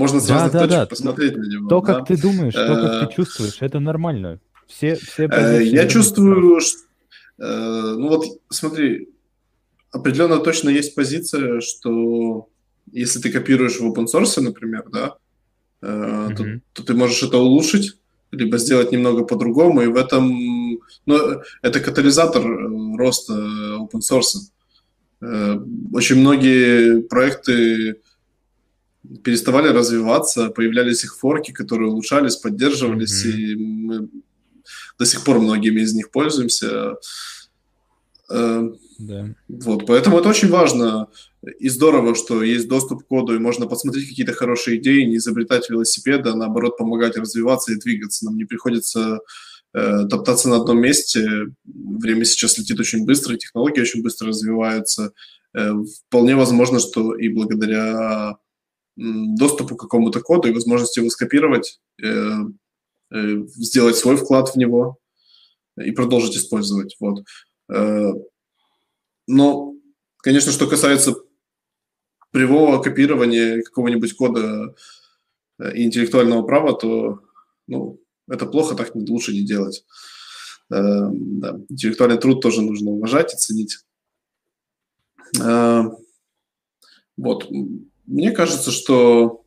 можно 0.00 0.18
с 0.18 0.26
да, 0.26 0.34
разных 0.34 0.52
да, 0.52 0.60
точек 0.60 0.78
да. 0.78 0.86
посмотреть 0.86 1.36
на 1.36 1.44
него. 1.44 1.68
То, 1.68 1.80
да? 1.80 1.86
как 1.86 2.06
ты 2.08 2.16
думаешь, 2.16 2.54
то, 2.54 2.74
как 2.74 3.00
ты 3.00 3.12
э, 3.12 3.16
чувствуешь, 3.16 3.58
это 3.60 3.80
нормально. 3.80 4.40
Все, 4.66 4.94
все 4.94 5.28
э, 5.30 5.62
Я 5.62 5.86
чувствую, 5.86 6.60
что, 6.60 6.78
э, 7.38 7.94
ну 7.98 8.08
вот 8.08 8.24
смотри, 8.48 9.10
определенно 9.92 10.38
точно 10.38 10.70
есть 10.70 10.94
позиция, 10.94 11.60
что 11.60 12.48
если 12.92 13.20
ты 13.20 13.30
копируешь 13.30 13.78
в 13.78 13.84
open 13.84 14.06
source, 14.06 14.40
например, 14.40 14.84
да, 14.90 15.16
mm-hmm. 15.82 16.34
то, 16.34 16.60
то 16.72 16.82
ты 16.82 16.94
можешь 16.94 17.22
это 17.22 17.36
улучшить, 17.36 17.98
либо 18.30 18.56
сделать 18.56 18.92
немного 18.92 19.24
по-другому, 19.24 19.82
и 19.82 19.86
в 19.88 19.96
этом, 19.96 20.80
ну, 21.04 21.42
это 21.60 21.80
катализатор 21.80 22.42
роста 22.96 23.34
open 23.34 24.00
source. 24.00 24.48
Очень 25.92 26.20
многие 26.20 27.02
проекты 27.02 27.96
переставали 29.24 29.68
развиваться, 29.68 30.50
появлялись 30.50 31.04
их 31.04 31.16
форки, 31.16 31.52
которые 31.52 31.90
улучшались, 31.90 32.36
поддерживались, 32.36 33.24
mm-hmm. 33.24 33.38
и 33.38 33.56
мы 33.56 34.08
до 34.98 35.06
сих 35.06 35.24
пор 35.24 35.40
многими 35.40 35.80
из 35.80 35.94
них 35.94 36.10
пользуемся. 36.10 36.96
Э, 38.30 38.70
да. 38.98 39.34
Вот, 39.48 39.86
поэтому 39.86 40.18
это 40.18 40.28
очень 40.28 40.48
важно 40.48 41.08
и 41.58 41.70
здорово, 41.70 42.14
что 42.14 42.42
есть 42.42 42.68
доступ 42.68 43.04
к 43.04 43.06
коду, 43.08 43.34
и 43.34 43.38
можно 43.38 43.66
посмотреть 43.66 44.08
какие-то 44.08 44.34
хорошие 44.34 44.76
идеи, 44.76 45.04
не 45.04 45.16
изобретать 45.16 45.70
велосипеда, 45.70 46.32
а 46.32 46.36
наоборот 46.36 46.76
помогать 46.76 47.16
развиваться 47.16 47.72
и 47.72 47.78
двигаться. 47.78 48.26
Нам 48.26 48.36
не 48.36 48.44
приходится 48.44 49.20
э, 49.72 50.06
топтаться 50.08 50.50
на 50.50 50.56
одном 50.56 50.80
месте. 50.80 51.26
Время 51.64 52.24
сейчас 52.24 52.58
летит 52.58 52.78
очень 52.78 53.06
быстро, 53.06 53.36
технологии 53.36 53.80
очень 53.80 54.02
быстро 54.02 54.28
развиваются. 54.28 55.12
Э, 55.54 55.72
вполне 56.08 56.36
возможно, 56.36 56.78
что 56.78 57.14
и 57.14 57.30
благодаря 57.30 58.36
доступу 59.00 59.76
к 59.76 59.80
какому-то 59.80 60.20
коду 60.20 60.48
и 60.48 60.52
возможности 60.52 61.00
его 61.00 61.08
скопировать, 61.10 61.80
э, 62.02 62.32
э, 63.10 63.36
сделать 63.46 63.96
свой 63.96 64.16
вклад 64.16 64.50
в 64.50 64.56
него 64.56 64.98
и 65.78 65.90
продолжить 65.92 66.36
использовать. 66.36 66.96
Вот. 67.00 67.24
Э, 67.72 68.10
но, 69.26 69.74
конечно, 70.18 70.52
что 70.52 70.66
касается 70.66 71.14
прямого 72.30 72.82
копирования 72.82 73.62
какого-нибудь 73.62 74.14
кода 74.14 74.74
и 75.58 75.84
интеллектуального 75.84 76.42
права, 76.42 76.74
то 76.74 77.20
ну, 77.66 78.00
это 78.28 78.46
плохо, 78.46 78.74
так 78.74 78.94
лучше 78.94 79.32
не 79.32 79.44
делать. 79.44 79.84
Да. 80.68 81.58
Интеллектуальный 81.68 82.18
труд 82.18 82.40
тоже 82.40 82.62
нужно 82.62 82.92
уважать 82.92 83.34
и 83.34 83.36
ценить. 83.36 83.78
Вот. 87.16 87.50
Мне 88.10 88.32
кажется, 88.32 88.72
что 88.72 89.44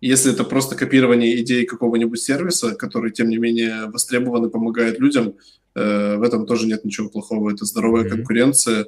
если 0.00 0.32
это 0.32 0.44
просто 0.44 0.76
копирование 0.76 1.38
идей 1.42 1.66
какого-нибудь 1.66 2.22
сервиса, 2.22 2.74
который, 2.74 3.10
тем 3.10 3.28
не 3.28 3.36
менее, 3.36 3.90
востребован 3.90 4.46
и 4.46 4.50
помогает 4.50 4.98
людям, 4.98 5.34
э, 5.74 6.16
в 6.16 6.22
этом 6.22 6.46
тоже 6.46 6.66
нет 6.66 6.86
ничего 6.86 7.10
плохого. 7.10 7.52
Это 7.52 7.66
здоровая 7.66 8.04
mm-hmm. 8.04 8.08
конкуренция, 8.08 8.86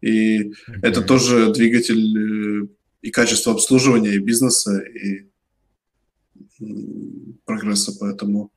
и 0.00 0.38
mm-hmm. 0.38 0.52
это 0.82 1.02
тоже 1.02 1.52
двигатель 1.52 2.62
э, 2.62 2.68
и 3.02 3.10
качества 3.10 3.54
обслуживания, 3.54 4.14
и 4.14 4.18
бизнеса, 4.18 4.78
и 4.78 5.26
прогресса. 7.44 7.92
Поэтому, 7.98 8.52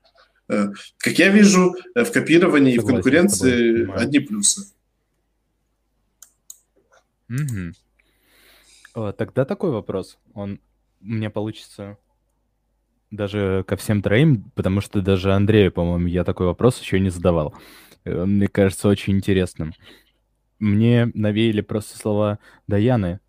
э, 0.48 0.68
как 1.00 1.18
я 1.18 1.30
вижу, 1.30 1.76
э, 1.96 2.04
в 2.04 2.12
копировании 2.12 2.76
Согласен 2.76 2.86
и 2.86 2.92
в 2.92 2.94
конкуренции 2.94 4.00
одни 4.00 4.20
плюсы. 4.20 4.72
Mm-hmm. 7.32 7.74
Тогда 9.18 9.46
такой 9.46 9.70
вопрос. 9.70 10.18
Он 10.34 10.60
меня 11.02 11.30
получится 11.30 12.00
даже 13.12 13.64
ко 13.68 13.76
всем 13.76 14.02
троим, 14.02 14.50
потому 14.56 14.82
что 14.82 15.02
даже 15.02 15.34
Андрею, 15.34 15.72
по-моему, 15.72 16.08
я 16.08 16.24
такой 16.24 16.48
вопрос 16.48 16.82
еще 16.82 17.00
не 17.00 17.10
задавал. 17.10 17.54
Э, 18.06 18.26
мне 18.26 18.48
кажется, 18.48 18.88
очень 18.88 19.14
интересным. 19.14 19.74
Мне 20.58 21.12
навеяли 21.14 21.62
просто 21.62 21.96
слова 21.96 22.40
Даяны. 22.68 23.20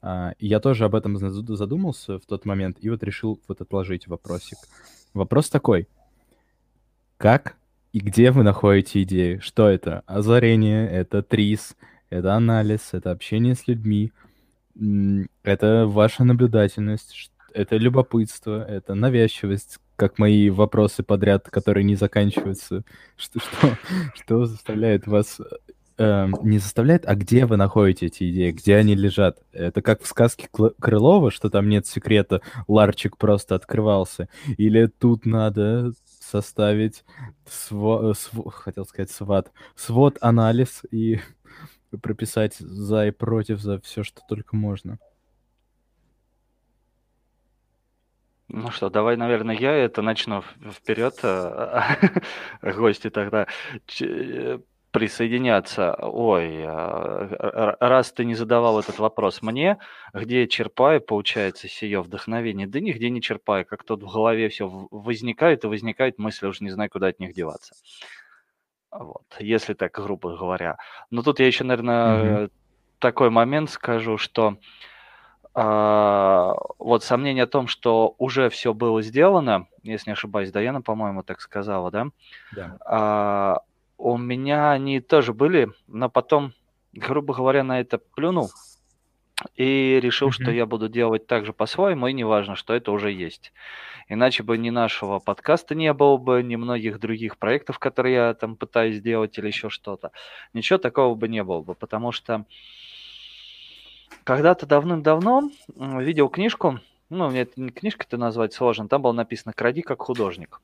А, 0.00 0.32
я 0.38 0.58
тоже 0.58 0.86
об 0.86 0.94
этом 0.94 1.18
задумался 1.18 2.18
в 2.18 2.24
тот 2.24 2.46
момент 2.46 2.78
и 2.80 2.88
вот 2.88 3.02
решил 3.02 3.38
вот 3.46 3.60
отложить 3.60 4.08
вопросик. 4.08 4.56
Вопрос 5.12 5.50
такой. 5.50 5.86
Как 7.18 7.56
и 7.92 8.00
где 8.00 8.30
вы 8.30 8.42
находите 8.42 9.02
идеи? 9.02 9.36
Что 9.36 9.68
это? 9.68 10.02
Озарение, 10.06 10.88
это 10.88 11.22
ТРИС, 11.22 11.76
это 12.08 12.34
анализ, 12.34 12.94
это 12.94 13.10
общение 13.10 13.54
с 13.54 13.68
людьми— 13.68 14.10
это 15.42 15.86
ваша 15.86 16.24
наблюдательность, 16.24 17.30
это 17.52 17.76
любопытство, 17.76 18.64
это 18.64 18.94
навязчивость, 18.94 19.78
как 19.96 20.18
мои 20.18 20.50
вопросы 20.50 21.02
подряд, 21.02 21.48
которые 21.50 21.84
не 21.84 21.94
заканчиваются. 21.94 22.82
Что, 23.16 23.40
что, 23.40 23.78
что 24.14 24.44
заставляет 24.46 25.06
вас... 25.06 25.40
Э, 25.96 26.26
не 26.42 26.58
заставляет, 26.58 27.06
а 27.06 27.14
где 27.14 27.46
вы 27.46 27.56
находите 27.56 28.06
эти 28.06 28.28
идеи, 28.30 28.50
где 28.50 28.74
они 28.74 28.96
лежат? 28.96 29.38
Это 29.52 29.80
как 29.80 30.02
в 30.02 30.06
сказке 30.08 30.48
Крылова, 30.80 31.30
что 31.30 31.50
там 31.50 31.68
нет 31.68 31.86
секрета, 31.86 32.42
ларчик 32.66 33.16
просто 33.16 33.54
открывался. 33.54 34.28
Или 34.58 34.86
тут 34.86 35.24
надо 35.24 35.92
составить 36.20 37.04
сво, 37.48 38.12
сво, 38.14 38.50
хотел 38.50 38.84
сказать 38.86 39.12
сват, 39.12 39.52
свод 39.76 40.18
анализ 40.20 40.82
и 40.90 41.20
прописать 41.98 42.56
за 42.56 43.06
и 43.06 43.10
против 43.10 43.60
за 43.60 43.80
все, 43.80 44.02
что 44.02 44.22
только 44.28 44.56
можно. 44.56 44.98
Ну 48.48 48.70
что, 48.70 48.90
давай, 48.90 49.16
наверное, 49.16 49.56
я 49.56 49.72
это 49.72 50.02
начну 50.02 50.42
вперед, 50.70 51.18
э, 51.22 51.80
гости 52.62 53.10
тогда 53.10 53.46
э, 54.00 54.58
присоединяться. 54.94 55.96
Ой, 56.00 56.62
а, 56.64 57.76
раз 57.80 58.12
ты 58.12 58.24
не 58.24 58.36
задавал 58.36 58.78
этот 58.78 59.00
вопрос 59.00 59.42
мне, 59.42 59.78
где 60.12 60.46
черпаю, 60.46 61.00
получается, 61.00 61.68
сие 61.68 62.00
вдохновение? 62.00 62.68
Да 62.68 62.78
нигде 62.78 63.10
не 63.10 63.20
черпаю, 63.20 63.66
как 63.66 63.82
тут 63.82 64.04
в 64.04 64.12
голове 64.12 64.48
все 64.50 64.68
возникает 64.68 65.64
и 65.64 65.66
возникает 65.66 66.18
мысль, 66.18 66.46
уже 66.46 66.62
не 66.62 66.70
знаю, 66.70 66.90
куда 66.90 67.08
от 67.08 67.18
них 67.18 67.34
деваться. 67.34 67.74
Вот, 68.94 69.24
если 69.40 69.74
так 69.74 69.92
грубо 69.92 70.36
говоря. 70.36 70.78
Но 71.10 71.22
тут 71.22 71.40
я 71.40 71.46
еще, 71.46 71.64
наверное, 71.64 72.16
mm-hmm. 72.16 72.50
такой 73.00 73.28
момент 73.28 73.70
скажу, 73.70 74.18
что 74.18 74.58
а, 75.52 76.54
вот 76.78 77.02
сомнение 77.02 77.42
о 77.42 77.48
том, 77.48 77.66
что 77.66 78.14
уже 78.18 78.48
все 78.50 78.72
было 78.72 79.02
сделано, 79.02 79.66
если 79.82 80.10
не 80.10 80.12
ошибаюсь, 80.12 80.52
Даяна, 80.52 80.80
по-моему, 80.80 81.24
так 81.24 81.40
сказала, 81.40 81.90
да? 81.90 82.06
Да. 82.52 82.76
А, 82.86 83.60
у 83.98 84.16
меня 84.16 84.70
они 84.70 85.00
тоже 85.00 85.32
были, 85.32 85.70
но 85.88 86.08
потом, 86.08 86.52
грубо 86.92 87.34
говоря, 87.34 87.64
на 87.64 87.80
это 87.80 87.98
плюнул 87.98 88.50
и 89.56 89.98
решил, 90.00 90.28
mm-hmm. 90.28 90.42
что 90.42 90.50
я 90.50 90.66
буду 90.66 90.88
делать 90.88 91.26
так 91.26 91.44
же 91.44 91.52
по-своему, 91.52 92.06
и 92.06 92.12
неважно, 92.12 92.56
что 92.56 92.74
это 92.74 92.92
уже 92.92 93.10
есть. 93.10 93.52
Иначе 94.08 94.42
бы 94.42 94.58
ни 94.58 94.70
нашего 94.70 95.18
подкаста 95.18 95.74
не 95.74 95.92
было 95.92 96.16
бы, 96.18 96.42
ни 96.42 96.56
многих 96.56 97.00
других 97.00 97.38
проектов, 97.38 97.78
которые 97.78 98.14
я 98.14 98.34
там 98.34 98.56
пытаюсь 98.56 98.96
сделать 98.96 99.36
или 99.38 99.46
еще 99.46 99.70
что-то. 99.70 100.12
Ничего 100.52 100.78
такого 100.78 101.14
бы 101.14 101.28
не 101.28 101.42
было 101.42 101.62
бы, 101.62 101.74
потому 101.74 102.12
что 102.12 102.44
когда-то 104.24 104.66
давным-давно 104.66 105.50
видел 105.76 106.28
книжку, 106.28 106.80
ну, 107.10 107.28
мне 107.28 107.42
это 107.42 107.60
не 107.60 107.70
книжка-то 107.70 108.16
назвать 108.16 108.52
сложно, 108.52 108.88
там 108.88 109.02
было 109.02 109.12
написано 109.12 109.52
«Кради 109.52 109.82
как 109.82 110.02
художник». 110.02 110.60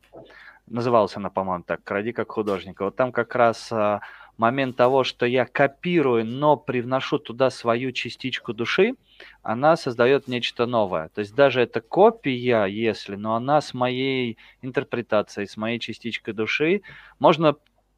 Называлась 0.67 1.17
она, 1.17 1.31
по-моему, 1.31 1.65
так 1.65 1.83
«Кради 1.83 2.13
как 2.13 2.31
художник». 2.31 2.81
Вот 2.81 2.97
там 2.97 3.13
как 3.13 3.35
раз 3.35 3.73
а, 3.73 4.01
момент 4.41 4.77
того, 4.77 5.05
что 5.05 5.27
я 5.27 5.45
копирую, 5.45 6.25
но 6.25 6.57
привношу 6.57 7.19
туда 7.19 7.51
свою 7.51 7.93
частичку 7.93 8.55
души, 8.55 8.95
она 9.43 9.77
создает 9.77 10.29
нечто 10.29 10.65
новое. 10.65 11.11
То 11.11 11.21
есть 11.21 11.35
даже 11.35 11.61
это 11.61 11.83
копия, 11.83 12.65
если, 12.65 13.17
но 13.17 13.35
она 13.35 13.61
с 13.61 13.75
моей 13.75 14.39
интерпретацией, 14.63 15.47
с 15.47 15.59
моей 15.59 15.79
частичкой 15.79 16.35
души, 16.35 16.81
можно 17.19 17.57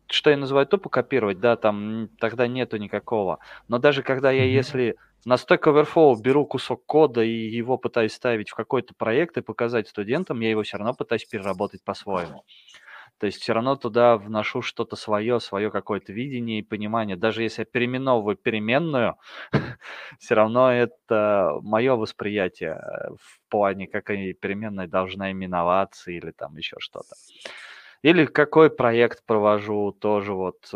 что 0.09 0.29
я 0.29 0.37
называю 0.37 0.67
тупо 0.67 0.91
копировать, 0.91 1.41
да, 1.41 1.57
там 1.57 2.11
тогда 2.19 2.47
нету 2.47 2.77
никакого. 2.77 3.39
Но 3.69 3.79
даже 3.79 4.03
когда 4.03 4.31
я, 4.31 4.45
если 4.45 4.97
на 5.25 5.35
Stack 5.35 5.63
Overflow 5.63 6.21
беру 6.21 6.45
кусок 6.45 6.85
кода 6.85 7.23
и 7.23 7.49
его 7.49 7.79
пытаюсь 7.79 8.13
ставить 8.13 8.51
в 8.51 8.55
какой-то 8.55 8.93
проект 8.95 9.39
и 9.39 9.41
показать 9.41 9.89
студентам, 9.89 10.41
я 10.41 10.51
его 10.51 10.65
все 10.65 10.77
равно 10.77 10.93
пытаюсь 10.93 11.25
переработать 11.25 11.83
по-своему. 11.83 12.45
То 13.23 13.27
есть 13.27 13.41
все 13.41 13.53
равно 13.53 13.77
туда 13.77 14.17
вношу 14.17 14.63
что-то 14.63 14.97
свое, 14.97 15.39
свое 15.39 15.71
какое-то 15.71 16.13
видение 16.13 16.59
и 16.59 16.63
понимание. 16.65 17.17
Даже 17.17 17.45
если 17.45 17.63
я 17.63 17.67
переименовываю 17.67 18.35
переменную, 18.35 19.15
все 20.19 20.35
равно 20.35 20.73
это 20.73 21.53
мое 21.63 21.95
восприятие 21.95 22.73
э, 22.73 23.11
в 23.15 23.41
плане, 23.49 23.87
как 23.87 24.11
они 24.11 24.33
переменная 24.33 24.89
должна 24.89 25.31
именоваться 25.31 26.11
или 26.11 26.33
там 26.33 26.57
еще 26.57 26.79
что-то. 26.81 27.15
Или 28.03 28.27
какой 28.27 28.71
проект 28.71 29.25
провожу, 29.25 29.93
тоже 29.93 30.33
вот 30.33 30.73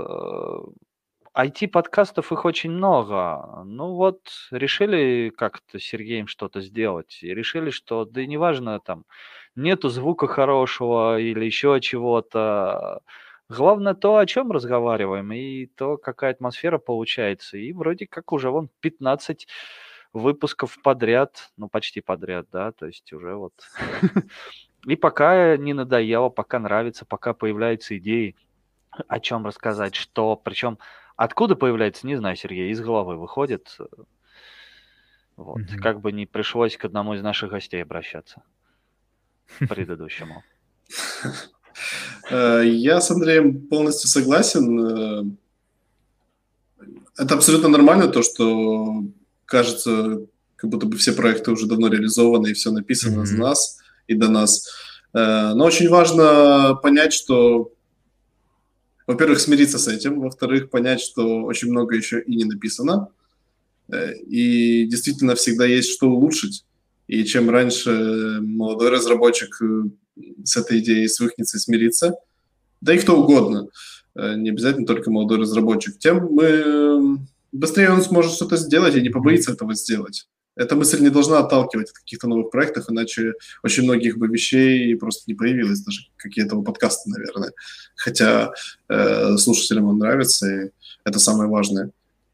IT-подкастов 1.37 2.33
их 2.33 2.45
очень 2.45 2.71
много. 2.71 3.63
Ну 3.65 3.95
вот, 3.95 4.21
решили 4.53 5.31
как-то 5.37 5.79
с 5.79 5.83
Сергеем 5.83 6.29
что-то 6.29 6.61
сделать. 6.61 7.19
И 7.23 7.35
решили, 7.35 7.71
что 7.71 8.05
да 8.05 8.23
и 8.23 8.27
неважно, 8.27 8.79
там, 8.81 9.05
нету 9.57 9.89
звука 9.89 10.27
хорошего 10.27 11.19
или 11.19 11.45
еще 11.45 11.81
чего-то. 11.81 13.01
Главное 13.49 13.95
то, 13.95 14.17
о 14.19 14.27
чем 14.27 14.53
разговариваем, 14.53 15.33
и 15.33 15.67
то, 15.67 15.97
какая 15.97 16.33
атмосфера 16.33 16.79
получается. 16.79 17.59
И 17.59 17.73
вроде 17.73 18.07
как 18.07 18.33
уже 18.33 18.51
вон 18.51 18.69
15 18.81 19.47
выпусков 20.13 20.79
подряд, 20.83 21.51
ну 21.57 21.69
почти 21.69 22.01
подряд, 22.01 22.47
да, 22.53 22.73
то 22.73 22.87
есть 22.87 23.13
уже 23.13 23.35
вот. 23.35 23.55
И 24.87 24.95
пока 24.97 25.57
не 25.57 25.73
надоело, 25.73 26.29
пока 26.29 26.59
нравится, 26.61 27.05
пока 27.05 27.35
появляются 27.35 27.99
идеи, 27.99 28.37
о 29.09 29.21
чем 29.21 29.45
рассказать, 29.45 29.95
что, 29.95 30.37
причем 30.37 30.79
Откуда 31.17 31.57
появляется, 31.57 32.07
не 32.07 32.15
знаю, 32.17 32.37
Сергей, 32.37 32.71
из 32.71 32.81
головы 32.81 33.17
выходит. 33.17 33.79
Вот. 35.37 35.61
Как 35.83 36.01
бы 36.01 36.13
не 36.13 36.27
пришлось 36.27 36.77
к 36.77 36.85
одному 36.85 37.15
из 37.15 37.23
наших 37.23 37.51
гостей 37.51 37.83
обращаться. 37.83 38.43
Предыдущему. 39.69 40.43
Э, 42.31 42.63
я 42.65 43.01
с 43.01 43.11
Андреем 43.11 43.67
полностью 43.69 44.09
согласен. 44.09 44.81
Э, 44.81 45.25
это 47.19 47.35
абсолютно 47.35 47.69
нормально, 47.69 48.09
то, 48.09 48.23
что 48.23 49.05
кажется, 49.45 50.27
как 50.57 50.71
будто 50.71 50.87
бы 50.87 50.97
все 50.97 51.13
проекты 51.13 51.51
уже 51.51 51.67
давно 51.67 51.89
реализованы 51.89 52.49
и 52.49 52.55
все 52.55 52.71
написано 52.71 53.21
mm-hmm. 53.21 53.27
за 53.27 53.37
нас 53.37 53.79
и 54.07 54.15
до 54.15 54.29
нас. 54.29 54.69
Э, 55.13 55.53
но 55.55 55.65
очень 55.65 55.89
важно 55.89 56.75
понять, 56.83 57.13
что 57.13 57.73
во-первых, 59.07 59.39
смириться 59.39 59.79
с 59.79 59.87
этим, 59.87 60.21
во-вторых, 60.21 60.69
понять, 60.69 61.01
что 61.01 61.45
очень 61.45 61.71
много 61.71 61.95
еще 61.95 62.21
и 62.21 62.35
не 62.35 62.45
написано, 62.45 63.11
и 63.89 64.85
действительно 64.87 65.37
всегда 65.37 65.65
есть 65.65 65.93
что 65.93 66.11
улучшить. 66.11 66.65
И 67.07 67.25
чем 67.25 67.51
раньше 67.51 68.39
молодой 68.41 68.91
разработчик 68.91 69.61
э, 69.63 69.85
с 70.45 70.57
этой 70.57 70.81
идеей 70.81 71.09
свыкнется 71.09 71.57
и 71.57 71.61
смирится, 71.61 72.15
да 72.81 72.95
и 72.95 72.99
кто 72.99 73.21
угодно, 73.21 73.69
э, 74.15 74.35
не 74.37 74.51
обязательно 74.51 74.87
только 74.87 75.11
молодой 75.11 75.39
разработчик, 75.39 75.99
тем 75.99 76.29
мы 76.33 77.19
быстрее 77.53 77.91
он 77.91 78.03
сможет 78.03 78.33
что-то 78.33 78.57
сделать 78.57 78.97
и 78.97 79.03
не 79.03 79.11
побоится 79.11 79.53
этого 79.53 79.75
сделать 79.75 80.27
эта 80.57 80.75
мысль 80.75 81.03
не 81.03 81.11
должна 81.11 81.39
отталкивать 81.39 81.91
от 81.91 81.97
каких-то 81.99 82.29
новых 82.29 82.51
проектов, 82.51 82.87
иначе 82.89 83.35
очень 83.63 83.85
многих 83.85 84.17
бы 84.17 84.27
вещей 84.27 84.97
просто 84.97 85.25
не 85.27 85.35
появилось, 85.35 85.81
даже 85.81 86.01
как 86.17 86.37
и 86.37 86.41
этого 86.41 86.63
подкаста, 86.63 87.11
наверное. 87.11 87.53
Хотя 87.95 88.53
э, 88.89 89.37
слушателям 89.37 89.85
он 89.87 89.99
нравится, 89.99 90.49
и 90.51 90.71
это 91.05 91.19
самое 91.19 91.49
важное, 91.51 91.91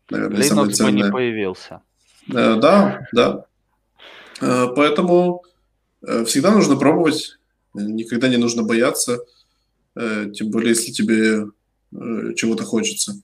наверное, 0.09 0.41
Linux 0.41 0.49
самое 0.49 0.73
ценное. 0.73 0.93
бы 0.93 0.99
не 0.99 1.11
появился. 1.13 1.83
Э, 2.29 2.57
да, 2.61 3.07
да. 3.13 3.45
Э, 4.41 4.69
поэтому 4.75 5.45
э, 6.03 6.25
всегда 6.25 6.51
нужно 6.51 6.77
пробовать, 6.77 7.39
никогда 7.75 8.29
не 8.29 8.37
нужно 8.37 8.63
бояться, 8.63 9.21
э, 9.95 10.31
тем 10.35 10.51
более, 10.51 10.71
если 10.71 10.93
тебе 10.93 11.47
чего-то 12.37 12.65
хочется. 12.65 13.21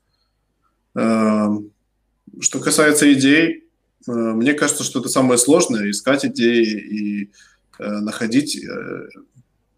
Что 0.95 2.61
касается 2.61 3.11
идей, 3.15 3.65
мне 4.07 4.53
кажется, 4.53 4.85
что 4.85 5.01
это 5.01 5.09
самое 5.09 5.39
сложное– 5.39 5.91
искать 5.91 6.27
идеи 6.27 6.67
и 6.67 7.31
находить. 7.79 8.63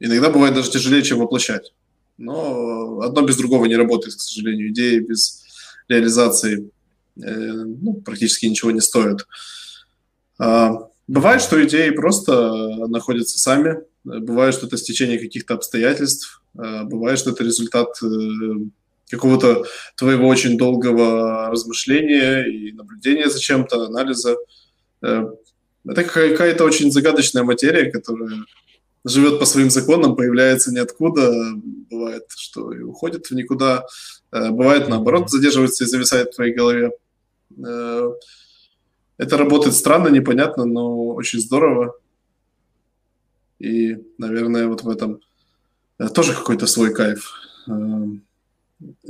Иногда 0.00 0.30
бывает 0.30 0.56
даже 0.56 0.72
тяжелее, 0.72 1.04
чем 1.04 1.20
воплощать. 1.20 1.72
Но 2.18 3.00
одно 3.00 3.22
без 3.22 3.36
другого 3.36 3.66
не 3.66 3.76
работает, 3.76 4.16
к 4.16 4.20
сожалению. 4.20 4.70
Идеи 4.70 4.98
без 4.98 5.44
реализации 5.86 6.68
ну, 7.14 7.94
практически 8.04 8.46
ничего 8.46 8.72
не 8.72 8.80
стоят. 8.80 9.28
Бывает, 11.10 11.42
что 11.42 11.60
идеи 11.64 11.90
просто 11.90 12.32
находятся 12.86 13.36
сами. 13.36 13.78
Бывает, 14.04 14.54
что 14.54 14.68
это 14.68 14.76
стечение 14.76 15.18
каких-то 15.18 15.54
обстоятельств. 15.54 16.40
А, 16.56 16.84
бывает, 16.84 17.18
что 17.18 17.30
это 17.30 17.42
результат 17.42 17.88
э, 18.00 18.06
какого-то 19.10 19.64
твоего 19.96 20.28
очень 20.28 20.56
долгого 20.56 21.50
размышления 21.50 22.44
и 22.44 22.70
наблюдения 22.70 23.28
за 23.28 23.40
чем-то, 23.40 23.86
анализа. 23.86 24.36
Э, 25.02 25.32
это 25.84 26.04
какая-то 26.04 26.62
очень 26.62 26.92
загадочная 26.92 27.42
материя, 27.42 27.90
которая 27.90 28.44
живет 29.04 29.40
по 29.40 29.46
своим 29.46 29.70
законам, 29.70 30.14
появляется 30.14 30.72
ниоткуда, 30.72 31.32
бывает, 31.90 32.26
что 32.36 32.72
и 32.72 32.82
уходит 32.82 33.26
в 33.26 33.34
никуда, 33.34 33.84
э, 34.30 34.50
бывает, 34.50 34.88
наоборот, 34.88 35.28
задерживается 35.28 35.82
и 35.82 35.88
зависает 35.88 36.28
в 36.28 36.36
твоей 36.36 36.54
голове. 36.54 36.92
Э, 39.20 39.24
это 39.24 39.36
работает 39.36 39.74
странно, 39.74 40.08
непонятно, 40.08 40.64
но 40.64 41.08
очень 41.08 41.40
здорово. 41.40 41.94
И, 43.58 43.96
наверное, 44.18 44.66
вот 44.66 44.82
в 44.82 44.88
этом 44.88 45.20
тоже 46.14 46.34
какой-то 46.34 46.66
свой 46.66 46.94
кайф 46.94 47.34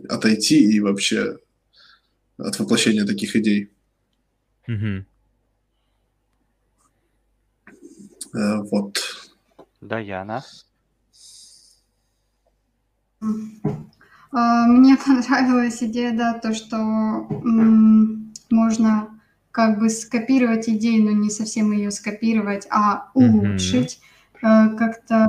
отойти 0.09 0.73
и 0.73 0.81
вообще 0.81 1.39
от 2.37 2.59
воплощения 2.59 3.07
таких 3.07 3.37
идей. 3.37 3.71
Угу. 4.67 5.05
Вот. 8.33 8.99
Даяна. 9.81 10.45
А, 14.33 14.67
мне 14.67 14.97
понравилась 14.97 15.83
идея, 15.83 16.17
да, 16.17 16.39
то, 16.39 16.55
что 16.55 16.77
м, 16.77 18.33
можно 18.51 19.20
как 19.53 19.79
бы 19.79 19.89
скопировать 19.91 20.69
идею, 20.69 21.05
но 21.05 21.11
не 21.11 21.31
совсем 21.31 21.73
ее 21.73 21.91
скопировать, 21.91 22.67
а 22.71 23.11
улучшить, 23.15 24.01
э, 24.43 24.69
как-то, 24.77 25.27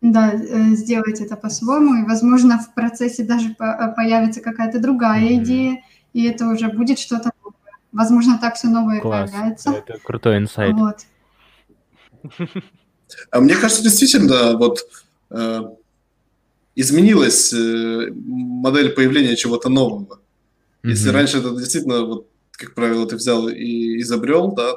да, 0.00 0.32
э, 0.32 0.74
сделать 0.74 1.20
это 1.20 1.36
по-своему. 1.36 2.02
И, 2.02 2.06
возможно, 2.06 2.58
в 2.58 2.74
процессе 2.74 3.24
даже 3.24 3.54
по- 3.54 3.92
появится 3.96 4.40
какая-то 4.40 4.80
другая 4.80 5.20
Мгм. 5.20 5.42
идея, 5.44 5.82
и 6.12 6.24
это 6.24 6.48
уже 6.48 6.68
будет 6.68 6.98
что-то 6.98 7.30
новое. 7.42 7.54
Возможно, 7.92 8.38
так 8.38 8.56
все 8.56 8.68
новое 8.68 9.00
Класс. 9.00 9.30
появляется. 9.30 9.70
Это 9.70 9.98
крутой 10.02 10.38
инсайт. 10.38 10.74
Вот. 10.76 11.06
А 13.30 13.40
мне 13.40 13.54
кажется, 13.54 13.82
действительно, 13.82 14.56
вот 14.58 14.80
э, 15.30 15.60
изменилась 16.74 17.52
э, 17.52 18.08
модель 18.12 18.90
появления 18.90 19.36
чего-то 19.36 19.68
нового. 19.68 20.20
Если 20.82 21.08
Мгм. 21.08 21.16
раньше 21.16 21.38
это 21.38 21.50
действительно, 21.56 22.04
вот, 22.04 22.26
как 22.58 22.74
правило, 22.74 23.06
ты 23.06 23.16
взял 23.16 23.48
и 23.48 24.00
изобрел, 24.00 24.52
да, 24.52 24.76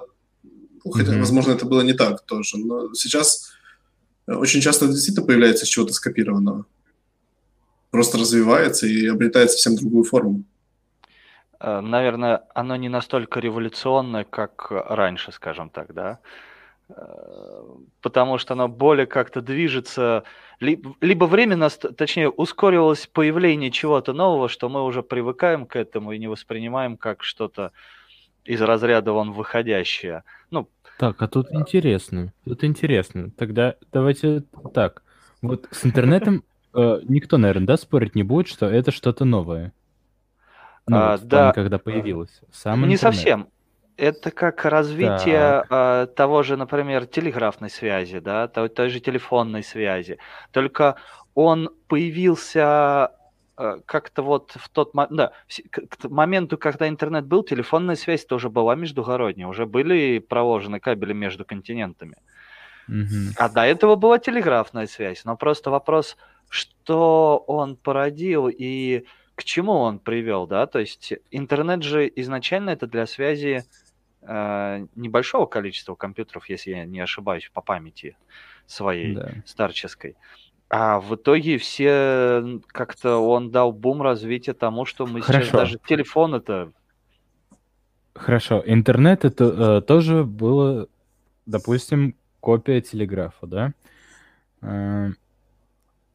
ну, 0.85 0.91
хотя, 0.91 1.11
Мгм. 1.11 1.19
возможно, 1.19 1.51
это 1.51 1.65
было 1.65 1.81
не 1.81 1.93
так 1.93 2.21
тоже, 2.25 2.57
но 2.57 2.93
сейчас 2.93 3.51
э, 4.27 4.33
очень 4.33 4.61
часто 4.61 4.87
действительно 4.87 5.25
появляется 5.25 5.65
из 5.65 5.69
чего-то 5.69 5.93
скопированного. 5.93 6.65
Просто 7.89 8.17
развивается 8.17 8.87
и 8.87 9.07
обретает 9.07 9.51
совсем 9.51 9.75
другую 9.75 10.03
форму. 10.03 10.43
Э, 11.59 11.81
Наверное, 11.81 12.43
оно 12.55 12.75
не 12.75 12.87
настолько 12.89 13.39
революционное, 13.39 14.23
как 14.23 14.67
раньше, 14.69 15.31
скажем 15.31 15.69
так, 15.69 15.93
да? 15.93 16.19
Э, 16.95 17.63
Потому 18.01 18.39
что 18.39 18.55
оно 18.55 18.67
более 18.67 19.05
как-то 19.05 19.41
движется, 19.41 20.23
ли- 20.59 20.81
либо 21.01 21.25
временно, 21.25 21.69
точнее, 21.69 22.29
ускорилось 22.29 23.05
появление 23.05 23.69
чего-то 23.69 24.11
нового, 24.13 24.49
что 24.49 24.69
мы 24.69 24.83
уже 24.83 25.03
привыкаем 25.03 25.67
к 25.67 25.75
этому 25.75 26.11
и 26.11 26.17
не 26.17 26.27
воспринимаем 26.27 26.97
как 26.97 27.23
что-то 27.23 27.71
из 28.43 28.59
разряда 28.59 29.11
вон 29.13 29.33
выходящее. 29.33 30.23
Ну, 30.49 30.67
Так, 30.97 31.21
а 31.21 31.27
тут 31.27 31.51
интересно. 31.51 32.33
Тут 32.43 32.63
интересно. 32.63 33.29
Тогда 33.37 33.75
давайте 33.91 34.43
так. 34.73 35.03
Вот 35.43 35.67
с 35.69 35.85
интернетом 35.85 36.43
э, 36.73 36.99
никто, 37.03 37.37
наверное, 37.37 37.67
да, 37.67 37.77
спорить 37.77 38.15
не 38.15 38.23
будет, 38.23 38.47
что 38.47 38.65
это 38.65 38.89
что-то 38.91 39.25
новое. 39.25 39.73
Ну, 40.87 40.97
А, 40.97 41.11
вот 41.11 41.29
плане, 41.29 41.29
да. 41.29 41.53
когда 41.53 41.77
появилось. 41.77 42.41
Сам 42.51 42.79
не 42.87 42.95
интернет. 42.95 42.99
совсем. 42.99 43.47
Это 43.97 44.31
как 44.31 44.65
развитие 44.65 45.63
э, 45.69 46.07
того 46.15 46.43
же, 46.43 46.57
например, 46.57 47.05
телеграфной 47.05 47.69
связи, 47.69 48.19
да, 48.19 48.47
той, 48.47 48.69
той 48.69 48.89
же 48.89 48.99
телефонной 48.99 49.63
связи. 49.63 50.17
Только 50.51 50.95
он 51.35 51.69
появился 51.87 53.11
э, 53.57 53.79
как-то 53.85 54.23
вот 54.23 54.53
в 54.55 54.69
тот 54.69 54.93
момент, 54.93 55.15
да, 55.15 55.31
к, 55.69 56.09
моменту, 56.09 56.57
когда 56.57 56.87
интернет 56.87 57.25
был, 57.25 57.43
телефонная 57.43 57.95
связь 57.95 58.25
тоже 58.25 58.49
была 58.49 58.75
междугородняя, 58.75 59.47
уже 59.47 59.65
были 59.65 60.19
проложены 60.19 60.79
кабели 60.79 61.13
между 61.13 61.45
континентами. 61.45 62.15
Мгм. 62.87 63.33
А 63.37 63.49
до 63.49 63.61
этого 63.61 63.95
была 63.95 64.19
телеграфная 64.19 64.87
связь. 64.87 65.23
Но 65.25 65.37
просто 65.37 65.69
вопрос, 65.69 66.17
что 66.49 67.43
он 67.47 67.75
породил 67.75 68.49
и 68.49 69.05
к 69.35 69.43
чему 69.43 69.73
он 69.73 69.99
привел, 69.99 70.47
да? 70.47 70.67
То 70.67 70.79
есть 70.79 71.13
интернет 71.31 71.83
же 71.83 72.11
изначально 72.15 72.71
это 72.71 72.87
для 72.87 73.05
связи 73.05 73.63
э, 74.21 74.85
небольшого 74.95 75.45
количества 75.45 75.95
компьютеров, 75.95 76.49
если 76.49 76.71
я 76.71 76.85
не 76.85 76.99
ошибаюсь, 76.99 77.49
по 77.53 77.61
памяти 77.61 78.17
своей 78.65 79.15
Да. 79.15 79.31
старческой. 79.45 80.15
А 80.69 80.99
в 80.99 81.15
итоге 81.15 81.57
все 81.57 82.61
как-то 82.67 83.17
он 83.17 83.51
дал 83.51 83.73
бум 83.73 84.01
развития 84.01 84.53
тому, 84.53 84.85
что 84.85 85.05
мы 85.05 85.21
сейчас 85.21 85.49
Хорошо. 85.49 85.57
даже 85.57 85.79
телефон 85.85 86.35
это 86.35 86.71
Хорошо. 88.13 88.61
Интернет 88.65 89.25
это 89.25 89.79
э, 89.79 89.81
тоже 89.81 90.23
было, 90.23 90.87
допустим, 91.45 92.15
копия 92.39 92.81
телеграфа, 92.81 93.47
да? 93.47 93.73
Э, 94.61 95.09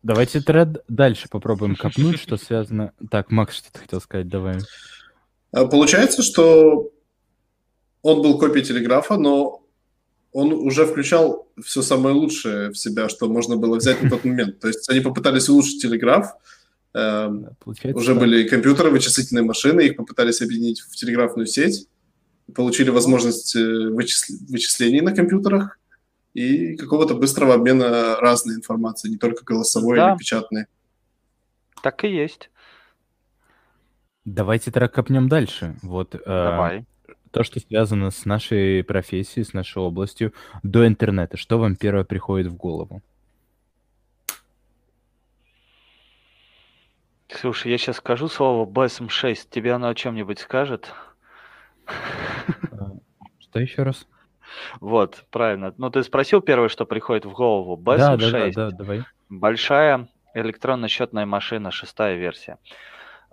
давайте 0.06 0.40
тогда 0.40 0.64
д- 0.64 0.80
дальше 0.88 1.28
попробуем 1.28 1.76
копнуть, 1.76 2.20
что 2.20 2.36
связано... 2.36 2.92
Так, 3.10 3.30
Макс, 3.30 3.54
что 3.56 3.72
ты 3.72 3.80
хотел 3.80 4.00
сказать? 4.00 4.28
Давай. 4.28 4.58
А 5.52 5.66
Получается, 5.66 6.22
что 6.22 6.90
он 8.02 8.22
был 8.22 8.38
копией 8.38 8.64
телеграфа, 8.64 9.16
но 9.16 9.62
он 10.32 10.52
уже 10.52 10.86
включал 10.86 11.48
все 11.64 11.82
самое 11.82 12.14
лучшее 12.14 12.70
в 12.70 12.78
себя, 12.78 13.08
что 13.08 13.28
можно 13.28 13.56
было 13.56 13.76
взять 13.76 14.02
на 14.02 14.10
тот 14.10 14.24
момент. 14.24 14.60
То 14.60 14.68
есть 14.68 14.88
они 14.88 15.00
попытались 15.00 15.48
улучшить 15.48 15.82
телеграф, 15.82 16.32
эм, 16.94 17.48
Получается, 17.64 17.98
уже 17.98 18.12
так. 18.12 18.20
были 18.20 18.46
компьютеры, 18.46 18.90
вычислительные 18.90 19.44
машины, 19.44 19.80
их 19.82 19.96
попытались 19.96 20.42
объединить 20.42 20.80
в 20.80 20.94
телеграфную 20.94 21.46
сеть, 21.46 21.88
получили 22.54 22.90
возможность 22.90 23.56
э, 23.56 23.60
вычис- 23.60 24.30
вычислений 24.48 25.00
на 25.00 25.14
компьютерах 25.14 25.78
и 26.36 26.76
какого-то 26.76 27.14
быстрого 27.14 27.54
обмена 27.54 28.16
разной 28.20 28.56
информации, 28.56 29.08
не 29.08 29.16
только 29.16 29.42
голосовой 29.44 29.96
Да. 29.96 30.10
или 30.10 30.18
печатной. 30.18 30.66
так 31.82 32.04
и 32.04 32.08
есть. 32.08 32.50
Давайте 34.26 34.70
тогда 34.70 34.88
копнем 34.88 35.28
дальше. 35.28 35.76
Вот 35.82 36.14
э, 36.14 36.18
Давай. 36.26 36.84
то, 37.30 37.42
что 37.44 37.58
связано 37.60 38.10
с 38.10 38.24
нашей 38.24 38.82
профессией, 38.84 39.44
с 39.44 39.52
нашей 39.54 39.78
областью, 39.82 40.34
до 40.62 40.86
интернета. 40.86 41.36
Что 41.36 41.58
вам 41.58 41.76
первое 41.76 42.04
приходит 42.04 42.48
в 42.48 42.56
голову? 42.56 43.02
Слушай, 47.28 47.72
я 47.72 47.78
сейчас 47.78 47.96
скажу 47.96 48.28
слово 48.28 48.68
BSM6, 48.68 49.48
тебе 49.50 49.72
оно 49.72 49.88
о 49.88 49.94
чем-нибудь 49.94 50.38
скажет? 50.38 50.92
Э, 51.86 51.92
Что 53.38 53.58
еще 53.60 53.82
раз? 53.82 54.06
Вот, 54.80 55.24
правильно. 55.30 55.74
Ну, 55.78 55.90
ты 55.90 56.02
спросил 56.02 56.40
первое, 56.40 56.68
что 56.68 56.84
приходит 56.86 57.24
в 57.24 57.32
голову. 57.32 57.76
Да, 57.76 58.14
BSM6. 58.16 58.30
да, 58.30 58.30
да, 58.30 58.50
да, 58.70 58.76
давай. 58.76 59.02
Большая 59.28 60.08
электронно-счетная 60.34 61.26
машина, 61.26 61.70
шестая 61.70 62.16
версия. 62.16 62.58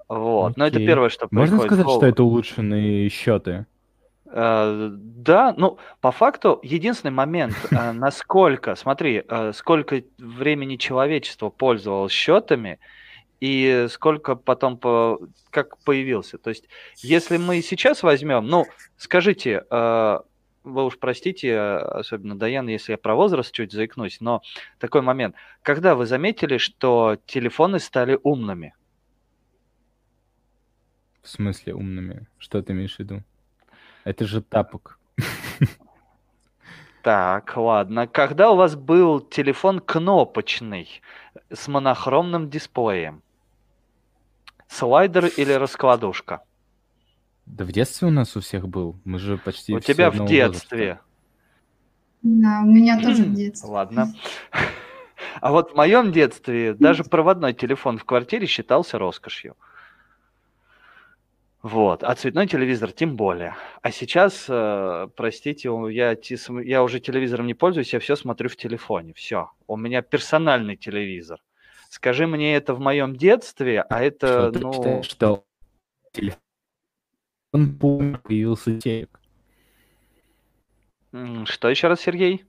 Вот. 0.10 0.58
Но 0.58 0.68
это 0.68 0.78
Окей. 0.78 0.88
первое, 0.88 1.10
что 1.10 1.28
приходит 1.28 1.52
Можно 1.52 1.64
в 1.64 1.68
сказать, 1.68 1.86
голову. 1.86 2.00
что 2.02 2.08
это 2.08 2.24
улучшенные 2.24 3.10
счеты? 3.10 3.66
Э, 4.26 4.90
Да, 4.92 5.54
ну, 5.58 5.78
по 6.02 6.12
факту, 6.12 6.60
единственный 6.64 7.12
момент, 7.12 7.56
э, 7.72 7.92
насколько, 7.94 8.76
смотри, 8.76 9.24
э, 9.28 9.52
сколько 9.54 10.02
времени 10.18 10.76
человечество 10.78 11.50
пользовалось 11.50 12.12
счетами, 12.12 12.80
и 13.40 13.88
сколько 13.90 14.36
потом, 14.36 14.78
по- 14.78 15.20
как 15.50 15.78
появился. 15.84 16.38
То 16.38 16.50
есть, 16.50 16.66
если 16.98 17.36
мы 17.38 17.62
сейчас 17.62 18.02
возьмем, 18.02 18.48
ну, 18.48 18.66
скажите, 18.98 19.64
вы 20.64 20.86
уж 20.86 20.98
простите, 20.98 21.50
э, 21.50 21.78
особенно 21.78 22.38
Даян, 22.38 22.68
если 22.68 22.94
я 22.94 22.98
про 22.98 23.16
возраст 23.16 23.52
чуть 23.52 23.72
заикнусь, 23.72 24.22
но 24.22 24.42
такой 24.80 25.02
момент. 25.02 25.36
Когда 25.62 25.96
вы 25.96 26.06
заметили, 26.06 26.58
что 26.58 27.18
телефоны 27.26 27.80
стали 27.80 28.20
умными? 28.24 28.74
В 31.22 31.30
смысле 31.30 31.74
умными? 31.74 32.28
Что 32.38 32.62
ты 32.62 32.74
имеешь 32.74 32.96
в 32.96 33.00
виду? 33.00 33.24
Это 34.04 34.26
же 34.26 34.42
тапок. 34.42 35.00
Так, 37.04 37.58
ладно. 37.58 38.08
Когда 38.08 38.50
у 38.50 38.56
вас 38.56 38.78
был 38.78 39.20
телефон 39.20 39.82
кнопочный 39.82 41.02
с 41.52 41.68
монохромным 41.68 42.50
дисплеем? 42.50 43.22
Слайдер 44.70 45.26
или 45.26 45.52
раскладушка? 45.52 46.44
Да 47.46 47.66
в 47.66 47.72
детстве 47.72 48.08
у 48.08 48.12
нас 48.12 48.36
у 48.36 48.42
всех 48.42 48.68
был. 48.68 49.00
Мы 49.04 49.20
же 49.20 49.38
почти 49.38 49.74
У 49.74 49.80
все 49.80 49.94
тебя 49.94 50.12
в 50.12 50.26
детстве. 50.26 50.78
возраста. 50.78 51.06
Да, 52.24 52.62
у 52.64 52.68
меня 52.68 53.00
тоже 53.04 53.24
в 53.24 53.34
детстве. 53.34 53.70
Ладно. 53.70 54.14
А 55.42 55.52
вот 55.52 55.72
в 55.72 55.76
моем 55.76 56.12
детстве 56.12 56.74
даже 56.74 57.04
проводной 57.04 57.54
телефон 57.54 57.98
в 57.98 58.06
квартире 58.06 58.48
считался 58.48 58.98
роскошью. 58.98 59.56
Вот, 61.62 62.04
а 62.04 62.14
цветной 62.16 62.46
телевизор 62.46 62.92
тем 62.92 63.16
более. 63.16 63.56
А 63.82 63.90
сейчас, 63.90 64.46
э, 64.50 65.08
простите, 65.16 65.70
я, 65.92 66.18
я 66.62 66.84
уже 66.84 67.00
телевизором 67.00 67.48
не 67.48 67.54
пользуюсь, 67.54 67.94
я 67.94 68.00
все 68.00 68.18
смотрю 68.18 68.50
в 68.50 68.58
телефоне. 68.58 69.14
Все, 69.14 69.50
у 69.68 69.78
меня 69.78 70.02
персональный 70.02 70.76
телевизор. 70.76 71.40
Скажи 71.90 72.28
мне 72.28 72.56
это 72.56 72.74
в 72.74 72.82
моем 72.82 73.16
детстве, 73.16 73.82
а 73.82 74.04
это, 74.04 74.28
Что 74.28 74.52
ты 74.52 74.60
ну, 74.60 74.74
считаешь, 74.74 75.06
что 75.06 75.46
телефон 76.12 76.43
помер, 77.54 78.20
появился 78.20 78.80
телек? 78.80 79.20
что 81.46 81.70
еще 81.70 81.88
раз, 81.88 82.02
Сергей? 82.02 82.44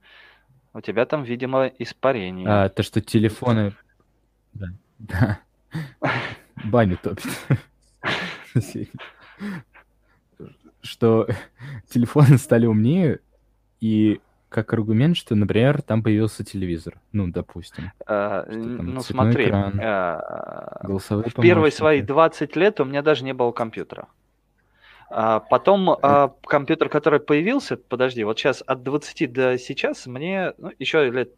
У 0.72 0.80
тебя 0.80 1.04
там, 1.06 1.22
видимо, 1.22 1.66
испарение. 1.78 2.48
А, 2.48 2.68
то, 2.68 2.82
что 2.82 3.00
телефоны... 3.00 3.74
Да. 4.54 4.66
да. 4.98 5.40
Баню 6.64 6.96
топит. 6.96 7.26
Что 10.80 11.28
телефоны 11.88 12.38
стали 12.38 12.66
умнее, 12.66 13.20
и 13.80 14.20
как 14.48 14.72
аргумент, 14.72 15.16
что, 15.16 15.34
например, 15.34 15.82
там 15.82 16.02
появился 16.02 16.44
телевизор, 16.44 17.00
ну, 17.12 17.28
допустим. 17.28 17.90
А, 18.06 18.46
ну, 18.48 19.00
смотри, 19.00 19.46
экран, 19.46 19.80
а, 19.82 20.80
в 20.84 21.40
первые 21.42 21.72
свои 21.72 22.02
20 22.02 22.54
лет 22.56 22.80
у 22.80 22.84
меня 22.84 23.02
даже 23.02 23.24
не 23.24 23.34
было 23.34 23.50
компьютера. 23.52 24.08
А 25.10 25.40
потом 25.40 25.90
а, 25.90 26.34
компьютер, 26.42 26.88
который 26.88 27.20
появился, 27.20 27.76
подожди, 27.76 28.24
вот 28.24 28.38
сейчас 28.38 28.62
от 28.66 28.82
20 28.82 29.32
до 29.32 29.58
сейчас 29.58 30.06
мне 30.06 30.54
ну, 30.58 30.72
еще 30.78 31.10
лет 31.10 31.32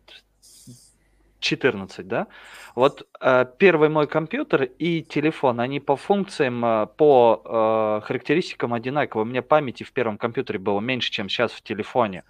14, 1.41 2.07
да? 2.07 2.27
Вот 2.75 3.07
э, 3.21 3.47
первый 3.59 3.89
мой 3.89 4.07
компьютер 4.07 4.65
и 4.65 5.03
телефон, 5.03 5.61
они 5.61 5.81
по 5.81 5.97
функциям, 5.97 6.89
по 6.97 8.01
характеристикам 8.05 8.75
одинаковые. 8.75 9.25
У 9.25 9.29
меня 9.29 9.43
памяти 9.43 9.83
в 9.83 9.93
первом 9.93 10.19
компьютере 10.19 10.59
было 10.59 10.81
меньше, 10.81 11.11
чем 11.11 11.29
сейчас 11.29 11.53
в 11.53 11.63
телефоне. 11.63 12.25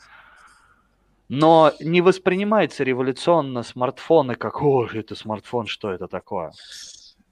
Но 1.29 1.73
не 1.81 2.01
воспринимается 2.01 2.85
революционно 2.85 3.63
смартфоны 3.63 4.37
как 4.37 4.63
«О, 4.63 4.87
это 4.87 5.15
смартфон, 5.17 5.67
что 5.67 5.91
это 5.91 6.07
такое?» 6.07 6.53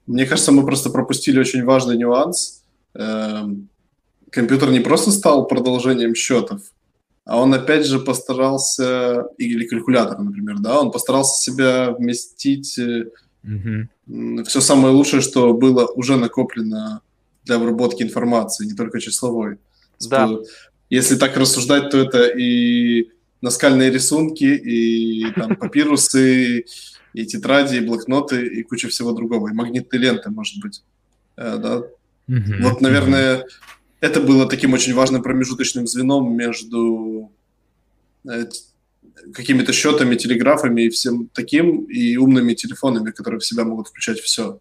Мне 0.05 0.25
кажется, 0.25 0.51
мы 0.51 0.65
просто 0.65 0.89
пропустили 0.89 1.39
очень 1.39 1.63
важный 1.63 1.97
нюанс. 1.97 2.63
Эм, 2.93 3.69
компьютер 4.31 4.71
не 4.71 4.79
просто 4.79 5.11
стал 5.11 5.47
продолжением 5.47 6.15
счетов, 6.15 6.61
а 7.25 7.41
он 7.41 7.53
опять 7.53 7.85
же 7.85 7.99
постарался, 7.99 9.27
или 9.37 9.65
калькулятор, 9.65 10.19
например, 10.19 10.59
да, 10.59 10.79
он 10.79 10.91
постарался 10.91 11.41
себя 11.41 11.91
вместить 11.91 12.77
mm-hmm. 12.77 14.43
все 14.43 14.61
самое 14.61 14.93
лучшее, 14.93 15.21
что 15.21 15.53
было 15.53 15.85
уже 15.87 16.17
накоплено 16.17 17.01
для 17.43 17.55
обработки 17.55 18.03
информации, 18.03 18.65
не 18.65 18.73
только 18.73 18.99
числовой. 18.99 19.57
Да. 20.09 20.29
Если 20.89 21.15
так 21.15 21.35
рассуждать, 21.37 21.89
то 21.89 21.97
это 21.97 22.27
и 22.27 23.09
наскальные 23.41 23.91
рисунки, 23.91 24.43
и 24.43 25.31
там 25.31 25.55
папирусы, 25.59 26.65
и 27.13 27.25
тетради, 27.25 27.77
и 27.77 27.85
блокноты, 27.85 28.45
и 28.45 28.63
куча 28.63 28.87
всего 28.89 29.13
другого, 29.13 29.47
и 29.47 29.53
магнитные 29.53 29.99
ленты, 29.99 30.29
может 30.29 30.61
быть. 30.61 30.83
Э, 31.37 31.57
да? 31.57 31.83
Mm-hmm. 32.27 32.61
Вот, 32.61 32.81
наверное, 32.81 33.45
это 34.01 34.21
было 34.21 34.47
таким 34.47 34.73
очень 34.73 34.93
важным 34.93 35.23
промежуточным 35.23 35.87
звеном 35.87 36.35
между 36.35 37.31
э, 38.27 38.45
какими-то 39.33 39.73
счетами, 39.73 40.15
телеграфами 40.15 40.83
и 40.83 40.89
всем 40.89 41.29
таким, 41.33 41.83
и 41.85 42.17
умными 42.17 42.53
телефонами, 42.53 43.11
которые 43.11 43.39
в 43.39 43.45
себя 43.45 43.63
могут 43.63 43.87
включать 43.87 44.19
все. 44.19 44.59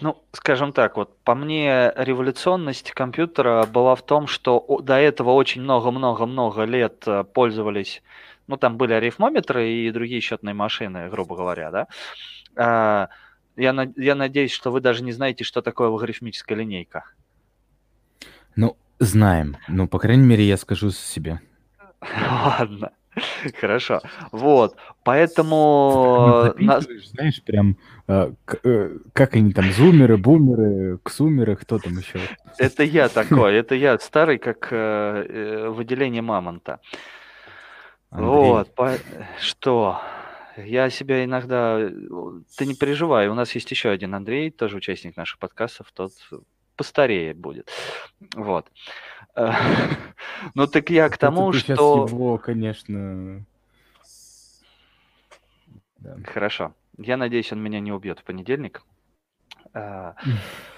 Ну, 0.00 0.22
скажем 0.32 0.72
так, 0.72 0.96
вот 0.96 1.18
по 1.24 1.34
мне 1.34 1.92
революционность 1.96 2.92
компьютера 2.92 3.64
была 3.64 3.94
в 3.94 4.04
том, 4.04 4.26
что 4.26 4.80
до 4.82 4.94
этого 4.94 5.30
очень 5.30 5.62
много-много-много 5.62 6.64
лет 6.64 7.02
э, 7.06 7.24
пользовались, 7.24 8.02
ну, 8.46 8.58
там 8.58 8.76
были 8.76 8.92
арифмометры 8.92 9.70
и 9.70 9.90
другие 9.90 10.20
счетные 10.20 10.54
машины, 10.54 11.08
грубо 11.08 11.34
говоря, 11.34 11.70
да. 11.70 11.86
А, 12.56 13.08
я, 13.56 13.88
я 13.96 14.14
надеюсь, 14.14 14.52
что 14.52 14.70
вы 14.70 14.80
даже 14.80 15.02
не 15.02 15.12
знаете, 15.12 15.44
что 15.44 15.62
такое 15.62 15.88
логарифмическая 15.88 16.58
линейка. 16.58 17.04
Ну, 18.56 18.76
знаем. 18.98 19.56
Ну, 19.68 19.86
по 19.86 19.98
крайней 19.98 20.24
мере, 20.24 20.44
я 20.44 20.56
скажу 20.56 20.90
себе. 20.90 21.40
Ладно. 22.00 22.90
Хорошо. 23.60 24.00
Вот. 24.32 24.76
Поэтому... 25.04 26.54
Знаешь, 26.58 27.42
прям 27.42 27.76
э, 28.08 28.32
э, 28.62 28.98
как 29.12 29.34
они 29.34 29.52
там, 29.52 29.72
зумеры, 29.72 30.16
бумеры, 30.16 30.98
ксумеры, 31.02 31.56
кто 31.56 31.78
там 31.78 31.96
еще? 31.98 32.20
Это 32.58 32.82
я 32.82 33.08
такой, 33.08 33.54
это 33.54 33.74
я 33.74 33.98
старый, 33.98 34.38
как 34.38 34.68
э, 34.70 35.68
выделение 35.68 36.22
мамонта. 36.22 36.80
Вот. 38.10 38.68
Что? 39.40 40.00
Я 40.56 40.90
себя 40.90 41.24
иногда... 41.24 41.78
Ты 42.56 42.66
не 42.66 42.74
переживай, 42.74 43.28
у 43.28 43.34
нас 43.34 43.54
есть 43.54 43.70
еще 43.70 43.90
один 43.90 44.14
Андрей, 44.14 44.50
тоже 44.50 44.76
участник 44.76 45.16
наших 45.16 45.38
подкастов, 45.38 45.90
тот 45.92 46.12
постарее 46.76 47.34
будет. 47.34 47.70
Вот. 48.34 48.70
Ну 50.54 50.66
так 50.66 50.90
я 50.90 51.08
к 51.08 51.18
тому, 51.18 51.52
что... 51.52 52.06
его, 52.08 52.38
конечно... 52.38 53.44
Хорошо. 56.24 56.74
Я 56.98 57.16
надеюсь, 57.16 57.52
он 57.52 57.62
меня 57.62 57.80
не 57.80 57.92
убьет 57.92 58.20
в 58.20 58.24
понедельник. 58.24 58.82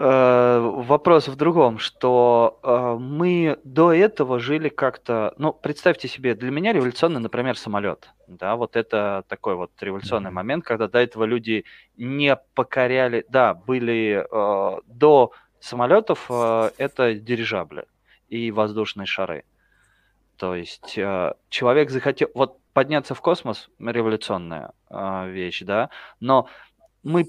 Э, 0.00 0.60
вопрос 0.60 1.26
в 1.26 1.34
другом, 1.34 1.78
что 1.78 2.60
э, 2.62 2.96
мы 3.00 3.58
до 3.64 3.92
этого 3.92 4.38
жили 4.38 4.68
как-то, 4.68 5.34
ну, 5.38 5.52
представьте 5.52 6.06
себе, 6.06 6.36
для 6.36 6.52
меня 6.52 6.72
революционный, 6.72 7.20
например, 7.20 7.58
самолет, 7.58 8.08
да, 8.28 8.54
вот 8.54 8.76
это 8.76 9.24
такой 9.26 9.56
вот 9.56 9.72
революционный 9.80 10.30
mm-hmm. 10.30 10.34
момент, 10.34 10.64
когда 10.64 10.86
до 10.86 11.00
этого 11.00 11.24
люди 11.24 11.64
не 11.96 12.36
покоряли, 12.54 13.26
да, 13.28 13.54
были 13.54 14.24
э, 14.24 14.80
до 14.86 15.32
самолетов 15.58 16.26
э, 16.30 16.70
это 16.78 17.14
дирижабли 17.14 17.86
и 18.28 18.52
воздушные 18.52 19.06
шары, 19.06 19.44
то 20.36 20.54
есть 20.54 20.96
э, 20.96 21.34
человек 21.48 21.90
захотел, 21.90 22.28
вот 22.34 22.60
подняться 22.72 23.16
в 23.16 23.20
космос 23.20 23.68
революционная 23.80 24.70
э, 24.90 25.28
вещь, 25.28 25.62
да, 25.62 25.90
но 26.20 26.46
мы 27.02 27.26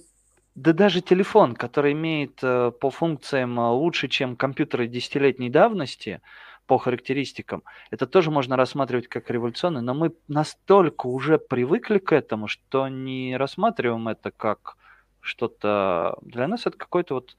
да 0.59 0.73
даже 0.73 0.99
телефон, 0.99 1.55
который 1.55 1.93
имеет 1.93 2.43
э, 2.43 2.71
по 2.71 2.89
функциям 2.89 3.57
э, 3.57 3.69
лучше, 3.69 4.09
чем 4.09 4.35
компьютеры 4.35 4.87
десятилетней 4.87 5.49
давности, 5.49 6.21
по 6.65 6.77
характеристикам, 6.77 7.63
это 7.91 8.05
тоже 8.05 8.29
можно 8.29 8.57
рассматривать 8.57 9.07
как 9.07 9.31
революционный, 9.31 9.81
но 9.81 9.93
мы 9.93 10.13
настолько 10.27 11.07
уже 11.07 11.39
привыкли 11.39 11.97
к 11.97 12.11
этому, 12.11 12.47
что 12.47 12.89
не 12.89 13.37
рассматриваем 13.37 14.09
это 14.09 14.31
как 14.31 14.75
что-то... 15.21 16.17
Для 16.21 16.47
нас 16.47 16.65
это 16.65 16.77
какой-то 16.77 17.15
вот 17.15 17.37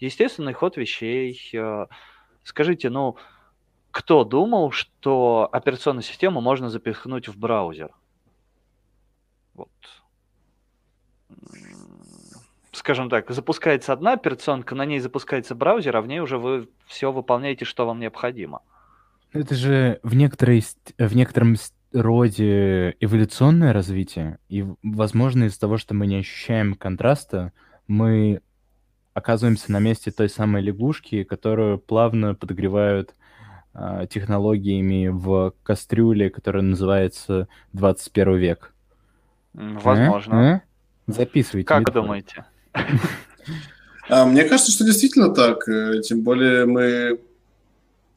естественный 0.00 0.54
ход 0.54 0.78
вещей. 0.78 1.38
Э. 1.52 1.86
Скажите, 2.44 2.88
ну, 2.88 3.16
кто 3.90 4.24
думал, 4.24 4.70
что 4.70 5.50
операционную 5.52 6.02
систему 6.02 6.40
можно 6.40 6.70
запихнуть 6.70 7.28
в 7.28 7.38
браузер? 7.38 7.90
Вот 9.52 9.70
скажем 12.84 13.08
так, 13.08 13.30
запускается 13.30 13.94
одна 13.94 14.12
операционка, 14.12 14.74
на 14.74 14.84
ней 14.84 15.00
запускается 15.00 15.54
браузер, 15.54 15.96
а 15.96 16.02
в 16.02 16.06
ней 16.06 16.20
уже 16.20 16.36
вы 16.36 16.68
все 16.84 17.10
выполняете, 17.10 17.64
что 17.64 17.86
вам 17.86 17.98
необходимо. 17.98 18.60
Это 19.32 19.54
же 19.54 20.00
в, 20.02 20.14
некоторой, 20.14 20.62
в 20.98 21.16
некотором 21.16 21.56
роде 21.94 22.94
эволюционное 23.00 23.72
развитие, 23.72 24.38
и, 24.50 24.66
возможно, 24.82 25.44
из-за 25.44 25.60
того, 25.60 25.78
что 25.78 25.94
мы 25.94 26.06
не 26.06 26.16
ощущаем 26.16 26.74
контраста, 26.74 27.52
мы 27.88 28.42
оказываемся 29.14 29.72
на 29.72 29.78
месте 29.78 30.10
той 30.10 30.28
самой 30.28 30.60
лягушки, 30.60 31.24
которую 31.24 31.78
плавно 31.78 32.34
подогревают 32.34 33.14
э, 33.72 34.06
технологиями 34.10 35.08
в 35.08 35.54
кастрюле, 35.62 36.28
которая 36.28 36.62
называется 36.62 37.48
21 37.72 38.36
век. 38.36 38.74
Возможно. 39.54 40.52
А? 40.52 40.54
А? 40.56 40.62
Записывайте. 41.06 41.66
Как 41.66 41.90
думаете? 41.90 42.44
А, 44.08 44.26
мне 44.26 44.44
кажется, 44.44 44.72
что 44.72 44.84
действительно 44.84 45.34
так. 45.34 45.68
Э, 45.68 46.00
тем 46.02 46.22
более 46.22 46.66
мы 46.66 47.20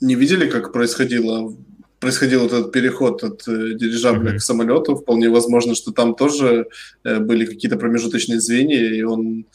не 0.01 0.15
видели, 0.15 0.49
как 0.49 0.73
происходило 0.73 1.55
происходил 1.99 2.41
вот 2.41 2.53
этот 2.53 2.71
переход 2.71 3.23
от 3.23 3.47
э, 3.47 3.73
дирижабля 3.73 4.33
mm-hmm. 4.33 4.37
к 4.37 4.41
самолету. 4.41 4.95
Вполне 4.95 5.29
возможно, 5.29 5.73
что 5.73 5.91
там 5.91 6.13
тоже 6.13 6.67
э, 7.03 7.19
были 7.19 7.45
какие-то 7.45 7.77
промежуточные 7.77 8.39
звенья, 8.39 8.93
и 8.93 9.01
он 9.03 9.45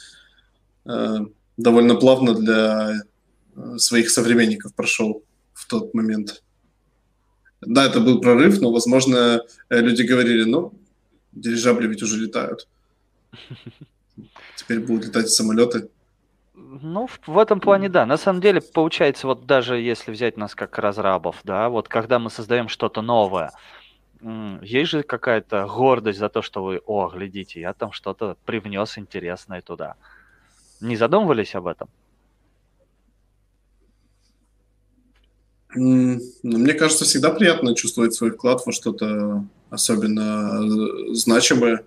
довольно 1.57 1.95
плавно 1.95 2.35
для 2.35 3.03
своих 3.77 4.11
современников 4.11 4.75
прошел 4.75 5.23
в 5.53 5.69
тот 5.69 5.95
момент. 5.95 6.43
Да, 7.61 7.87
это 7.87 8.01
был 8.01 8.21
прорыв, 8.21 8.61
но, 8.61 8.73
возможно, 8.73 9.43
люди 9.71 10.03
говорили, 10.03 10.43
ну, 10.43 10.73
дирижабли 11.31 11.87
ведь 11.87 12.03
уже 12.03 12.17
летают. 12.17 12.67
Теперь 14.57 14.81
будут 14.81 15.07
летать 15.07 15.31
самолеты. 15.31 15.89
Ну, 16.55 17.09
в, 17.27 17.39
этом 17.39 17.61
плане, 17.61 17.89
да. 17.89 18.07
На 18.07 18.17
самом 18.17 18.41
деле, 18.41 18.61
получается, 18.61 19.27
вот 19.27 19.47
даже 19.47 19.77
если 19.77 20.11
взять 20.11 20.37
нас 20.37 20.55
как 20.55 20.79
разрабов, 20.79 21.41
да, 21.45 21.69
вот 21.69 21.89
когда 21.89 22.19
мы 22.19 22.31
создаем 22.31 22.69
что-то 22.69 23.03
новое, 23.03 23.53
есть 24.63 24.91
же 24.91 25.03
какая-то 25.03 25.67
гордость 25.67 26.19
за 26.19 26.29
то, 26.29 26.43
что 26.43 26.63
вы, 26.63 26.81
о, 26.87 27.09
глядите, 27.09 27.61
я 27.61 27.73
там 27.73 27.93
что-то 27.93 28.37
привнес 28.45 28.97
интересное 28.99 29.61
туда. 29.63 29.97
Не 30.81 30.97
задумывались 30.97 31.55
об 31.55 31.67
этом? 31.67 31.89
Ну, 35.75 36.21
мне 36.43 36.75
кажется, 36.75 37.05
всегда 37.05 37.31
приятно 37.31 37.75
чувствовать 37.75 38.15
свой 38.15 38.31
вклад 38.31 38.61
во 38.67 38.73
что-то 38.73 39.45
особенно 39.71 40.61
э, 40.61 41.15
значимое. 41.15 41.85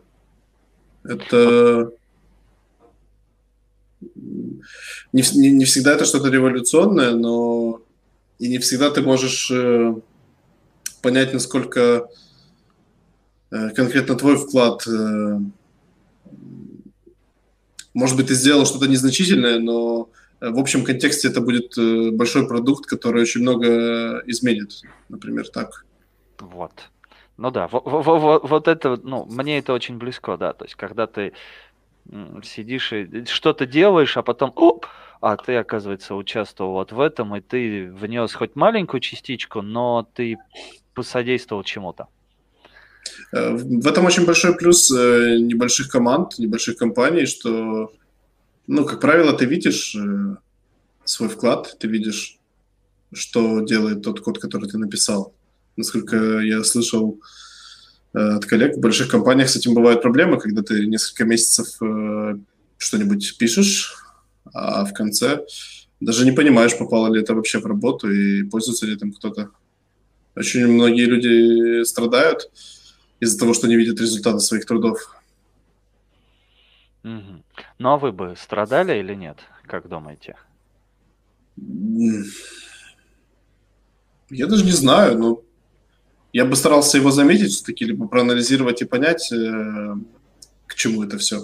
Это 1.04 1.92
не, 4.16 5.24
не, 5.34 5.52
не 5.52 5.66
всегда 5.66 5.94
это 5.94 6.06
что-то 6.06 6.30
революционное, 6.30 7.12
но 7.12 7.82
и 8.40 8.48
не 8.50 8.58
всегда 8.58 8.92
ты 8.92 9.02
можешь 9.02 9.50
э, 9.52 9.96
понять, 11.02 11.34
насколько 11.34 12.08
э, 13.52 13.70
конкретно 13.70 14.16
твой 14.16 14.36
вклад. 14.38 14.86
Э, 14.88 15.40
может 17.94 18.18
быть, 18.18 18.28
ты 18.28 18.36
сделал 18.36 18.66
что-то 18.66 18.88
незначительное, 18.88 19.60
но 19.60 20.10
в 20.42 20.60
общем 20.60 20.84
контексте 20.84 21.30
это 21.30 21.40
будет 21.40 21.78
большой 22.14 22.46
продукт, 22.46 22.86
который 22.86 23.22
очень 23.22 23.42
много 23.42 24.22
изменит, 24.26 24.82
например, 25.08 25.48
так. 25.48 25.86
Вот. 26.40 26.74
Ну 27.38 27.52
да, 27.52 27.68
вот, 27.68 27.84
вот, 27.86 28.50
вот 28.50 28.68
это, 28.68 28.98
ну, 29.04 29.26
мне 29.26 29.60
это 29.60 29.74
очень 29.74 29.98
близко, 29.98 30.38
да. 30.38 30.54
То 30.54 30.66
есть, 30.66 30.76
когда 30.76 31.06
ты 31.06 31.34
сидишь 32.44 32.94
и 32.94 33.26
что-то 33.26 33.66
делаешь, 33.66 34.18
а 34.18 34.22
потом, 34.22 34.52
оп, 34.56 34.86
а 35.22 35.38
ты, 35.38 35.56
оказывается, 35.56 36.16
участвовал 36.16 36.74
вот 36.74 36.92
в 36.92 37.00
этом, 37.00 37.36
и 37.36 37.42
ты 37.42 37.92
внес 37.92 38.34
хоть 38.34 38.56
маленькую 38.56 39.02
частичку, 39.02 39.62
но 39.62 40.08
ты 40.14 40.38
посодействовал 40.94 41.64
чему-то. 41.64 42.08
Э, 43.32 43.56
в 43.56 43.88
этом 43.88 44.06
очень 44.06 44.26
большой 44.26 44.56
плюс 44.56 44.92
э, 44.92 45.38
небольших 45.40 45.90
команд, 45.90 46.38
небольших 46.38 46.78
компаний, 46.78 47.26
что, 47.26 47.92
ну, 48.68 48.86
как 48.86 49.00
правило, 49.02 49.34
ты 49.34 49.46
видишь 49.46 49.96
э, 49.96 50.36
свой 51.04 51.30
вклад, 51.30 51.76
ты 51.80 51.88
видишь, 51.88 52.38
что 53.14 53.62
делает 53.62 54.02
тот 54.04 54.20
код, 54.20 54.40
который 54.40 54.70
ты 54.70 54.78
написал. 54.78 55.34
Насколько 55.76 56.40
я 56.40 56.64
слышал, 56.64 57.20
от 58.16 58.46
коллег. 58.46 58.78
В 58.78 58.80
больших 58.80 59.10
компаниях 59.10 59.50
с 59.50 59.56
этим 59.56 59.74
бывают 59.74 60.02
проблемы, 60.02 60.40
когда 60.40 60.62
ты 60.64 60.86
несколько 60.86 61.26
месяцев 61.26 61.68
э, 61.82 62.38
что-нибудь 62.78 63.38
пишешь, 63.38 63.96
а 64.54 64.86
в 64.86 64.94
конце 64.94 65.46
даже 66.00 66.26
не 66.26 66.32
понимаешь, 66.32 66.78
попало 66.78 67.14
ли 67.14 67.22
это 67.22 67.34
вообще 67.34 67.60
в 67.60 67.66
работу 67.66 68.12
и 68.12 68.44
пользуется 68.44 68.86
ли 68.86 68.94
этим 68.94 69.12
кто-то. 69.12 69.50
Очень 70.36 70.68
многие 70.68 71.06
люди 71.06 71.84
страдают 71.84 72.52
из-за 73.20 73.40
того, 73.40 73.54
что 73.54 73.68
не 73.68 73.76
видят 73.76 74.00
результата 74.00 74.40
своих 74.40 74.66
трудов. 74.66 75.16
Угу. 77.04 77.44
Ну 77.80 77.90
а 77.90 77.98
вы 77.98 78.12
бы 78.12 78.36
страдали 78.38 79.00
или 79.00 79.14
нет, 79.14 79.38
как 79.66 79.88
думаете? 79.88 80.36
Я 84.30 84.48
даже 84.48 84.66
не 84.66 84.72
знаю, 84.72 85.18
но 85.18 85.42
я 86.36 86.44
бы 86.44 86.58
старался 86.58 86.98
его 86.98 87.12
заметить 87.12 87.54
все-таки, 87.54 87.86
либо 87.86 88.10
проанализировать 88.10 88.82
и 88.82 88.86
понять, 88.86 89.32
э, 89.32 89.96
к 90.68 90.76
чему 90.76 91.02
это 91.06 91.18
все. 91.18 91.38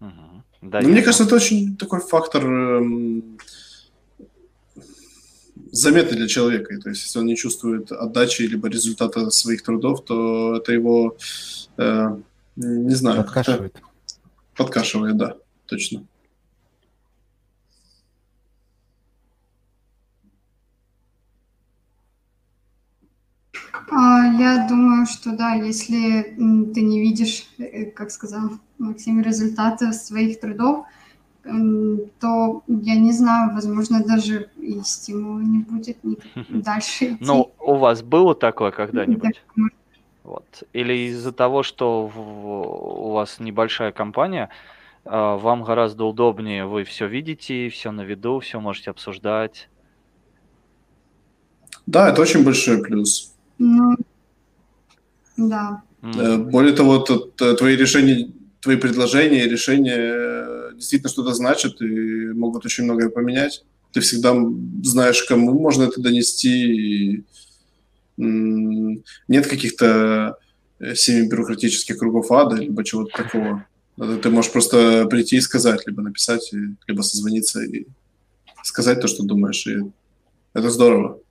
Угу. 0.00 0.44
Да, 0.62 0.80
Но 0.80 0.88
мне 0.88 1.02
кажется, 1.02 1.24
это 1.24 1.34
очень 1.34 1.76
такой 1.76 1.98
фактор 1.98 2.44
э, 2.46 3.22
заметный 5.72 6.16
для 6.16 6.28
человека. 6.28 6.78
То 6.78 6.90
есть, 6.90 7.02
если 7.02 7.18
он 7.18 7.26
не 7.26 7.34
чувствует 7.34 7.90
отдачи 7.90 8.42
либо 8.42 8.68
результата 8.68 9.30
своих 9.30 9.64
трудов, 9.64 10.04
то 10.04 10.58
это 10.58 10.72
его, 10.72 11.16
э, 11.78 12.16
не 12.54 12.94
знаю, 12.94 13.24
подкашивает. 13.24 13.82
Подкашивает, 14.54 15.16
да, 15.16 15.36
точно. 15.66 16.04
Я 23.94 24.66
думаю, 24.68 25.06
что 25.06 25.36
да, 25.36 25.54
если 25.54 26.22
ты 26.74 26.80
не 26.82 27.00
видишь, 27.00 27.46
э, 27.58 27.86
как 27.86 28.10
сказал 28.10 28.50
Максим, 28.78 29.20
результаты 29.20 29.92
своих 29.92 30.40
трудов, 30.40 30.86
то, 31.42 32.62
я 32.68 32.96
не 32.96 33.12
знаю, 33.12 33.52
возможно, 33.52 34.04
даже 34.04 34.50
и 34.56 34.80
стимула 34.82 35.40
не 35.40 35.58
будет 35.58 35.98
дальше 36.48 37.06
идти. 37.06 37.16
Ну, 37.20 37.52
у 37.58 37.74
вас 37.74 38.02
было 38.02 38.34
такое 38.34 38.70
когда-нибудь? 38.70 39.42
Вот. 40.22 40.62
Или 40.72 41.08
из-за 41.08 41.32
того, 41.32 41.64
что 41.64 42.06
у 42.06 43.10
вас 43.10 43.40
небольшая 43.40 43.90
компания, 43.90 44.50
а, 45.04 45.36
вам 45.36 45.64
гораздо 45.64 46.04
удобнее, 46.04 46.64
вы 46.64 46.84
все 46.84 47.08
видите, 47.08 47.68
все 47.70 47.90
на 47.90 48.02
виду, 48.02 48.38
все 48.38 48.60
можете 48.60 48.90
обсуждать. 48.90 49.68
Да, 51.86 52.08
это 52.08 52.22
очень 52.22 52.44
большой 52.44 52.80
плюс. 52.82 53.31
Ну, 53.62 53.96
да. 55.36 55.82
Э, 56.02 56.36
более 56.36 56.74
того, 56.74 56.98
тут 56.98 57.40
э, 57.40 57.54
твои 57.54 57.76
решения, 57.76 58.30
твои 58.60 58.76
предложения, 58.76 59.46
решения 59.46 59.96
э, 59.96 60.70
действительно 60.74 61.10
что-то 61.10 61.32
значат 61.32 61.80
и 61.80 62.32
могут 62.32 62.66
очень 62.66 62.84
многое 62.84 63.08
поменять. 63.08 63.64
Ты 63.92 64.00
всегда 64.00 64.34
знаешь, 64.82 65.22
кому 65.22 65.58
можно 65.60 65.84
это 65.84 66.00
донести. 66.00 67.18
И 67.18 67.24
нет 68.16 69.46
каких-то 69.46 70.36
семи-бюрократических 70.94 71.98
кругов 71.98 72.30
ада, 72.32 72.56
либо 72.56 72.84
чего-то 72.84 73.16
такого. 73.16 73.66
Ты 73.96 74.30
можешь 74.30 74.50
просто 74.50 75.06
прийти 75.06 75.36
и 75.36 75.40
сказать, 75.40 75.86
либо 75.86 76.02
написать, 76.02 76.52
либо 76.86 77.02
созвониться 77.02 77.62
и 77.62 77.86
сказать 78.64 79.00
то, 79.00 79.08
что 79.08 79.22
думаешь. 79.22 79.66
И 79.66 79.78
это 80.54 80.70
здорово. 80.70 81.21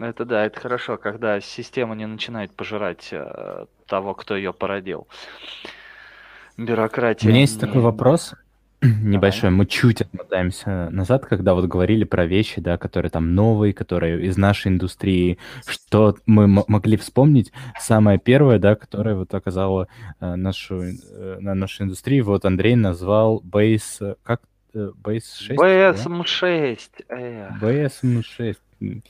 Это 0.00 0.24
да, 0.24 0.46
это 0.46 0.60
хорошо, 0.60 0.96
когда 0.96 1.40
система 1.40 1.94
не 1.94 2.06
начинает 2.06 2.52
пожирать 2.52 3.08
э, 3.10 3.66
того, 3.86 4.14
кто 4.14 4.36
ее 4.36 4.52
породил. 4.52 5.08
Бюрократия. 6.56 7.26
У 7.26 7.30
меня 7.30 7.40
есть 7.40 7.60
такой 7.60 7.82
вопрос 7.82 8.34
небольшой. 8.82 9.50
Мы 9.50 9.66
чуть 9.66 10.02
отмотаемся 10.02 10.88
назад, 10.90 11.26
когда 11.26 11.54
вот 11.54 11.66
говорили 11.66 12.04
про 12.04 12.26
вещи, 12.26 12.60
да, 12.60 12.78
которые 12.78 13.10
там 13.10 13.34
новые, 13.34 13.72
которые 13.72 14.24
из 14.24 14.36
нашей 14.36 14.68
индустрии. 14.68 15.38
Что 15.66 16.16
мы 16.26 16.46
могли 16.46 16.96
вспомнить? 16.96 17.52
Самое 17.80 18.18
первое, 18.18 18.58
да, 18.58 18.76
которое 18.76 19.16
вот 19.16 19.34
оказало 19.34 19.88
э, 20.20 20.34
нашу, 20.36 20.82
э, 20.82 21.38
на 21.40 21.54
нашей 21.54 21.82
индустрии, 21.82 22.20
вот 22.20 22.44
Андрей 22.44 22.76
назвал 22.76 23.42
Base, 23.44 24.16
как 24.22 24.42
Base 24.74 25.38
6? 25.38 25.58
BSM6. 25.58 26.78
Да? 27.08 27.58
BSM6. 27.60 28.56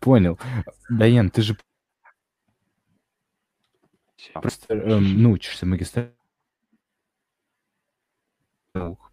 Понял. 0.00 0.38
Даян, 0.88 1.30
ты 1.30 1.42
же 1.42 1.56
просто 4.32 4.74
эм, 4.74 5.22
ну, 5.22 5.32
учишься 5.32 5.66
магистратуре. 5.66 6.14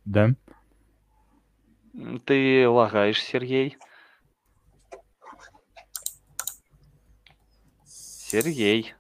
Да? 0.06 0.32
Ты 2.26 2.68
лагаешь, 2.68 3.22
Сергей. 3.22 3.78
Сергей. 7.86 8.94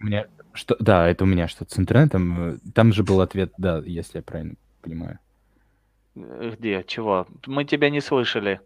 У 0.00 0.04
меня 0.04 0.26
что? 0.54 0.76
Да, 0.80 1.06
это 1.06 1.24
у 1.24 1.26
меня 1.26 1.46
что-то 1.48 1.74
с 1.74 1.78
интернетом. 1.78 2.58
Там 2.74 2.92
же 2.92 3.04
был 3.04 3.20
ответ, 3.20 3.52
да, 3.58 3.78
если 3.78 4.18
я 4.18 4.22
правильно 4.22 4.54
понимаю. 4.80 5.18
Где? 6.14 6.82
Чего? 6.82 7.26
Мы 7.46 7.64
тебя 7.64 7.90
не 7.90 8.00
слышали. 8.00 8.60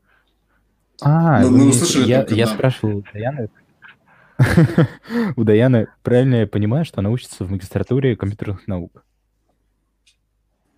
А, 1.00 1.40
ну, 1.40 1.50
мы 1.50 1.68
услышали 1.68 2.08
я, 2.08 2.24
я 2.28 2.46
спрашивал 2.46 2.98
у 2.98 3.04
Даяны. 3.12 3.48
у 5.36 5.44
Даяны, 5.44 5.88
правильно 6.02 6.36
я 6.36 6.46
понимаю, 6.46 6.84
что 6.84 7.00
она 7.00 7.10
учится 7.10 7.44
в 7.44 7.50
магистратуре 7.50 8.16
компьютерных 8.16 8.66
наук? 8.66 9.04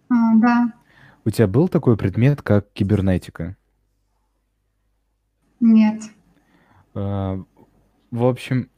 А, 0.09 0.35
да. 0.37 0.73
У 1.25 1.31
тебя 1.31 1.47
был 1.47 1.69
такой 1.69 1.97
предмет, 1.97 2.43
как 2.43 2.73
кибернетика? 2.73 3.57
Нет. 5.61 6.03
А, 6.95 7.43
в 8.11 8.25
общем, 8.25 8.71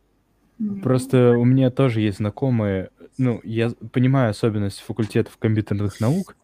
Нет. 0.58 0.82
просто 0.82 1.32
у 1.36 1.44
меня 1.44 1.70
тоже 1.70 2.00
есть 2.00 2.18
знакомые, 2.18 2.90
ну, 3.18 3.40
я 3.44 3.70
понимаю 3.92 4.30
особенность 4.30 4.80
факультетов 4.80 5.36
компьютерных 5.38 6.00
наук, 6.00 6.36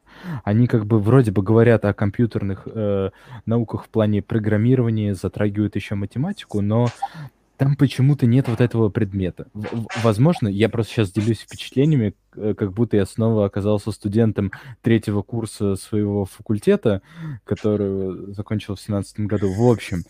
они 0.45 0.66
как 0.66 0.86
бы 0.86 0.99
вроде 1.01 1.31
бы 1.31 1.43
говорят 1.43 1.85
о 1.85 1.95
компьютерных 1.95 2.66
э, 2.66 3.11
науках 3.47 3.85
в 3.85 3.89
плане 3.89 4.23
программирования, 4.23 5.15
затрагивают 5.15 5.77
еще 5.77 5.95
математику, 5.95 6.61
но 6.61 6.89
там 7.57 7.77
почему-то 7.77 8.27
нет 8.27 8.49
вот 8.49 8.61
этого 8.61 8.89
предмета. 8.89 9.47
Возможно, 10.03 10.49
я 10.49 10.69
просто 10.69 10.93
сейчас 10.93 11.12
делюсь 11.12 11.41
впечатлениями, 11.41 12.15
э, 12.36 12.55
как 12.57 12.73
будто 12.73 12.97
я 12.97 13.07
снова 13.07 13.47
оказался 13.47 13.93
студентом 13.93 14.51
третьего 14.82 15.23
курса 15.23 15.77
своего 15.77 16.24
факультета, 16.24 17.03
который 17.45 18.32
закончил 18.35 18.74
в 18.74 18.81
семнадцатом 18.81 19.27
году. 19.27 19.53
В 19.53 19.70
общем, 19.70 20.03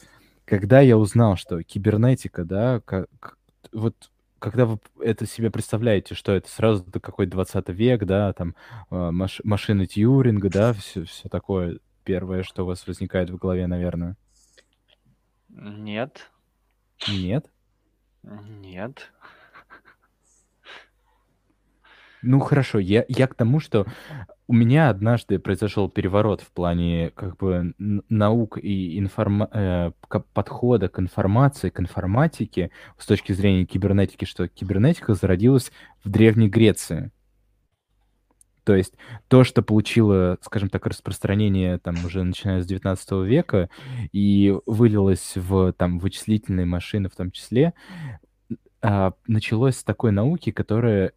когда 0.45 0.81
я 0.81 0.97
узнал, 0.97 1.37
что 1.37 1.63
кибернетика, 1.63 2.45
да, 2.45 2.81
как, 2.85 3.09
вот 3.73 3.95
когда 4.39 4.67
вы 4.67 4.79
это 5.01 5.27
себе 5.27 5.51
представляете, 5.51 6.15
что 6.15 6.33
это 6.33 6.49
сразу 6.49 6.85
какой 7.01 7.27
20 7.27 7.69
век, 7.71 8.05
да, 8.05 8.33
там 8.33 8.55
а, 8.91 9.11
маш 9.11 9.41
машины 9.45 9.87
Тьюринга, 9.87 10.51
да, 10.51 10.73
все, 10.73 11.05
все 11.05 11.29
такое 11.29 11.79
первое, 12.05 12.43
что 12.43 12.63
у 12.63 12.67
вас 12.67 12.87
возникает 12.87 13.31
в 13.31 13.37
голове, 13.37 13.67
наверное? 13.67 14.17
Нет. 15.49 16.31
Нет? 17.09 17.51
Нет. 18.23 19.13
Ну 22.27 22.41
хорошо, 22.41 22.79
я, 22.79 23.05
я 23.09 23.27
к 23.27 23.35
тому, 23.35 23.61
что 23.61 23.87
у 24.47 24.55
меня 24.55 24.89
однажды 24.89 25.39
произошел 25.39 25.91
переворот 25.91 26.41
в 26.41 26.51
плане 26.51 27.11
как 27.15 27.37
бы 27.37 27.75
наук 27.79 28.59
и 28.59 28.99
информа 28.99 29.49
э, 29.53 29.91
подхода 30.33 30.89
к 30.89 30.99
информации, 30.99 31.69
к 31.69 31.81
информатике 31.81 32.71
с 32.99 33.07
точки 33.07 33.33
зрения 33.33 33.67
кибернетики, 33.67 34.25
что 34.25 34.49
кибернетика 34.49 35.15
зародилась 35.15 35.71
в 36.03 36.11
Древней 36.11 36.49
Греции. 36.49 37.11
То 38.65 38.75
есть 38.75 38.95
то, 39.29 39.45
что 39.45 39.61
получило, 39.61 40.39
скажем 40.41 40.71
так, 40.71 40.87
распространение 40.87 41.79
там 41.79 42.03
уже 42.07 42.23
начиная 42.23 42.63
с 42.63 42.67
19 42.67 43.13
века 43.27 43.69
и 44.13 44.57
вылилось 44.65 45.33
в 45.37 45.75
там 45.75 45.99
вычислительные 45.99 46.65
машины 46.65 47.11
в 47.11 47.17
том 47.17 47.31
числе, 47.31 47.75
а, 48.87 49.15
началось 49.27 49.77
с 49.77 49.85
такой 49.85 50.13
науки, 50.13 50.51
которая, 50.51 51.13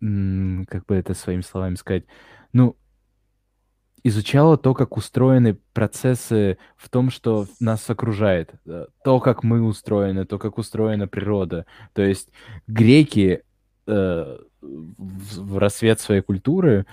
как 0.00 0.86
бы 0.86 0.94
это 0.94 1.14
своими 1.14 1.42
словами 1.42 1.74
сказать, 1.76 2.04
ну, 2.52 2.76
изучала 4.02 4.56
то, 4.56 4.72
как 4.72 4.96
устроены 4.96 5.58
процессы 5.72 6.58
в 6.76 6.88
том, 6.88 7.10
что 7.10 7.46
нас 7.58 7.88
окружает, 7.90 8.54
э, 8.64 8.86
то, 9.02 9.20
как 9.20 9.42
мы 9.42 9.62
устроены, 9.62 10.24
то, 10.24 10.38
как 10.38 10.58
устроена 10.58 11.08
природа. 11.08 11.66
То 11.92 12.02
есть 12.02 12.28
греки 12.68 13.42
э, 13.86 14.38
в 14.60 15.58
рассвет 15.58 15.98
своей 16.00 16.20
культуры 16.20 16.86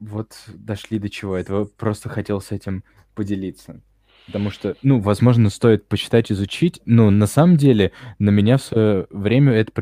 вот 0.00 0.32
дошли 0.46 0.98
до 0.98 1.10
чего. 1.10 1.36
Это 1.36 1.66
просто 1.76 2.08
хотел 2.08 2.40
с 2.40 2.50
этим 2.50 2.82
поделиться. 3.14 3.82
Потому 4.28 4.50
что, 4.50 4.76
ну, 4.82 5.00
возможно, 5.00 5.48
стоит 5.48 5.88
почитать, 5.88 6.30
изучить. 6.30 6.80
Но 6.84 7.10
на 7.10 7.26
самом 7.26 7.56
деле 7.56 7.92
на 8.18 8.28
меня 8.28 8.58
в 8.58 8.62
свое 8.62 9.06
время 9.10 9.54
это 9.54 9.72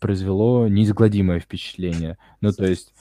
произвело 0.00 0.66
неизгладимое 0.66 1.40
впечатление. 1.40 2.16
Ну, 2.40 2.52
то 2.52 2.64
есть 2.64 2.94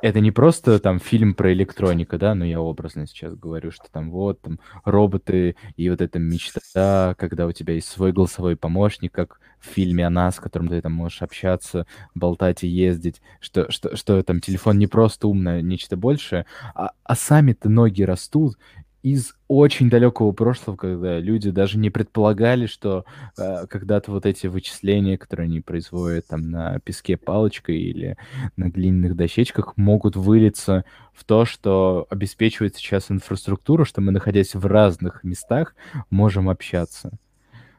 это 0.00 0.18
не 0.20 0.32
просто 0.32 0.80
там 0.80 0.98
фильм 0.98 1.34
про 1.34 1.52
электроника, 1.52 2.18
да, 2.18 2.34
но 2.34 2.44
я 2.44 2.60
образно 2.60 3.06
сейчас 3.06 3.36
говорю, 3.36 3.70
что 3.70 3.84
там 3.90 4.10
вот 4.10 4.40
там 4.40 4.58
роботы 4.84 5.56
и 5.76 5.88
вот 5.88 6.00
эта 6.00 6.18
мечта, 6.18 7.14
когда 7.16 7.46
у 7.46 7.52
тебя 7.52 7.74
есть 7.74 7.88
свой 7.88 8.12
голосовой 8.12 8.56
помощник, 8.56 9.12
как 9.12 9.40
в 9.60 9.66
фильме 9.66 10.04
о 10.04 10.10
нас, 10.10 10.36
с 10.36 10.40
которым 10.40 10.68
ты 10.68 10.82
там 10.82 10.92
можешь 10.92 11.22
общаться, 11.22 11.86
болтать 12.16 12.64
и 12.64 12.68
ездить, 12.68 13.22
что, 13.40 13.70
что, 13.70 13.94
что 13.94 14.20
там 14.24 14.40
телефон 14.40 14.76
не 14.78 14.88
просто 14.88 15.28
умное, 15.28 15.62
нечто 15.62 15.96
большее, 15.96 16.46
а, 16.74 16.90
а 17.04 17.14
сами-то 17.14 17.68
ноги 17.68 18.02
растут, 18.02 18.58
из 19.02 19.34
очень 19.48 19.90
далекого 19.90 20.32
прошлого, 20.32 20.76
когда 20.76 21.18
люди 21.18 21.50
даже 21.50 21.76
не 21.76 21.90
предполагали, 21.90 22.66
что 22.66 23.04
э, 23.36 23.66
когда-то 23.66 24.12
вот 24.12 24.26
эти 24.26 24.46
вычисления, 24.46 25.18
которые 25.18 25.46
они 25.46 25.60
производят 25.60 26.28
там 26.28 26.50
на 26.50 26.78
песке 26.78 27.16
палочкой 27.16 27.78
или 27.78 28.16
на 28.56 28.70
глиняных 28.70 29.16
дощечках, 29.16 29.76
могут 29.76 30.14
вылиться 30.14 30.84
в 31.12 31.24
то, 31.24 31.44
что 31.44 32.06
обеспечивает 32.10 32.76
сейчас 32.76 33.10
инфраструктуру, 33.10 33.84
что 33.84 34.00
мы, 34.00 34.12
находясь 34.12 34.54
в 34.54 34.64
разных 34.66 35.24
местах, 35.24 35.74
можем 36.10 36.48
общаться. 36.48 37.10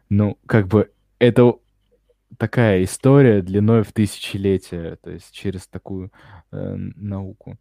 Ну, 0.10 0.38
как 0.46 0.68
бы 0.68 0.92
это 1.20 1.54
такая 2.38 2.84
история 2.84 3.42
длиной 3.42 3.84
в 3.84 3.94
тысячелетия, 3.94 4.98
то 5.02 5.10
есть 5.10 5.32
через 5.32 5.68
такую 5.68 6.12
э, 6.52 6.76
науку. 6.76 7.58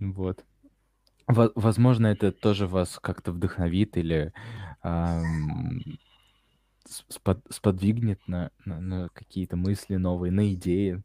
Вот. 0.00 0.44
Возможно, 1.28 2.06
это 2.06 2.32
тоже 2.32 2.66
вас 2.66 2.98
как-то 3.00 3.32
вдохновит 3.32 3.96
или 3.96 4.32
спод- 7.10 7.44
сподвигнет 7.50 8.20
на, 8.26 8.50
на, 8.64 8.80
на 8.80 9.08
какие-то 9.10 9.56
мысли 9.56 9.96
новые, 9.96 10.32
на 10.32 10.52
идеи. 10.54 11.02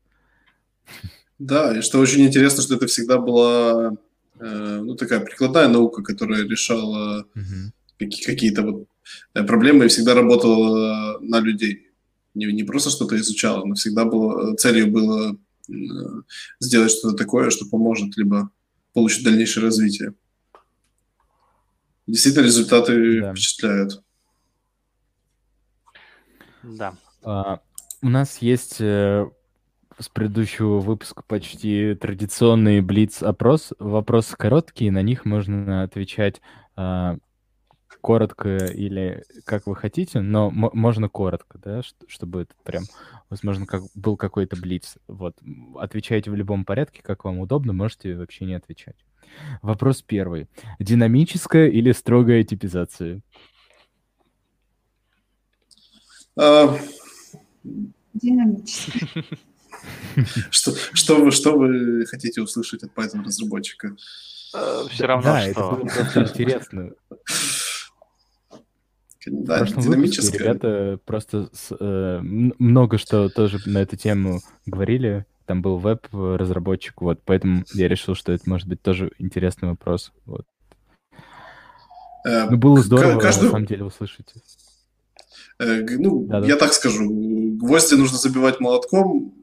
Да, 1.39 1.77
и 1.77 1.81
что 1.81 1.99
очень 1.99 2.25
интересно, 2.25 2.63
что 2.63 2.75
это 2.75 2.87
всегда 2.87 3.17
была 3.17 3.93
э, 4.39 4.79
ну, 4.81 4.95
такая 4.95 5.19
прикладная 5.19 5.67
наука, 5.67 6.03
которая 6.03 6.47
решала 6.47 7.25
угу. 7.35 7.73
какие- 7.99 8.25
какие-то 8.25 8.61
вот 8.61 8.87
э, 9.33 9.43
проблемы 9.43 9.85
и 9.85 9.87
всегда 9.89 10.13
работала 10.13 11.19
на 11.19 11.39
людей. 11.39 11.89
Не, 12.33 12.45
не 12.51 12.63
просто 12.63 12.89
что-то 12.89 13.15
изучала, 13.17 13.65
но 13.65 13.75
всегда 13.75 14.05
было, 14.05 14.55
целью 14.55 14.87
было 14.91 15.37
э, 15.69 15.73
сделать 16.59 16.91
что-то 16.91 17.15
такое, 17.15 17.49
что 17.49 17.65
поможет 17.69 18.17
либо 18.17 18.49
получит 18.93 19.23
дальнейшее 19.23 19.63
развитие. 19.63 20.13
Действительно, 22.07 22.45
результаты 22.45 23.21
да. 23.21 23.31
впечатляют. 23.31 24.03
Да. 26.63 26.95
А, 27.23 27.59
у 28.01 28.09
нас 28.09 28.37
есть 28.39 28.77
э, 28.79 29.29
с 29.99 30.09
предыдущего 30.09 30.79
выпуска 30.79 31.23
почти 31.25 31.95
традиционный 31.95 32.81
блиц-опрос. 32.81 33.73
Вопросы 33.79 34.35
короткие, 34.37 34.91
на 34.91 35.01
них 35.01 35.25
можно 35.25 35.83
отвечать 35.83 36.41
а, 36.75 37.17
коротко 38.01 38.57
или 38.57 39.23
как 39.45 39.67
вы 39.67 39.75
хотите, 39.75 40.21
но 40.21 40.49
можно 40.51 41.09
коротко, 41.09 41.57
да, 41.57 41.81
чтобы 42.07 42.43
это 42.43 42.53
прям, 42.63 42.83
возможно, 43.29 43.65
как 43.65 43.83
был 43.95 44.17
какой-то 44.17 44.55
блиц. 44.55 44.95
Вот, 45.07 45.37
отвечайте 45.77 46.31
в 46.31 46.35
любом 46.35 46.65
порядке, 46.65 47.01
как 47.01 47.25
вам 47.25 47.39
удобно, 47.39 47.73
можете 47.73 48.15
вообще 48.15 48.45
не 48.45 48.55
отвечать. 48.55 48.97
Вопрос 49.61 50.01
первый. 50.01 50.47
Динамическая 50.79 51.67
или 51.67 51.91
строгая 51.91 52.43
типизация? 52.43 53.21
А... 56.37 56.77
Динамическая. 58.13 59.23
Что, 60.49 60.71
что, 60.93 61.15
вы, 61.15 61.31
что 61.31 61.57
вы 61.57 62.05
хотите 62.05 62.41
услышать 62.41 62.83
от 62.83 62.93
Python 62.93 63.23
разработчика? 63.25 63.95
Э, 64.53 64.83
Все 64.89 65.05
равно, 65.05 65.23
да, 65.23 65.41
что... 65.41 65.49
это 65.49 65.61
было 65.61 65.85
просто 65.85 66.21
интересно. 66.21 66.91
Да, 69.25 69.65
динамическое. 69.65 70.39
ребята 70.39 70.99
просто 71.05 71.49
с, 71.53 71.75
э, 71.79 72.19
много 72.21 72.97
что 72.97 73.29
тоже 73.29 73.59
на 73.65 73.79
эту 73.79 73.95
тему 73.95 74.41
говорили. 74.65 75.25
Там 75.45 75.61
был 75.61 75.77
веб-разработчик, 75.77 77.01
вот, 77.01 77.21
поэтому 77.25 77.65
я 77.73 77.87
решил, 77.87 78.15
что 78.15 78.31
это 78.31 78.49
может 78.49 78.67
быть 78.67 78.81
тоже 78.81 79.11
интересный 79.19 79.69
вопрос. 79.69 80.13
Вот. 80.25 80.45
Э, 82.25 82.49
ну, 82.49 82.57
было 82.57 82.81
здорово, 82.81 83.19
каждую... 83.19 83.45
на 83.45 83.51
самом 83.51 83.65
деле, 83.65 83.83
услышать. 83.83 84.33
Э, 85.59 85.81
ну, 85.97 86.25
Да-да. 86.27 86.47
я 86.47 86.55
так 86.55 86.73
скажу, 86.73 87.09
гвозди 87.57 87.95
нужно 87.95 88.17
забивать 88.17 88.59
молотком, 88.59 89.33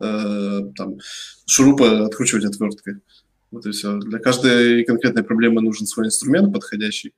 э, 0.00 0.60
там, 0.76 0.96
шурупы 1.46 1.86
откручивать 1.86 2.44
отверткой. 2.44 2.96
Вот 3.50 3.64
и 3.66 3.70
все. 3.70 3.98
Для 3.98 4.18
каждой 4.18 4.84
конкретной 4.84 5.22
проблемы 5.22 5.62
нужен 5.62 5.86
свой 5.86 6.06
инструмент 6.06 6.52
подходящий. 6.52 7.12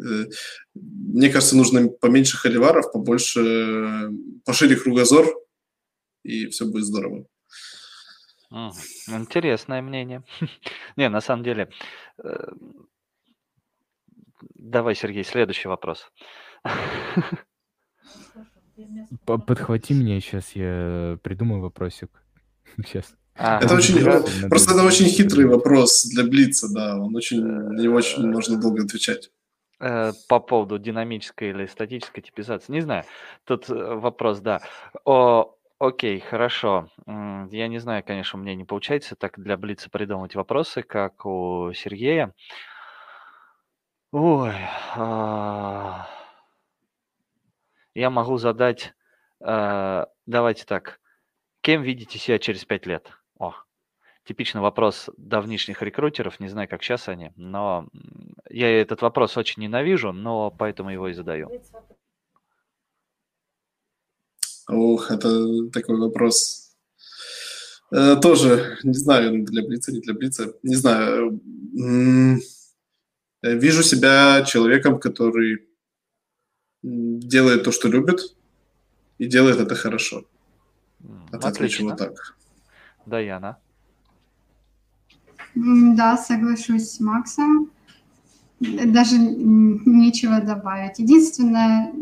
Э, 0.00 0.26
мне 0.74 1.30
кажется, 1.30 1.56
нужно 1.56 1.88
поменьше 1.88 2.36
холиваров, 2.36 2.92
побольше, 2.92 4.10
пошире 4.44 4.76
кругозор, 4.76 5.26
и 6.22 6.46
все 6.46 6.66
будет 6.66 6.84
здорово. 6.84 7.26
Интересное 9.08 9.82
мнение. 9.82 10.22
Не, 10.96 11.08
на 11.08 11.20
самом 11.20 11.44
деле, 11.44 11.68
э, 12.22 12.52
давай, 14.54 14.94
Сергей, 14.94 15.24
следующий 15.24 15.68
вопрос. 15.68 16.10
Подхвати 19.26 19.94
меня 19.94 20.20
сейчас, 20.20 20.52
я 20.54 21.18
придумаю 21.22 21.60
вопросик. 21.60 22.10
Сейчас. 22.76 23.14
А, 23.34 23.60
это 23.60 23.74
очень, 23.76 24.02
просто 24.48 24.74
это 24.74 24.84
очень 24.84 25.06
хитрый 25.06 25.46
вопрос 25.46 26.04
для 26.06 26.24
Блица, 26.24 26.68
да, 26.72 26.96
он 26.98 27.14
очень, 27.14 27.40
не 27.76 27.86
очень 27.86 28.26
нужно 28.26 28.60
долго 28.60 28.82
отвечать. 28.82 29.30
Э, 29.80 30.12
по 30.28 30.40
поводу 30.40 30.78
динамической 30.78 31.50
или 31.50 31.66
статической 31.66 32.20
типизации, 32.20 32.72
не 32.72 32.80
знаю, 32.80 33.04
тут 33.44 33.70
э, 33.70 33.74
вопрос, 33.74 34.40
да. 34.40 34.60
О, 35.04 35.54
окей, 35.78 36.18
хорошо. 36.18 36.88
Я 37.06 37.68
не 37.68 37.78
знаю, 37.78 38.02
конечно, 38.04 38.38
у 38.38 38.42
меня 38.42 38.56
не 38.56 38.64
получается 38.64 39.14
так 39.14 39.38
для 39.38 39.56
Блица 39.56 39.88
придумать 39.88 40.34
вопросы, 40.34 40.82
как 40.82 41.24
у 41.24 41.72
Сергея. 41.74 42.34
Ой, 44.10 44.54
а... 44.96 46.08
я 47.94 48.10
могу 48.10 48.38
задать, 48.38 48.94
э, 49.40 50.06
давайте 50.26 50.64
так, 50.64 50.98
кем 51.60 51.82
видите 51.82 52.18
себя 52.18 52.40
через 52.40 52.64
пять 52.64 52.86
лет? 52.86 53.12
Типичный 54.28 54.60
вопрос 54.60 55.08
давнишних 55.16 55.80
рекрутеров, 55.80 56.38
не 56.38 56.48
знаю, 56.48 56.68
как 56.68 56.82
сейчас 56.82 57.08
они, 57.08 57.32
но 57.36 57.88
я 58.50 58.78
этот 58.78 59.00
вопрос 59.00 59.38
очень 59.38 59.62
ненавижу, 59.62 60.12
но 60.12 60.50
поэтому 60.50 60.90
его 60.90 61.08
и 61.08 61.14
задаю. 61.14 61.50
Ох, 64.68 65.10
это 65.10 65.70
такой 65.70 65.96
вопрос. 65.96 66.76
Э, 67.90 68.16
тоже, 68.20 68.76
не 68.82 68.92
знаю, 68.92 69.46
для 69.46 69.62
Блица, 69.66 69.92
не 69.92 70.00
для 70.00 70.12
Блица, 70.12 70.52
не 70.62 70.74
знаю. 70.74 71.40
Вижу 73.42 73.82
себя 73.82 74.44
человеком, 74.44 75.00
который 75.00 75.66
делает 76.82 77.64
то, 77.64 77.72
что 77.72 77.88
любит, 77.88 78.36
и 79.16 79.24
делает 79.24 79.58
это 79.58 79.74
хорошо. 79.74 80.26
Это 81.32 81.48
отвечу 81.48 81.84
вот 81.84 81.96
так. 81.96 82.36
Даяна. 83.06 83.56
Да, 85.54 86.16
соглашусь 86.16 86.90
с 86.92 87.00
Максом. 87.00 87.70
Даже 88.60 89.16
нечего 89.18 90.40
добавить. 90.40 90.98
Единственное, 90.98 91.92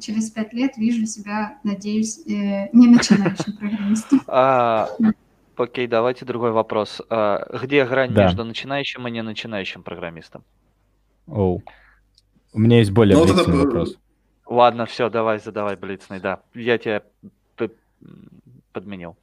через 0.00 0.30
пять 0.30 0.52
лет 0.54 0.76
вижу 0.78 1.04
себя, 1.06 1.58
надеюсь, 1.62 2.18
э, 2.26 2.68
не 2.72 2.86
начинающим 2.88 3.52
программистом. 3.58 4.20
А, 4.26 4.88
окей, 5.56 5.86
давайте 5.86 6.24
другой 6.24 6.52
вопрос. 6.52 7.02
А, 7.10 7.46
где 7.62 7.84
грань 7.84 8.14
Да. 8.14 8.24
между 8.24 8.44
начинающим 8.44 9.06
и 9.06 9.10
не 9.10 9.22
начинающим 9.22 9.82
программистом? 9.82 10.42
Оу. 11.26 11.62
У 12.54 12.58
меня 12.60 12.78
есть 12.78 12.92
более 12.92 13.16
Ну, 13.18 13.24
блицный 13.24 13.52
б- 13.52 13.64
вопрос. 13.64 13.98
Ладно, 14.46 14.86
все, 14.86 15.10
давай, 15.10 15.38
задавай 15.38 15.76
блицный, 15.76 16.20
да. 16.20 16.40
Я 16.54 16.78
тебя 16.78 17.02
подменил. 18.72 19.16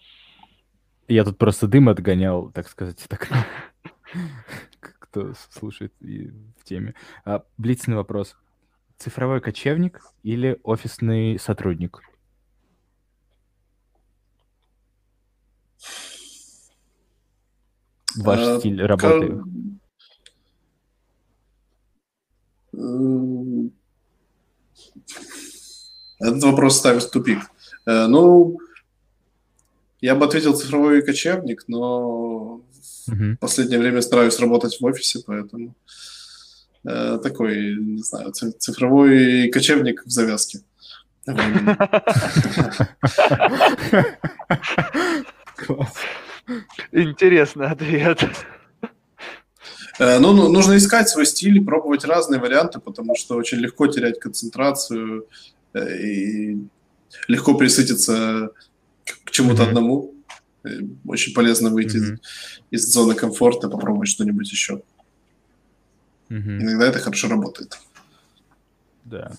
Я 1.07 1.23
тут 1.23 1.37
просто 1.37 1.67
дым 1.67 1.89
отгонял, 1.89 2.49
так 2.51 2.67
сказать, 2.69 3.03
так. 3.09 3.29
Кто 4.79 5.33
слушает 5.51 5.93
и 6.01 6.27
в 6.57 6.63
теме. 6.63 6.95
А, 7.25 7.43
блицный 7.57 7.95
вопрос. 7.95 8.35
Цифровой 8.97 9.41
кочевник 9.41 10.01
или 10.23 10.59
офисный 10.63 11.39
сотрудник? 11.39 12.01
Ваш 18.15 18.39
А, 18.39 18.59
стиль 18.59 18.81
работы. 18.85 19.41
Этот 26.19 26.43
вопрос 26.43 26.77
ставит 26.77 27.03
в 27.03 27.11
тупик. 27.11 27.39
Э, 27.85 28.07
Ну, 28.07 28.57
я 29.99 30.15
бы 30.15 30.25
ответил 30.25 30.55
цифровой 30.55 31.01
кочевник, 31.01 31.63
но 31.67 32.61
В 33.07 33.35
последнее 33.37 33.79
время 33.79 34.01
стараюсь 34.01 34.39
работать 34.39 34.79
в 34.79 34.85
офисе, 34.85 35.19
поэтому 35.25 35.75
э, 36.85 37.19
такой, 37.21 37.75
не 37.75 38.01
знаю, 38.01 38.31
ци- 38.31 38.51
цифровой 38.51 39.49
кочевник 39.49 40.03
в 40.05 40.09
завязке. 40.09 40.59
Интересный 46.91 47.67
ответ. 47.67 48.23
Э, 49.99 50.19
Ну, 50.19 50.33
ну, 50.33 50.49
нужно 50.51 50.75
искать 50.77 51.09
свой 51.09 51.25
стиль, 51.25 51.63
пробовать 51.63 52.03
разные 52.05 52.39
варианты, 52.39 52.79
потому 52.79 53.15
что 53.15 53.35
очень 53.35 53.59
легко 53.59 53.87
терять 53.87 54.19
концентрацию 54.19 55.27
э, 55.73 55.97
и 56.01 56.57
легко 57.27 57.53
присытиться 57.55 58.49
к 59.25 59.31
чему-то 59.31 59.63
одному. 59.69 60.12
Э, 60.63 60.69
Очень 61.05 61.33
полезно 61.33 61.69
выйти 61.69 61.97
из, 61.97 62.09
Мгм. 62.09 62.19
из 62.71 62.85
зоны 62.93 63.15
комфорта, 63.15 63.69
попробовать 63.69 64.07
что-нибудь 64.09 64.51
еще. 64.51 64.81
Мгм. 66.29 66.61
Иногда 66.61 66.87
это 66.87 66.99
хорошо 66.99 67.27
работает. 67.27 67.79
Да. 69.05 69.31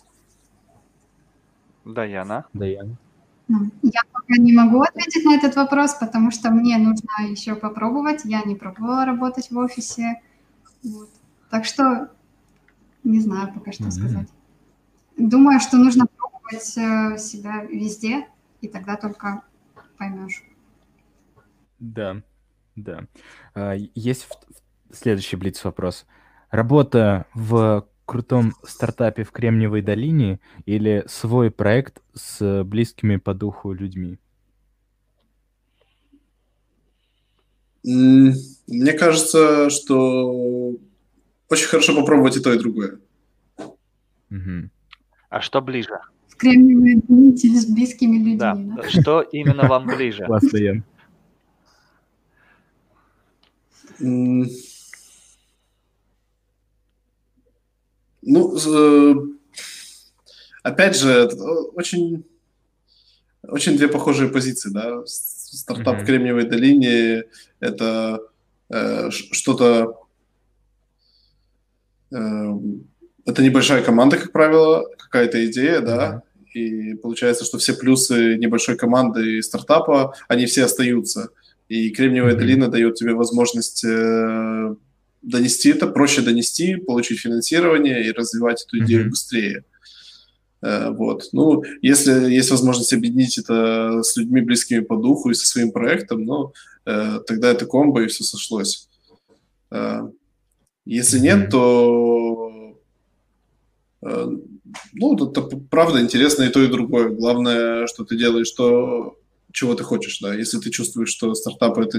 Даяна. 1.84 2.44
Даяна. 2.52 2.96
Ну, 3.48 3.70
Я 3.82 4.00
пока 4.12 4.34
не 4.38 4.52
могу 4.52 4.80
ответить 4.82 5.24
на 5.24 5.34
этот 5.34 5.56
вопрос, 5.56 5.94
потому 5.94 6.30
что 6.30 6.50
мне 6.50 6.78
нужно 6.78 7.08
еще 7.28 7.54
попробовать. 7.54 8.22
Я 8.24 8.42
не 8.42 8.54
пробовала 8.54 9.04
работать 9.04 9.50
в 9.50 9.58
офисе. 9.58 10.20
Вот. 10.82 11.10
Так 11.50 11.64
что 11.64 12.10
не 13.02 13.20
знаю 13.20 13.52
пока 13.52 13.72
что 13.72 13.84
Мгм. 13.84 13.92
сказать. 13.92 14.28
Думаю, 15.16 15.60
что 15.60 15.76
нужно 15.76 16.06
пробовать 16.06 16.76
э, 16.76 17.18
себя 17.18 17.64
везде, 17.64 18.26
и 18.62 18.68
тогда 18.68 18.96
только 18.96 19.42
поймешь. 19.98 20.42
Да, 21.84 22.22
да. 22.76 23.06
А, 23.54 23.74
Есть 23.94 24.26
следующий 24.90 25.36
блиц 25.36 25.62
вопрос. 25.64 26.06
Работа 26.50 27.26
в 27.34 27.86
крутом 28.06 28.54
стартапе 28.62 29.22
в 29.24 29.32
Кремниевой 29.32 29.82
долине 29.82 30.40
или 30.64 31.04
свой 31.06 31.50
проект 31.50 32.00
с 32.14 32.64
близкими 32.64 33.16
по 33.16 33.34
духу 33.34 33.72
людьми? 33.72 34.18
Мне 37.82 38.92
кажется, 38.94 39.68
что 39.68 40.74
очень 41.50 41.66
хорошо 41.66 41.94
попробовать 41.94 42.38
и 42.38 42.40
то, 42.40 42.52
и 42.52 42.58
другое. 42.58 42.98
Мгм. 44.30 44.70
А 45.28 45.42
что 45.42 45.60
ближе? 45.60 45.98
В 46.28 46.36
Кремниевой 46.36 47.02
долине 47.06 47.60
с 47.60 47.66
близкими 47.66 48.16
людьми. 48.16 48.36
Да. 48.36 48.54
да? 48.54 48.88
Что 48.88 49.20
именно 49.20 49.68
вам 49.68 49.86
ближе? 49.86 50.24
Класс, 50.24 50.44
Даян. 50.50 50.76
М, 50.78 50.84
Ну, 58.26 58.56
э, 58.56 59.14
опять 60.62 60.96
же, 60.96 61.10
это 61.10 61.36
очень, 61.74 62.24
очень 63.42 63.76
две 63.76 63.88
похожие 63.88 64.30
позиции, 64.30 64.70
да. 64.70 65.04
Стартап 65.06 66.00
в 66.00 66.04
Кремниевой 66.04 66.44
долине– 66.44 67.24
это 67.60 68.20
э, 68.70 69.10
что-то... 69.10 69.98
э, 72.10 72.50
это 73.26 73.42
небольшая 73.42 73.82
команда, 73.82 74.16
как 74.16 74.32
правило, 74.32 74.88
какая-то 74.98 75.44
идея, 75.46 75.80
да, 75.80 76.22
и 76.54 76.94
получается, 76.94 77.44
что 77.44 77.58
все 77.58 77.74
плюсы 77.74 78.36
небольшой 78.36 78.76
команды 78.76 79.38
и 79.38 79.42
стартапа, 79.42 80.14
они 80.28 80.46
все 80.46 80.64
остаются. 80.64 81.30
И 81.68 81.90
Кремниевая 81.90 82.32
Мгм. 82.34 82.40
долина 82.40 82.68
дает 82.68 82.94
тебе 82.96 83.14
возможность 83.14 83.84
э, 83.84 84.74
донести 85.22 85.70
это, 85.70 85.86
проще 85.86 86.20
донести, 86.22 86.76
получить 86.76 87.20
финансирование 87.20 88.06
и 88.06 88.12
развивать 88.12 88.64
эту 88.66 88.84
идею 88.84 89.02
Мгм. 89.02 89.10
быстрее. 89.10 89.64
Э, 90.62 90.90
Вот. 90.90 91.28
Ну, 91.32 91.62
если 91.82 92.12
есть 92.30 92.50
возможность 92.50 92.92
объединить 92.92 93.38
это 93.38 94.02
с 94.02 94.16
людьми 94.16 94.40
близкими 94.42 94.80
по 94.80 94.96
духу 94.96 95.30
и 95.30 95.34
со 95.34 95.46
своим 95.46 95.72
проектом, 95.72 96.24
ну, 96.24 96.52
э, 96.86 97.20
тогда 97.26 97.50
это 97.50 97.66
комбо 97.66 98.02
и 98.02 98.06
все 98.08 98.24
сошлось. 98.24 98.88
Э, 99.70 100.08
Если 100.86 101.18
нет, 101.18 101.48
то 101.50 102.76
э, 104.02 104.26
ну, 104.92 105.14
это 105.30 105.40
правда 105.70 106.00
интересно 106.02 106.42
и 106.44 106.50
то, 106.50 106.62
и 106.62 106.68
другое. 106.68 107.08
Главное, 107.08 107.86
что 107.86 108.04
ты 108.04 108.18
делаешь 108.18 108.50
то, 108.50 109.16
чего 109.54 109.74
ты 109.74 109.84
хочешь, 109.84 110.18
да. 110.20 110.34
Если 110.34 110.58
ты 110.58 110.70
чувствуешь, 110.70 111.10
что 111.10 111.32
стартап 111.34 111.78
это 111.78 111.98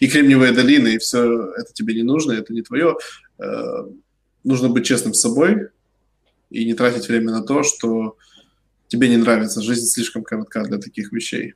и 0.00 0.08
Кремниевая 0.08 0.52
долина, 0.52 0.88
и 0.88 0.98
все 0.98 1.52
это 1.52 1.72
тебе 1.72 1.94
не 1.94 2.02
нужно, 2.02 2.32
это 2.32 2.52
не 2.52 2.62
твое, 2.62 2.96
э, 3.38 3.86
нужно 4.42 4.68
быть 4.68 4.86
честным 4.86 5.14
с 5.14 5.20
собой 5.20 5.68
и 6.50 6.64
не 6.64 6.74
тратить 6.74 7.08
время 7.08 7.30
на 7.30 7.42
то, 7.42 7.62
что 7.62 8.16
тебе 8.88 9.08
не 9.08 9.16
нравится. 9.16 9.62
Жизнь 9.62 9.86
слишком 9.86 10.24
коротка 10.24 10.64
для 10.64 10.78
таких 10.78 11.12
вещей. 11.12 11.54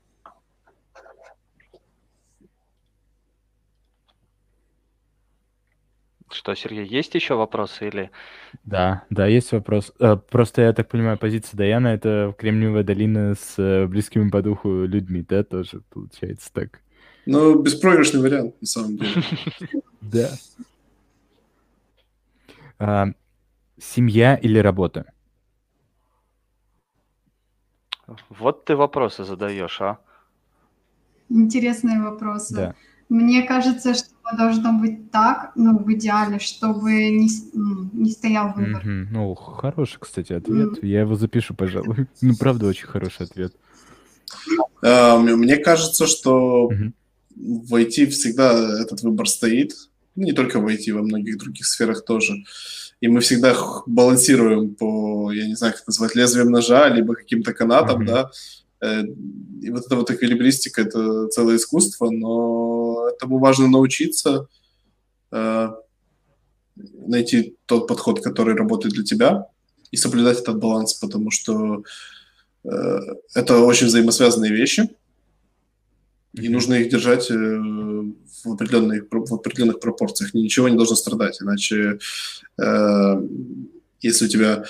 Что, 6.34 6.52
Сергей, 6.56 6.84
есть 6.84 7.14
еще 7.14 7.36
вопросы 7.36 7.86
или... 7.86 8.10
Да, 8.64 9.04
да, 9.08 9.26
есть 9.28 9.52
вопрос. 9.52 9.92
Э, 10.00 10.16
Просто 10.16 10.62
я 10.62 10.72
так 10.72 10.88
понимаю, 10.88 11.16
позиция 11.16 11.56
Даяна 11.56 11.88
это 11.88 12.34
Кремниевая 12.36 12.82
долина 12.82 13.36
с 13.36 13.54
э, 13.56 13.86
близкими 13.86 14.28
по 14.30 14.42
духу 14.42 14.84
людьми, 14.84 15.24
да, 15.28 15.44
тоже 15.44 15.82
получается 15.90 16.52
так. 16.52 16.80
Ну, 17.24 17.62
беспроигрышный 17.62 18.20
вариант, 18.20 18.60
на 18.60 18.66
самом 18.66 18.96
деле. 18.98 19.22
Да. 20.00 20.28
А, 22.78 23.06
Семья 23.78 24.34
или 24.34 24.58
работа? 24.58 25.12
Вот 28.28 28.64
ты 28.64 28.74
вопросы 28.74 29.22
задаешь, 29.24 29.80
а? 29.80 29.98
Интересные 31.28 32.02
вопросы. 32.02 32.54
Да. 32.54 32.74
Мне 33.08 33.42
кажется, 33.42 33.94
что 33.94 34.08
должно 34.36 34.72
быть 34.78 35.10
так, 35.10 35.52
ну, 35.54 35.78
в 35.78 35.92
идеале, 35.92 36.38
чтобы 36.38 36.92
не, 37.10 37.28
м, 37.54 37.90
не 37.92 38.10
стоял 38.10 38.52
выбор. 38.54 38.82
Мгм. 38.84 39.08
Ну, 39.12 39.34
хороший, 39.34 39.98
кстати, 40.00 40.32
ответ. 40.32 40.82
Я 40.82 41.00
его 41.00 41.14
запишу, 41.14 41.54
пожалуй. 41.54 42.06
Ну, 42.20 42.34
правда, 42.36 42.66
очень 42.66 42.86
хороший 42.86 43.26
ответ. 43.26 43.52
А, 44.82 45.18
Мне 45.18 45.56
кажется, 45.58 46.06
что 46.06 46.68
Мгм. 46.70 46.94
в 47.36 47.74
IT 47.74 48.06
всегда 48.06 48.80
этот 48.82 49.02
выбор 49.02 49.28
стоит. 49.28 49.72
Ну, 50.16 50.24
Не 50.24 50.32
только 50.32 50.60
в 50.60 50.66
IT, 50.66 50.92
во 50.92 51.02
многих 51.02 51.38
других 51.38 51.66
сферах 51.66 52.04
тоже. 52.04 52.34
И 53.00 53.08
мы 53.08 53.20
всегда 53.20 53.54
балансируем 53.86 54.74
по, 54.74 55.30
я 55.32 55.46
не 55.46 55.56
знаю, 55.56 55.72
как 55.74 55.82
это 55.82 55.90
назвать, 55.90 56.14
лезвием 56.14 56.50
ножа, 56.50 56.88
либо 56.88 57.14
каким-то 57.14 57.52
канатом, 57.52 57.98
Мгм. 57.98 58.06
да. 58.06 58.30
Э, 58.84 59.02
И 59.62 59.70
вот 59.70 59.86
эта 59.86 59.96
вот 59.96 60.10
эквилибристика– 60.10 60.82
это 60.84 61.28
целое 61.28 61.56
искусство, 61.56 62.10
но 62.10 63.08
этому 63.08 63.38
важно 63.38 63.68
научиться, 63.68 64.46
э, 65.32 65.68
найти 67.06 67.54
тот 67.66 67.88
подход, 67.88 68.20
который 68.20 68.54
работает 68.54 68.94
для 68.94 69.04
тебя, 69.04 69.46
и 69.92 69.96
соблюдать 69.96 70.40
этот 70.40 70.58
баланс, 70.58 70.94
потому 70.94 71.30
что 71.30 71.82
э, 72.64 72.98
это 73.34 73.58
очень 73.58 73.86
взаимосвязанные 73.86 74.52
вещи. 74.52 74.88
И 76.42 76.48
нужно 76.48 76.74
их 76.74 76.88
держать 76.90 77.30
в 77.30 78.52
определенных, 78.52 79.04
в 79.10 79.34
определенных 79.34 79.78
пропорциях. 79.78 80.34
Ничего 80.34 80.68
не 80.68 80.76
должно 80.76 80.96
страдать, 80.96 81.40
иначе 81.40 81.98
если 84.02 84.26
у 84.26 84.28
тебя 84.28 84.64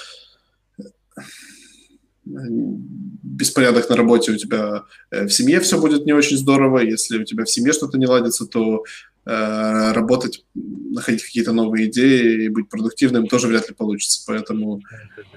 беспорядок 2.25 3.89
на 3.91 3.97
работе, 3.97 4.33
у 4.33 4.37
тебя 4.37 4.85
в 5.11 5.29
семье 5.29 5.61
все 5.61 5.81
будет 5.81 6.07
не 6.07 6.13
очень 6.13 6.37
здорово. 6.37 6.79
Если 6.79 7.19
у 7.19 7.25
тебя 7.25 7.45
в 7.45 7.51
семье 7.51 7.73
что-то 7.73 7.99
не 7.99 8.07
ладится, 8.07 8.47
то 8.47 8.85
э, 9.27 9.93
работать, 9.93 10.45
находить 10.55 11.25
какие-то 11.25 11.53
новые 11.53 11.89
идеи 11.89 12.45
и 12.45 12.49
быть 12.49 12.69
продуктивным 12.69 13.27
тоже 13.27 13.49
вряд 13.49 13.69
ли 13.69 13.75
получится. 13.75 14.25
Поэтому, 14.27 14.81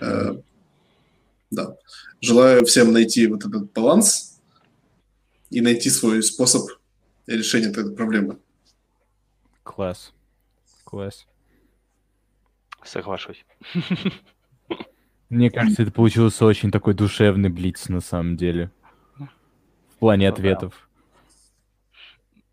э, 0.01 0.35
да, 1.51 1.75
желаю 2.21 2.65
всем 2.65 2.93
найти 2.93 3.27
вот 3.27 3.45
этот 3.45 3.71
баланс 3.73 4.39
и 5.49 5.61
найти 5.61 5.89
свой 5.89 6.23
способ 6.23 6.69
решения 7.25 7.67
этой 7.67 7.93
проблемы. 7.93 8.37
Класс. 9.63 10.13
Класс. 10.83 11.25
Соглашусь. 12.83 13.45
Мне 15.29 15.51
кажется, 15.51 15.83
это 15.83 15.91
получился 15.91 16.45
очень 16.45 16.71
такой 16.71 16.93
душевный 16.93 17.49
блиц 17.49 17.89
на 17.89 17.99
самом 17.99 18.37
деле. 18.37 18.71
В 19.17 19.99
плане 19.99 20.27
ну, 20.27 20.33
ответов. 20.33 20.89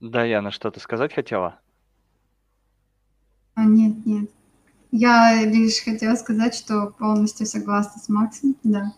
Да, 0.01 0.25
Яна, 0.25 0.51
что-то 0.51 0.81
сказать 0.81 1.15
хотела? 1.15 1.61
А, 3.55 3.65
нет, 3.65 4.05
нет. 4.05 4.31
Я 4.91 5.45
лишь 5.45 5.85
хотела 5.85 6.17
сказать, 6.17 6.55
что 6.55 6.95
полностью 6.99 7.47
согласна 7.47 8.01
с 8.01 8.09
Максом, 8.09 8.57
да. 8.65 8.93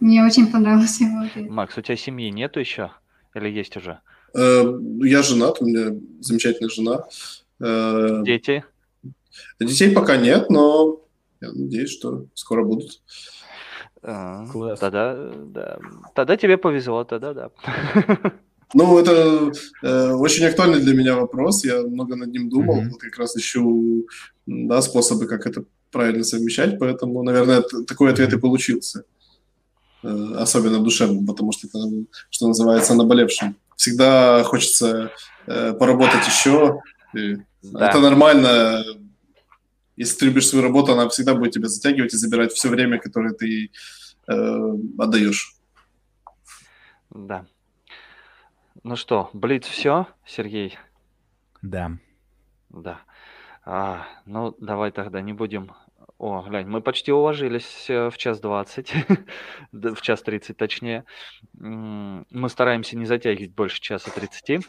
Мне 0.00 0.24
очень 0.24 0.50
понравился 0.50 1.04
его 1.04 1.20
ответ. 1.20 1.50
Макс, 1.50 1.76
у 1.76 1.82
тебя 1.82 1.96
семьи 1.96 2.30
нету 2.30 2.60
еще? 2.60 2.92
Или 3.34 3.48
есть 3.48 3.76
уже? 3.76 4.00
Э, 4.34 4.64
я 5.00 5.22
женат, 5.22 5.60
у 5.60 5.66
меня 5.66 5.98
замечательная 6.20 6.70
жена. 6.70 7.04
Э, 7.60 8.22
Дети? 8.24 8.64
Детей 9.60 9.92
пока 9.92 10.16
нет, 10.16 10.50
но 10.50 11.00
я 11.42 11.52
надеюсь, 11.52 11.90
что 11.90 12.26
скоро 12.34 12.64
будут. 12.64 13.02
А, 14.02 14.46
Класс. 14.46 14.80
Тогда, 14.80 15.30
да. 15.46 15.78
Тогда 16.14 16.36
тебе 16.36 16.56
повезло, 16.56 17.04
тогда 17.04 17.34
да. 17.34 17.50
Ну, 18.74 18.98
это 18.98 19.52
э, 19.82 20.12
очень 20.12 20.46
актуальный 20.46 20.80
для 20.80 20.94
меня 20.94 21.14
вопрос. 21.16 21.62
Я 21.62 21.82
много 21.82 22.16
над 22.16 22.32
ним 22.32 22.48
думал. 22.48 22.80
Mm-hmm. 22.80 22.88
Вот 22.88 23.00
как 23.02 23.18
раз 23.18 23.36
ищу 23.36 24.06
да, 24.46 24.80
способы, 24.80 25.26
как 25.26 25.46
это 25.46 25.64
правильно 25.90 26.24
совмещать. 26.24 26.78
Поэтому, 26.78 27.22
наверное, 27.22 27.62
такой 27.86 28.10
ответ 28.10 28.32
и 28.32 28.38
получился. 28.38 29.04
Э, 30.02 30.34
особенно 30.38 30.78
душевным, 30.78 31.26
потому 31.26 31.52
что 31.52 31.66
это, 31.66 31.78
что 32.30 32.48
называется, 32.48 32.94
наболевшим. 32.94 33.56
Всегда 33.76 34.42
хочется 34.44 35.10
э, 35.46 35.74
поработать 35.74 36.26
еще. 36.26 36.80
Да. 37.62 37.90
Это 37.90 38.00
нормально 38.00 38.82
если 39.96 40.18
ты 40.18 40.24
любишь 40.26 40.48
свою 40.48 40.64
работу, 40.64 40.92
она 40.92 41.08
всегда 41.08 41.34
будет 41.34 41.52
тебя 41.52 41.68
затягивать 41.68 42.14
и 42.14 42.16
забирать 42.16 42.52
все 42.52 42.68
время, 42.68 42.98
которое 42.98 43.32
ты 43.32 43.70
э, 44.28 44.72
отдаешь. 44.98 45.54
Да. 47.10 47.46
Ну 48.82 48.96
что, 48.96 49.30
Блиц 49.32 49.66
все, 49.66 50.06
Сергей? 50.26 50.78
Да. 51.60 51.92
Да. 52.70 53.00
А, 53.64 54.06
ну, 54.26 54.56
давай 54.58 54.90
тогда 54.90 55.20
не 55.20 55.32
будем... 55.32 55.72
О, 56.18 56.44
глянь, 56.48 56.68
мы 56.68 56.80
почти 56.80 57.10
уложились 57.10 57.90
э, 57.90 58.08
в 58.08 58.16
час 58.16 58.40
двадцать, 58.40 58.92
в 59.72 60.00
час 60.02 60.22
тридцать 60.22 60.56
точнее. 60.56 61.04
Мы 61.52 62.48
стараемся 62.48 62.96
не 62.96 63.06
затягивать 63.06 63.54
больше 63.54 63.80
часа 63.80 64.10
тридцати, 64.10 64.60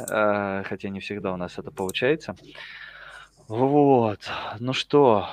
э, 0.00 0.62
хотя 0.64 0.88
не 0.88 0.98
всегда 0.98 1.32
у 1.32 1.36
нас 1.36 1.58
это 1.58 1.70
получается. 1.70 2.34
Вот. 3.50 4.30
Ну 4.60 4.72
что, 4.72 5.26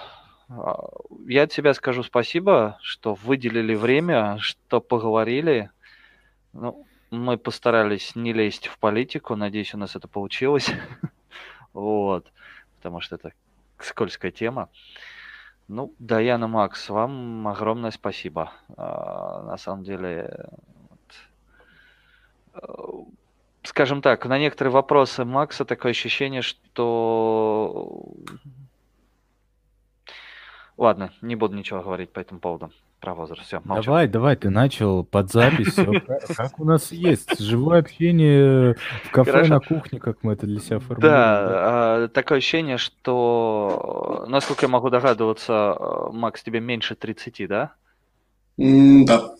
а, 0.49 0.89
я 1.27 1.43
от 1.43 1.51
себя 1.53 1.75
скажу 1.75 2.01
спасибо, 2.01 2.79
что 2.81 3.13
выделили 3.13 3.75
время, 3.75 4.39
что 4.39 4.81
поговорили. 4.81 5.69
Ну, 6.51 6.87
мы 7.11 7.37
постарались 7.37 8.15
не 8.15 8.33
лезть 8.33 8.65
в 8.65 8.79
политику. 8.79 9.35
Надеюсь, 9.35 9.75
у 9.75 9.77
нас 9.77 9.95
это 9.95 10.07
получилось. 10.07 10.71
Вот. 11.73 12.25
Потому 12.77 13.01
что 13.01 13.17
это 13.17 13.33
скользкая 13.77 14.31
тема. 14.31 14.69
Ну, 15.67 15.93
Даяна 15.99 16.47
Макс, 16.47 16.89
вам 16.89 17.47
огромное 17.47 17.91
спасибо. 17.91 18.51
А, 18.77 19.43
на 19.43 19.57
самом 19.57 19.83
деле, 19.83 20.49
скажем 23.67 24.01
так, 24.01 24.25
на 24.25 24.39
некоторые 24.39 24.71
вопросы 24.71 25.25
Макса 25.25 25.65
такое 25.65 25.91
ощущение, 25.91 26.41
что... 26.41 28.13
Ладно, 30.77 31.11
не 31.21 31.35
буду 31.35 31.55
ничего 31.55 31.81
говорить 31.81 32.11
по 32.11 32.19
этому 32.19 32.39
поводу. 32.39 32.71
Про 32.99 33.13
возраст. 33.13 33.45
Все, 33.45 33.61
молчу. 33.63 33.83
Давай, 33.85 34.07
давай, 34.07 34.35
ты 34.35 34.49
начал 34.49 35.03
под 35.03 35.31
запись. 35.31 35.75
Как 36.35 36.59
у 36.59 36.65
нас 36.65 36.91
есть 36.91 37.39
живое 37.39 37.79
общение 37.79 38.75
в 39.03 39.11
кафе 39.11 39.43
на 39.47 39.59
кухне, 39.59 39.99
как 39.99 40.23
мы 40.23 40.33
это 40.33 40.47
для 40.47 40.59
себя 40.59 40.79
формируем. 40.79 41.13
Да, 41.13 42.07
такое 42.07 42.39
ощущение, 42.39 42.77
что, 42.77 44.25
насколько 44.27 44.65
я 44.65 44.69
могу 44.69 44.89
догадываться, 44.89 45.77
Макс, 46.11 46.41
тебе 46.41 46.59
меньше 46.59 46.95
30, 46.95 47.47
да? 47.47 47.73
Да. 48.57 49.35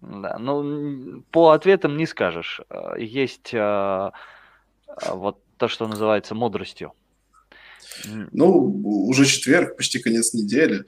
Да, 0.00 0.38
ну, 0.38 1.22
по 1.30 1.50
ответам 1.50 1.96
не 1.96 2.06
скажешь. 2.06 2.60
Э, 2.70 2.94
есть 2.98 3.52
а, 3.54 4.12
вот 5.10 5.38
то, 5.56 5.68
что 5.68 5.88
называется 5.88 6.34
мудростью. 6.34 6.92
Ну, 8.04 8.48
уже 9.08 9.24
четверг, 9.24 9.76
почти 9.76 9.98
конец 9.98 10.34
недели. 10.34 10.84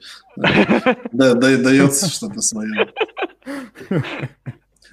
Да, 1.11 1.33
дается 1.33 2.09
что-то 2.09 2.41
свое. 2.41 2.93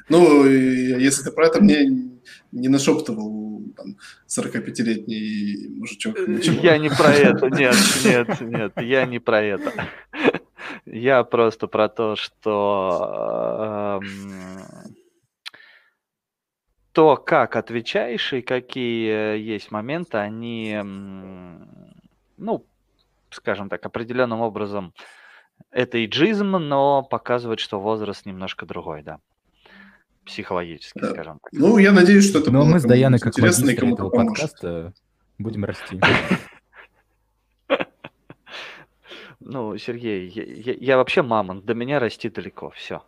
Ну, 0.09 0.47
если 0.47 1.25
ты 1.25 1.31
про 1.31 1.47
это 1.47 1.63
мне 1.63 2.09
не 2.51 2.69
нашептывал 2.69 3.63
там, 3.77 3.97
45-летний 4.27 5.69
мужичок. 5.77 6.19
Ничего. 6.27 6.61
Я 6.63 6.79
не 6.79 6.89
про 6.89 7.13
это, 7.13 7.49
нет, 7.51 7.77
нет, 8.05 8.41
нет, 8.41 8.73
я 8.77 9.05
не 9.05 9.19
про 9.19 9.43
это. 9.43 9.73
Я 10.91 11.23
просто 11.25 11.67
про 11.67 11.89
то, 11.89 12.17
что 12.17 14.01
э, 14.01 14.07
то, 16.93 17.17
как 17.17 17.57
отвечаешь 17.57 18.33
и 18.33 18.41
какие 18.41 19.39
есть 19.39 19.71
моменты, 19.71 20.17
они, 20.17 20.81
ну, 22.37 22.65
скажем 23.31 23.69
так, 23.69 23.85
определенным 23.85 24.41
образом 24.41 24.95
это 25.71 26.05
иджизм, 26.05 26.53
но 26.53 27.03
показывает, 27.03 27.61
что 27.61 27.81
возраст 27.81 28.25
немножко 28.25 28.65
другой, 28.65 29.03
да. 29.03 29.19
Психологически, 30.25 30.99
да. 31.01 31.11
скажем 31.11 31.39
так. 31.43 31.53
Ну, 31.53 31.79
я 31.79 31.93
надеюсь, 31.93 32.29
что 32.29 32.39
это 32.39 32.51
Но 32.51 32.65
мы 32.65 32.81
с 32.81 32.85
Даяной, 32.85 33.19
как 33.19 33.35
интересно 33.35 33.71
и 33.71 33.75
этого 33.75 34.11
подкаста, 34.11 34.93
будем 35.39 35.65
расти. 35.65 36.01
Ну, 39.51 39.79
Сергей, 39.79 40.29
я, 40.29 40.45
я, 40.45 40.75
я 40.79 40.97
вообще 40.99 41.23
мамонт, 41.23 41.65
до 41.65 41.73
меня 41.73 41.99
расти 41.99 42.29
далеко, 42.29 42.69
все. 42.69 43.03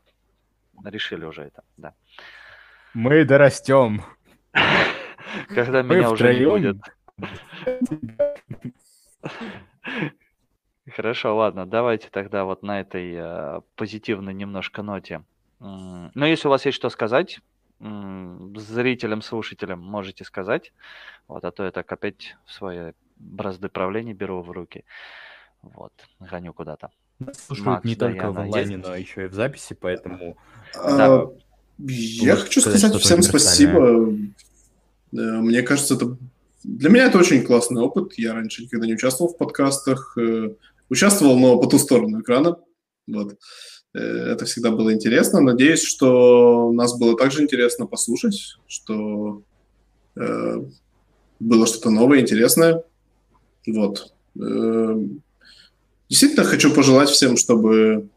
Решили 0.83 1.27
уже 1.27 1.43
это, 1.43 1.63
да. 1.77 1.93
Мы 2.95 3.27
дорастем. 3.27 4.03
Когда 5.49 5.83
Мы 5.83 5.97
меня 5.97 6.11
уже 6.11 6.35
не 6.35 6.47
будет. 6.47 6.79
Хорошо, 10.97 11.37
ладно, 11.37 11.67
давайте 11.67 12.09
тогда 12.09 12.45
вот 12.45 12.63
на 12.63 12.81
этой 12.81 13.13
э, 13.15 13.61
позитивной 13.77 14.33
немножко 14.33 14.83
ноте. 14.83 15.23
Но 15.59 16.11
ну, 16.15 16.25
если 16.25 16.49
у 16.49 16.51
вас 16.51 16.65
есть 16.65 16.77
что 16.77 16.89
сказать, 16.89 17.41
зрителям, 17.79 19.21
слушателям 19.21 19.81
можете 19.81 20.25
сказать. 20.25 20.73
Вот, 21.29 21.45
а 21.45 21.51
то 21.51 21.65
я 21.65 21.71
так 21.71 21.93
опять 21.93 22.35
свои 22.47 22.93
бразды 23.17 23.69
правления 23.69 24.15
беру 24.15 24.41
в 24.41 24.51
руки. 24.51 24.87
Вот, 25.63 25.93
гоню 26.19 26.53
куда-то. 26.53 26.91
слушают 27.47 27.67
Макс, 27.67 27.85
не 27.85 27.97
только 27.97 28.33
в 28.33 28.39
онлайне, 28.39 28.77
но 28.77 28.95
еще 28.95 29.25
и 29.25 29.29
в 29.29 29.35
записи, 29.35 29.77
поэтому... 29.79 30.37
А, 30.75 30.97
да. 30.97 31.27
Я 31.79 32.37
хочу 32.37 32.61
сказать, 32.61 32.81
сказать 32.81 33.03
всем 33.03 33.23
спасибо. 33.23 34.15
Мне 35.13 35.63
кажется, 35.63 35.95
это 35.95 36.17
для 36.63 36.91
меня 36.91 37.07
это 37.07 37.19
очень 37.19 37.43
классный 37.43 37.81
опыт. 37.81 38.15
Я 38.19 38.35
раньше 38.35 38.63
никогда 38.63 38.87
не 38.87 38.95
участвовал 38.95 39.33
в 39.33 39.39
подкастах. 39.39 40.17
Э, 40.19 40.51
участвовал, 40.91 41.39
но 41.39 41.59
по 41.59 41.67
ту 41.67 41.79
сторону 41.79 42.21
экрана. 42.21 42.57
Вот. 43.07 43.39
Э, 43.95 43.99
это 43.99 44.45
всегда 44.45 44.71
было 44.71 44.93
интересно. 44.93 45.41
Надеюсь, 45.41 45.83
что 45.83 46.71
нас 46.73 46.99
было 46.99 47.17
также 47.17 47.43
интересно 47.43 47.87
послушать, 47.87 48.59
что 48.67 49.43
э, 50.17 50.57
было 51.39 51.67
что-то 51.67 51.91
новое, 51.91 52.21
интересное. 52.21 52.85
Вот. 53.67 54.13
Действительно 56.11 56.45
хочу 56.45 56.75
пожелать 56.75 57.09
всем, 57.09 57.37
чтобы 57.37 58.11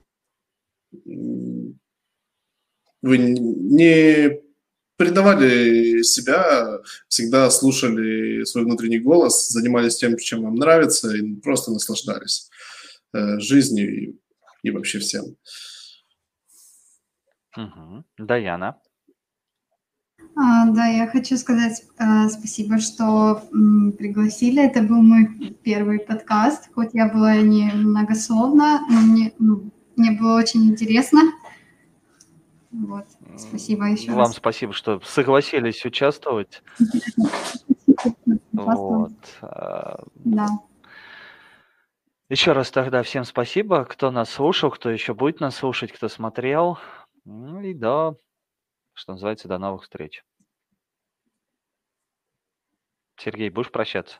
вы 3.03 3.17
не 3.17 4.41
предавали 4.97 6.01
себя, 6.01 6.79
всегда 7.07 7.51
слушали 7.51 8.43
свой 8.45 8.63
внутренний 8.63 8.99
голос, 8.99 9.47
занимались 9.49 9.97
тем, 9.97 10.17
чем 10.17 10.41
вам 10.43 10.55
нравится, 10.55 11.15
и 11.15 11.35
просто 11.35 11.71
наслаждались 11.71 12.49
э, 13.13 13.39
жизнью 13.39 13.95
и, 13.95 14.19
и 14.63 14.71
вообще 14.71 14.97
всем. 14.97 15.37
Угу. 17.55 18.05
Даяна. 18.17 18.81
А, 20.35 20.65
да, 20.67 20.87
я 20.87 21.07
хочу 21.07 21.37
сказать 21.37 21.83
а, 21.97 22.27
спасибо, 22.29 22.79
что 22.79 23.43
пригласили. 23.97 24.63
Это 24.63 24.81
был 24.81 25.01
мой 25.01 25.27
первый 25.63 25.99
подкаст, 25.99 26.69
хоть 26.73 26.89
я 26.93 27.07
была 27.07 27.37
не 27.37 27.71
многословна, 27.71 28.81
но 28.89 29.01
мне, 29.01 29.33
ну, 29.37 29.71
мне 29.95 30.11
было 30.11 30.39
очень 30.39 30.65
интересно. 30.65 31.21
Вот, 32.71 33.05
спасибо 33.37 33.85
еще 33.85 34.11
Вам 34.11 34.19
раз. 34.21 34.35
спасибо, 34.35 34.73
что 34.73 34.99
согласились 35.05 35.85
участвовать. 35.85 36.63
Вот. 38.51 39.11
а, 39.41 40.03
Да. 40.23 40.47
Еще 42.29 42.53
раз 42.53 42.71
тогда 42.71 43.03
всем 43.03 43.25
спасибо, 43.25 43.85
кто 43.85 44.09
нас 44.09 44.31
слушал, 44.31 44.71
кто 44.71 44.89
еще 44.89 45.13
будет 45.13 45.39
нас 45.39 45.55
слушать, 45.55 45.91
кто 45.91 46.07
смотрел. 46.07 46.79
Ну 47.25 47.61
и 47.61 47.75
до, 47.75 48.17
что 48.93 49.13
называется, 49.13 49.47
до 49.47 49.57
новых 49.57 49.83
встреч. 49.83 50.23
Сергей, 53.17 53.49
будешь 53.49 53.71
прощаться? 53.71 54.19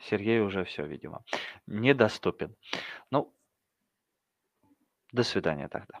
Сергей 0.00 0.40
уже 0.40 0.64
все, 0.64 0.86
видимо, 0.86 1.24
недоступен. 1.66 2.56
Ну, 3.10 3.34
до 5.12 5.22
свидания 5.22 5.68
тогда. 5.68 5.98